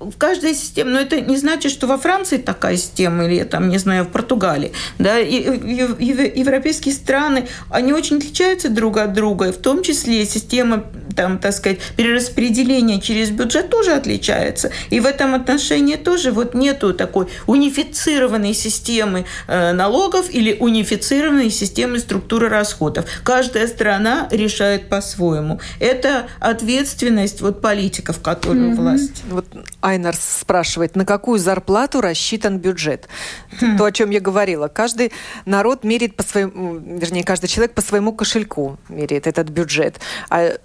в 0.00 0.18
каждой 0.18 0.54
системе, 0.54 0.90
но 0.90 1.00
это 1.00 1.18
не 1.18 1.38
значит, 1.38 1.72
что 1.72 1.86
во 1.86 1.96
Франции 1.96 2.36
такая 2.36 2.76
система, 2.76 3.24
или 3.24 3.44
там, 3.44 3.70
не 3.70 3.78
знаю, 3.78 4.04
в 4.04 4.08
Португалии, 4.08 4.72
да, 4.98 5.18
и, 5.18 5.36
и, 5.36 6.04
и, 6.04 6.40
европейские 6.40 6.92
страны, 6.92 7.48
они 7.70 7.94
очень 7.94 8.18
отличаются 8.18 8.68
друг 8.68 8.98
от 8.98 9.14
друга, 9.14 9.29
друга, 9.30 9.52
в 9.52 9.56
том 9.56 9.82
числе 9.82 10.26
система 10.26 10.84
там, 11.14 11.38
так 11.38 11.52
сказать, 11.52 11.78
перераспределения 11.96 13.00
через 13.00 13.30
бюджет 13.30 13.70
тоже 13.70 13.92
отличается. 13.92 14.70
И 14.90 15.00
в 15.00 15.06
этом 15.06 15.34
отношении 15.34 15.96
тоже 15.96 16.32
вот 16.32 16.54
нету 16.54 16.94
такой 16.94 17.28
унифицированной 17.46 18.54
системы 18.54 19.24
э, 19.46 19.72
налогов 19.72 20.26
или 20.30 20.56
унифицированной 20.58 21.50
системы 21.50 21.98
структуры 21.98 22.48
расходов. 22.48 23.06
Каждая 23.24 23.66
страна 23.66 24.28
решает 24.30 24.88
по-своему. 24.88 25.60
Это 25.78 26.28
ответственность 26.38 27.40
вот 27.40 27.60
политиков, 27.60 28.20
которые 28.20 28.70
mm-hmm. 28.70 28.76
власть. 28.76 29.22
Вот 29.28 29.46
Айнарс 29.80 30.20
спрашивает, 30.40 30.96
на 30.96 31.04
какую 31.04 31.38
зарплату 31.38 32.00
рассчитан 32.00 32.58
бюджет? 32.58 33.08
Mm-hmm. 33.60 33.78
То, 33.78 33.84
о 33.84 33.92
чем 33.92 34.10
я 34.10 34.20
говорила. 34.20 34.68
Каждый 34.68 35.12
народ 35.44 35.84
меряет 35.84 36.16
по 36.16 36.22
своему, 36.22 36.76
вернее, 36.76 37.24
каждый 37.24 37.48
человек 37.48 37.74
по 37.74 37.82
своему 37.82 38.12
кошельку 38.12 38.78
меряет 38.88 39.26
этот 39.26 39.48
бюджет. 39.48 40.00
А 40.28 40.58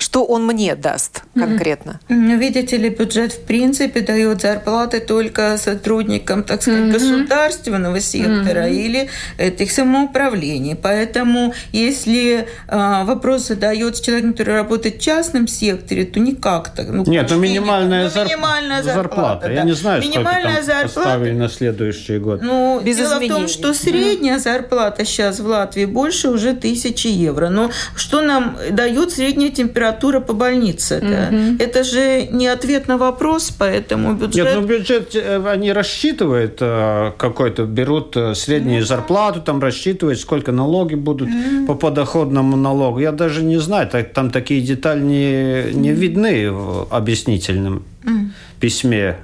что 0.00 0.24
он 0.24 0.46
мне 0.46 0.74
даст 0.74 1.22
конкретно? 1.34 2.00
Ну, 2.08 2.38
видите 2.38 2.76
ли, 2.76 2.88
бюджет 2.88 3.32
в 3.32 3.44
принципе 3.44 4.00
дает 4.00 4.40
зарплаты 4.40 5.00
только 5.00 5.58
сотрудникам, 5.58 6.42
так 6.42 6.62
сказать, 6.62 6.84
mm-hmm. 6.84 6.92
государственного 6.92 8.00
сектора 8.00 8.68
mm-hmm. 8.68 8.84
или 8.86 9.08
этих 9.36 9.70
самоуправлений. 9.70 10.74
Поэтому, 10.74 11.52
если 11.72 12.46
э, 12.68 13.04
вопрос 13.04 13.48
задается 13.48 14.02
человек, 14.02 14.30
который 14.32 14.54
работает 14.54 14.96
в 14.96 15.00
частном 15.00 15.46
секторе, 15.46 16.04
то 16.04 16.18
никак 16.18 16.74
так. 16.74 16.88
Ну, 16.88 17.04
Нет, 17.06 17.28
ну 17.30 17.38
минимальная, 17.38 18.04
ну, 18.04 18.10
зарп... 18.10 18.30
минимальная 18.30 18.82
зарплата. 18.82 19.08
зарплата. 19.08 19.46
Да. 19.48 19.52
Я 19.52 19.64
не 19.64 19.74
знаю, 19.74 20.02
минимальная 20.02 20.62
сколько 20.62 20.82
там 20.82 20.88
зарплата. 20.88 21.32
на 21.32 21.48
следующий 21.48 22.18
год. 22.18 22.40
Ну, 22.42 22.80
Без 22.82 22.96
дело 22.96 23.14
изменений. 23.14 23.34
в 23.34 23.36
том, 23.36 23.48
что 23.48 23.74
средняя 23.74 24.36
mm-hmm. 24.36 24.40
зарплата 24.40 25.04
сейчас 25.04 25.40
в 25.40 25.46
Латвии 25.46 25.84
больше 25.84 26.30
уже 26.30 26.54
тысячи 26.54 27.08
евро. 27.08 27.50
Но 27.50 27.70
что 27.94 28.22
нам 28.22 28.56
дает 28.70 29.12
средняя 29.12 29.50
температура? 29.50 29.89
Температура 29.90 30.20
по 30.20 30.32
больнице. 30.32 30.98
Угу. 30.98 31.06
Да? 31.06 31.64
Это 31.64 31.84
же 31.84 32.26
не 32.30 32.46
ответ 32.46 32.88
на 32.88 32.96
вопрос, 32.96 33.50
поэтому 33.50 34.14
бюджет... 34.14 34.46
Нет, 34.46 34.54
ну 34.54 34.66
бюджет 34.66 35.14
э, 35.14 35.52
они 35.52 35.72
рассчитывают 35.72 36.58
э, 36.60 37.12
какой-то, 37.16 37.64
берут 37.64 38.16
э, 38.16 38.34
среднюю 38.34 38.84
зарплату, 38.84 39.40
там 39.40 39.60
рассчитывают, 39.60 40.18
сколько 40.20 40.52
налоги 40.52 40.94
будут 40.94 41.28
угу. 41.28 41.66
по 41.66 41.74
подоходному 41.74 42.56
налогу. 42.56 43.00
Я 43.00 43.12
даже 43.12 43.42
не 43.42 43.58
знаю, 43.58 43.88
там 44.14 44.30
такие 44.30 44.60
детали 44.60 45.00
не, 45.00 45.72
не 45.74 45.92
видны 45.92 46.50
в 46.50 46.86
объяснительном 46.90 47.82
угу. 48.04 48.30
письме 48.60 49.16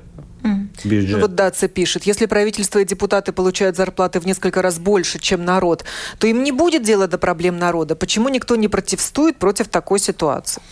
бюджет. 0.84 1.16
Ну, 1.16 1.20
вот 1.20 1.34
Даца 1.34 1.68
пишет, 1.68 2.04
если 2.04 2.26
правительство 2.26 2.78
и 2.78 2.84
депутаты 2.84 3.32
получают 3.32 3.76
зарплаты 3.76 4.20
в 4.20 4.26
несколько 4.26 4.62
раз 4.62 4.78
больше, 4.78 5.18
чем 5.18 5.44
народ, 5.44 5.84
то 6.18 6.26
им 6.26 6.42
не 6.42 6.52
будет 6.52 6.82
дела 6.82 7.06
до 7.06 7.18
проблем 7.18 7.58
народа. 7.58 7.96
Почему 7.96 8.28
никто 8.28 8.56
не 8.56 8.68
протестует 8.68 9.38
против 9.38 9.68
такой 9.68 9.98
ситуации? 9.98 10.62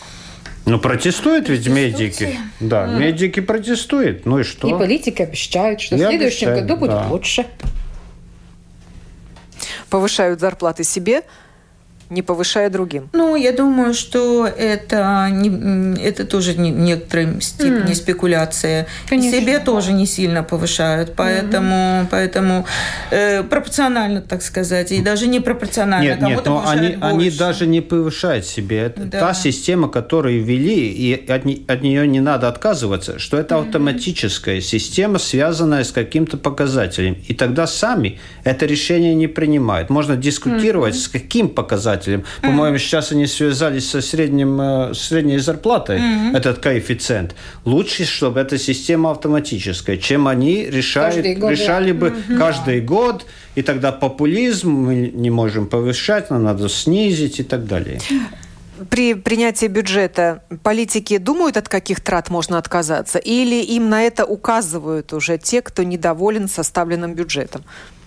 Ну, 0.65 0.79
протестуют 0.79 1.47
ведь 1.47 1.67
медики. 1.67 2.39
Да, 2.59 2.85
mm. 2.85 2.99
медики 2.99 3.39
протестуют. 3.39 4.25
Ну 4.25 4.39
и 4.39 4.43
что? 4.43 4.67
И 4.67 4.71
политики 4.71 5.21
обещают, 5.21 5.79
что 5.79 5.95
и 5.95 5.99
в 5.99 6.01
следующем 6.01 6.47
обещают, 6.47 6.61
году 6.61 6.79
будет 6.79 6.91
да. 6.91 7.07
лучше. 7.07 7.45
Повышают 9.89 10.39
зарплаты 10.39 10.83
себе, 10.83 11.21
не 12.09 12.21
повышая 12.21 12.69
другим? 12.69 13.09
Ну, 13.13 13.35
я 13.35 13.51
думаю, 13.51 13.93
что 13.93 14.45
это, 14.45 15.29
не, 15.31 15.99
это 16.01 16.25
тоже 16.25 16.55
не, 16.55 16.71
в 16.71 16.77
некоторой 16.77 17.41
степени 17.41 17.91
mm. 17.91 17.95
спекуляция. 17.95 18.87
Конечно. 19.09 19.39
Себе 19.39 19.59
тоже 19.59 19.93
не 19.93 20.05
сильно 20.05 20.43
повышают, 20.43 21.13
поэтому, 21.15 21.75
mm-hmm. 21.75 22.07
поэтому 22.11 22.65
э, 23.11 23.43
пропорционально, 23.43 24.21
так 24.21 24.41
сказать, 24.41 24.91
и 24.91 25.01
даже 25.01 25.27
не 25.27 25.39
пропорционально. 25.39 26.07
Нет, 26.07 26.21
нет, 26.21 26.45
но 26.45 26.63
они, 26.67 26.97
они 27.01 27.31
даже 27.31 27.67
не 27.67 27.81
повышают 27.81 28.45
себе. 28.45 28.83
Это 28.83 29.03
да. 29.03 29.19
та 29.19 29.33
система, 29.33 29.87
которую 29.87 30.43
ввели, 30.43 30.91
и 30.91 31.13
от, 31.13 31.45
от 31.69 31.81
нее 31.81 32.07
не 32.07 32.19
надо 32.19 32.47
отказываться, 32.47 33.19
что 33.19 33.37
это 33.37 33.55
mm-hmm. 33.55 33.65
автоматическая 33.65 34.61
система, 34.61 35.17
связанная 35.19 35.83
с 35.83 35.91
каким-то 35.91 36.37
показателем. 36.37 37.17
И 37.27 37.33
тогда 37.33 37.67
сами 37.67 38.19
это 38.43 38.65
решение 38.65 39.15
не 39.15 39.27
принимают. 39.27 39.89
Можно 39.89 40.15
дискутировать, 40.15 40.95
mm-hmm. 40.95 40.99
с 40.99 41.07
каким 41.07 41.49
показателем 41.49 41.94
показателем. 41.95 42.19
Mm-hmm. 42.19 42.41
По-моему, 42.41 42.77
сейчас 42.77 43.11
они 43.11 43.27
связались 43.27 43.89
со 43.89 44.01
средним, 44.01 44.61
э, 44.61 44.93
средней 44.93 45.39
зарплатой, 45.39 45.99
mm-hmm. 45.99 46.37
этот 46.37 46.59
коэффициент. 46.59 47.35
Лучше, 47.65 48.05
чтобы 48.05 48.39
эта 48.39 48.57
система 48.57 49.11
автоматическая, 49.11 49.97
чем 49.97 50.27
они 50.27 50.65
решают, 50.65 51.25
решали 51.25 51.91
бы 51.91 52.07
mm-hmm. 52.07 52.37
каждый 52.37 52.81
год, 52.81 53.25
и 53.55 53.61
тогда 53.61 53.91
популизм 53.91 54.69
мы 54.71 55.11
не 55.13 55.29
можем 55.29 55.67
повышать, 55.67 56.29
но 56.29 56.39
надо 56.39 56.69
снизить 56.69 57.39
и 57.39 57.43
так 57.43 57.65
далее 57.65 57.99
при 58.89 59.13
принятии 59.13 59.67
бюджета 59.67 60.43
политики 60.63 61.17
думают, 61.17 61.57
от 61.57 61.69
каких 61.69 62.01
трат 62.01 62.29
можно 62.29 62.57
отказаться, 62.57 63.19
или 63.19 63.63
им 63.63 63.89
на 63.89 64.03
это 64.03 64.25
указывают 64.25 65.13
уже 65.13 65.37
те, 65.37 65.61
кто 65.61 65.83
недоволен 65.83 66.47
составленным 66.47 67.13
бюджетом? 67.13 67.63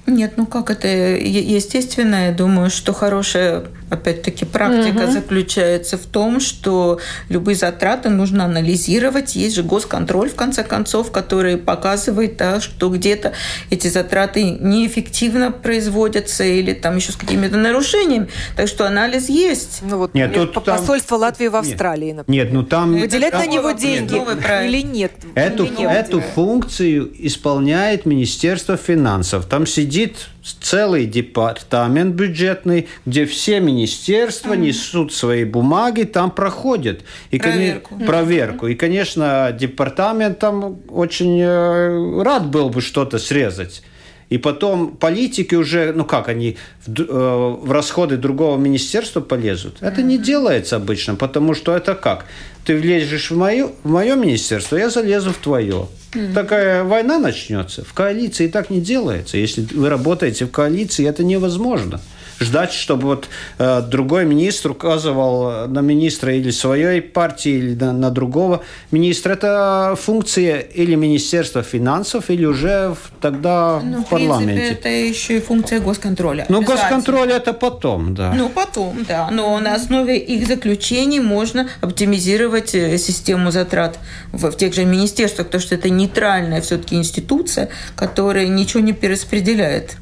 Нет, 0.08 0.32
ну 0.36 0.46
как 0.46 0.70
это 0.70 0.88
естественно, 0.88 2.26
я 2.26 2.32
думаю, 2.32 2.70
что 2.70 2.94
хорошая, 2.94 3.64
опять-таки, 3.90 4.46
практика 4.46 5.04
угу. 5.04 5.12
заключается 5.12 5.98
в 5.98 6.06
том, 6.06 6.40
что 6.40 6.98
любые 7.28 7.56
затраты 7.56 8.08
нужно 8.08 8.46
анализировать. 8.46 9.36
Есть 9.36 9.56
же 9.56 9.62
госконтроль, 9.62 10.30
в 10.30 10.34
конце 10.34 10.64
концов, 10.64 11.12
который 11.12 11.58
показывает, 11.58 12.38
да, 12.38 12.60
что 12.60 12.88
где-то 12.88 13.32
эти 13.68 13.88
затраты 13.88 14.44
неэффективно 14.44 15.52
производятся 15.52 16.44
или 16.44 16.72
там 16.72 16.96
еще 16.96 17.12
с 17.12 17.16
какими-то 17.16 17.58
нарушениями. 17.58 18.28
Так 18.56 18.68
что 18.68 18.86
анализ 18.86 19.28
есть. 19.28 19.80
Ну 19.82 19.98
вот 19.98 20.14
нет, 20.14 20.32
тут 20.32 20.64
посольство 20.64 21.18
там... 21.18 21.20
Латвии 21.20 21.48
в 21.48 21.56
Австралии, 21.56 22.12
например. 22.12 22.46
Нет, 22.46 22.54
ну 22.54 22.62
там... 22.62 22.98
Выделять 22.98 23.34
на 23.34 23.46
него 23.46 23.72
деньги 23.72 24.14
или 24.14 24.80
нет? 24.80 25.12
Эту, 25.34 25.66
или 25.66 25.80
нет? 25.80 25.90
эту 25.90 26.20
функцию 26.20 27.12
исполняет 27.18 28.06
Министерство 28.06 28.78
финансов. 28.78 29.44
Там 29.44 29.66
сидит 29.66 29.97
сидит 29.98 30.28
целый 30.60 31.06
департамент 31.06 32.14
бюджетный, 32.14 32.86
где 33.04 33.26
все 33.26 33.60
министерства 33.60 34.52
mm-hmm. 34.54 34.66
несут 34.66 35.12
свои 35.12 35.44
бумаги, 35.44 36.04
там 36.04 36.30
проходят. 36.30 37.00
И, 37.30 37.38
проверку. 37.38 37.96
Кон... 37.96 38.06
проверку. 38.06 38.66
И, 38.68 38.74
конечно, 38.74 39.56
департамент 39.58 40.38
там 40.38 40.78
очень 40.88 41.40
э, 41.40 42.22
рад 42.22 42.46
был 42.46 42.70
бы 42.70 42.80
что-то 42.80 43.18
срезать. 43.18 43.82
И 44.30 44.38
потом 44.38 44.96
политики 44.96 45.54
уже, 45.54 45.92
ну 45.92 46.04
как, 46.04 46.28
они 46.28 46.56
в, 46.86 47.00
э, 47.00 47.66
в 47.66 47.72
расходы 47.72 48.16
другого 48.16 48.56
министерства 48.56 49.20
полезут. 49.20 49.78
Это 49.80 50.02
не 50.02 50.18
делается 50.18 50.76
обычно, 50.76 51.16
потому 51.16 51.54
что 51.54 51.74
это 51.76 51.94
как? 51.94 52.26
Ты 52.64 52.76
влезешь 52.76 53.30
в 53.30 53.36
мое, 53.36 53.70
в 53.82 53.88
мое 53.88 54.14
министерство, 54.14 54.76
я 54.76 54.90
залезу 54.90 55.32
в 55.32 55.38
твое. 55.38 55.88
Mm-hmm. 56.12 56.32
Такая 56.32 56.84
война 56.84 57.18
начнется. 57.18 57.84
В 57.84 57.92
коалиции 57.92 58.48
так 58.48 58.70
не 58.70 58.80
делается. 58.80 59.36
Если 59.36 59.62
вы 59.74 59.88
работаете 59.88 60.46
в 60.46 60.50
коалиции, 60.50 61.06
это 61.06 61.22
невозможно. 61.22 62.00
Ждать, 62.40 62.72
чтобы 62.72 63.06
вот 63.06 63.28
э, 63.58 63.82
другой 63.82 64.24
министр 64.24 64.70
указывал 64.70 65.68
на 65.68 65.80
министра 65.80 66.34
или 66.34 66.50
своей 66.50 67.00
партии, 67.00 67.52
или 67.52 67.74
на, 67.74 67.92
на 67.92 68.10
другого 68.10 68.62
министра. 68.90 69.32
Это 69.32 69.96
функция 70.00 70.58
или 70.58 70.94
Министерства 70.94 71.62
финансов, 71.62 72.30
или 72.30 72.44
уже 72.44 72.94
тогда 73.20 73.80
ну, 73.82 74.04
в 74.04 74.08
парламенте. 74.08 74.52
В 74.52 74.56
принципе, 74.56 74.74
это 74.74 74.88
еще 74.88 75.36
и 75.36 75.40
функция 75.40 75.80
госконтроля. 75.80 76.46
Ну, 76.48 76.62
госконтроль 76.62 77.32
это 77.32 77.52
потом, 77.52 78.14
да. 78.14 78.32
Ну, 78.34 78.48
потом, 78.48 79.04
да. 79.08 79.28
Но 79.30 79.58
на 79.58 79.74
основе 79.74 80.18
их 80.18 80.46
заключений 80.46 81.20
можно 81.20 81.68
оптимизировать 81.80 82.74
э, 82.74 82.98
систему 82.98 83.50
затрат 83.50 83.98
в, 84.32 84.50
в 84.50 84.56
тех 84.56 84.74
же 84.74 84.84
министерствах, 84.84 85.46
потому 85.46 85.62
что 85.62 85.74
это 85.74 85.90
нейтральная 85.90 86.60
все-таки 86.60 86.96
институция, 86.96 87.68
которая 87.96 88.46
ничего 88.46 88.80
не 88.80 88.92
перераспределяет. 88.92 89.96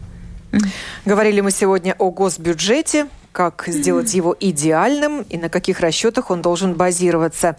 Говорили 1.05 1.40
мы 1.40 1.51
сегодня 1.51 1.94
о 1.99 2.11
госбюджете, 2.11 3.09
как 3.32 3.64
сделать 3.66 4.14
его 4.14 4.34
идеальным 4.38 5.22
и 5.22 5.36
на 5.36 5.49
каких 5.49 5.80
расчетах 5.80 6.30
он 6.30 6.42
должен 6.42 6.74
базироваться. 6.74 7.57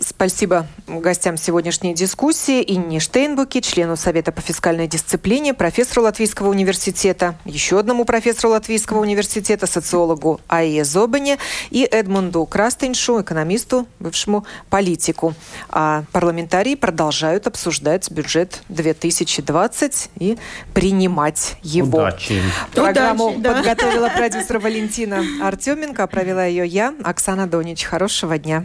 Спасибо 0.00 0.66
гостям 0.86 1.36
сегодняшней 1.36 1.94
дискуссии 1.94 2.64
Инне 2.66 2.98
Штейнбуке, 2.98 3.60
члену 3.60 3.96
Совета 3.96 4.32
по 4.32 4.40
фискальной 4.40 4.86
дисциплине, 4.86 5.52
профессору 5.52 6.02
Латвийского 6.02 6.48
университета, 6.48 7.34
еще 7.44 7.78
одному 7.78 8.04
профессору 8.04 8.50
Латвийского 8.50 9.00
университета, 9.00 9.66
социологу 9.66 10.40
Айе 10.48 10.84
Зобане 10.84 11.38
и 11.70 11.82
Эдмунду 11.84 12.46
Крастеншу, 12.46 13.20
экономисту, 13.20 13.86
бывшему 14.00 14.46
политику. 14.70 15.34
А 15.68 16.04
парламентарии 16.12 16.74
продолжают 16.74 17.46
обсуждать 17.46 18.10
бюджет 18.10 18.62
2020 18.70 20.10
и 20.18 20.38
принимать 20.72 21.56
его. 21.62 21.98
Удачи. 21.98 22.40
Программу 22.74 23.26
Удачи, 23.26 23.42
да. 23.42 23.54
подготовила 23.54 24.08
продюсер 24.16 24.58
Валентина 24.58 25.22
Артеменко, 25.42 26.04
а 26.04 26.06
провела 26.06 26.46
ее 26.46 26.66
я, 26.66 26.94
Оксана 27.04 27.46
Донич. 27.46 27.84
Хорошего 27.84 28.38
дня. 28.38 28.64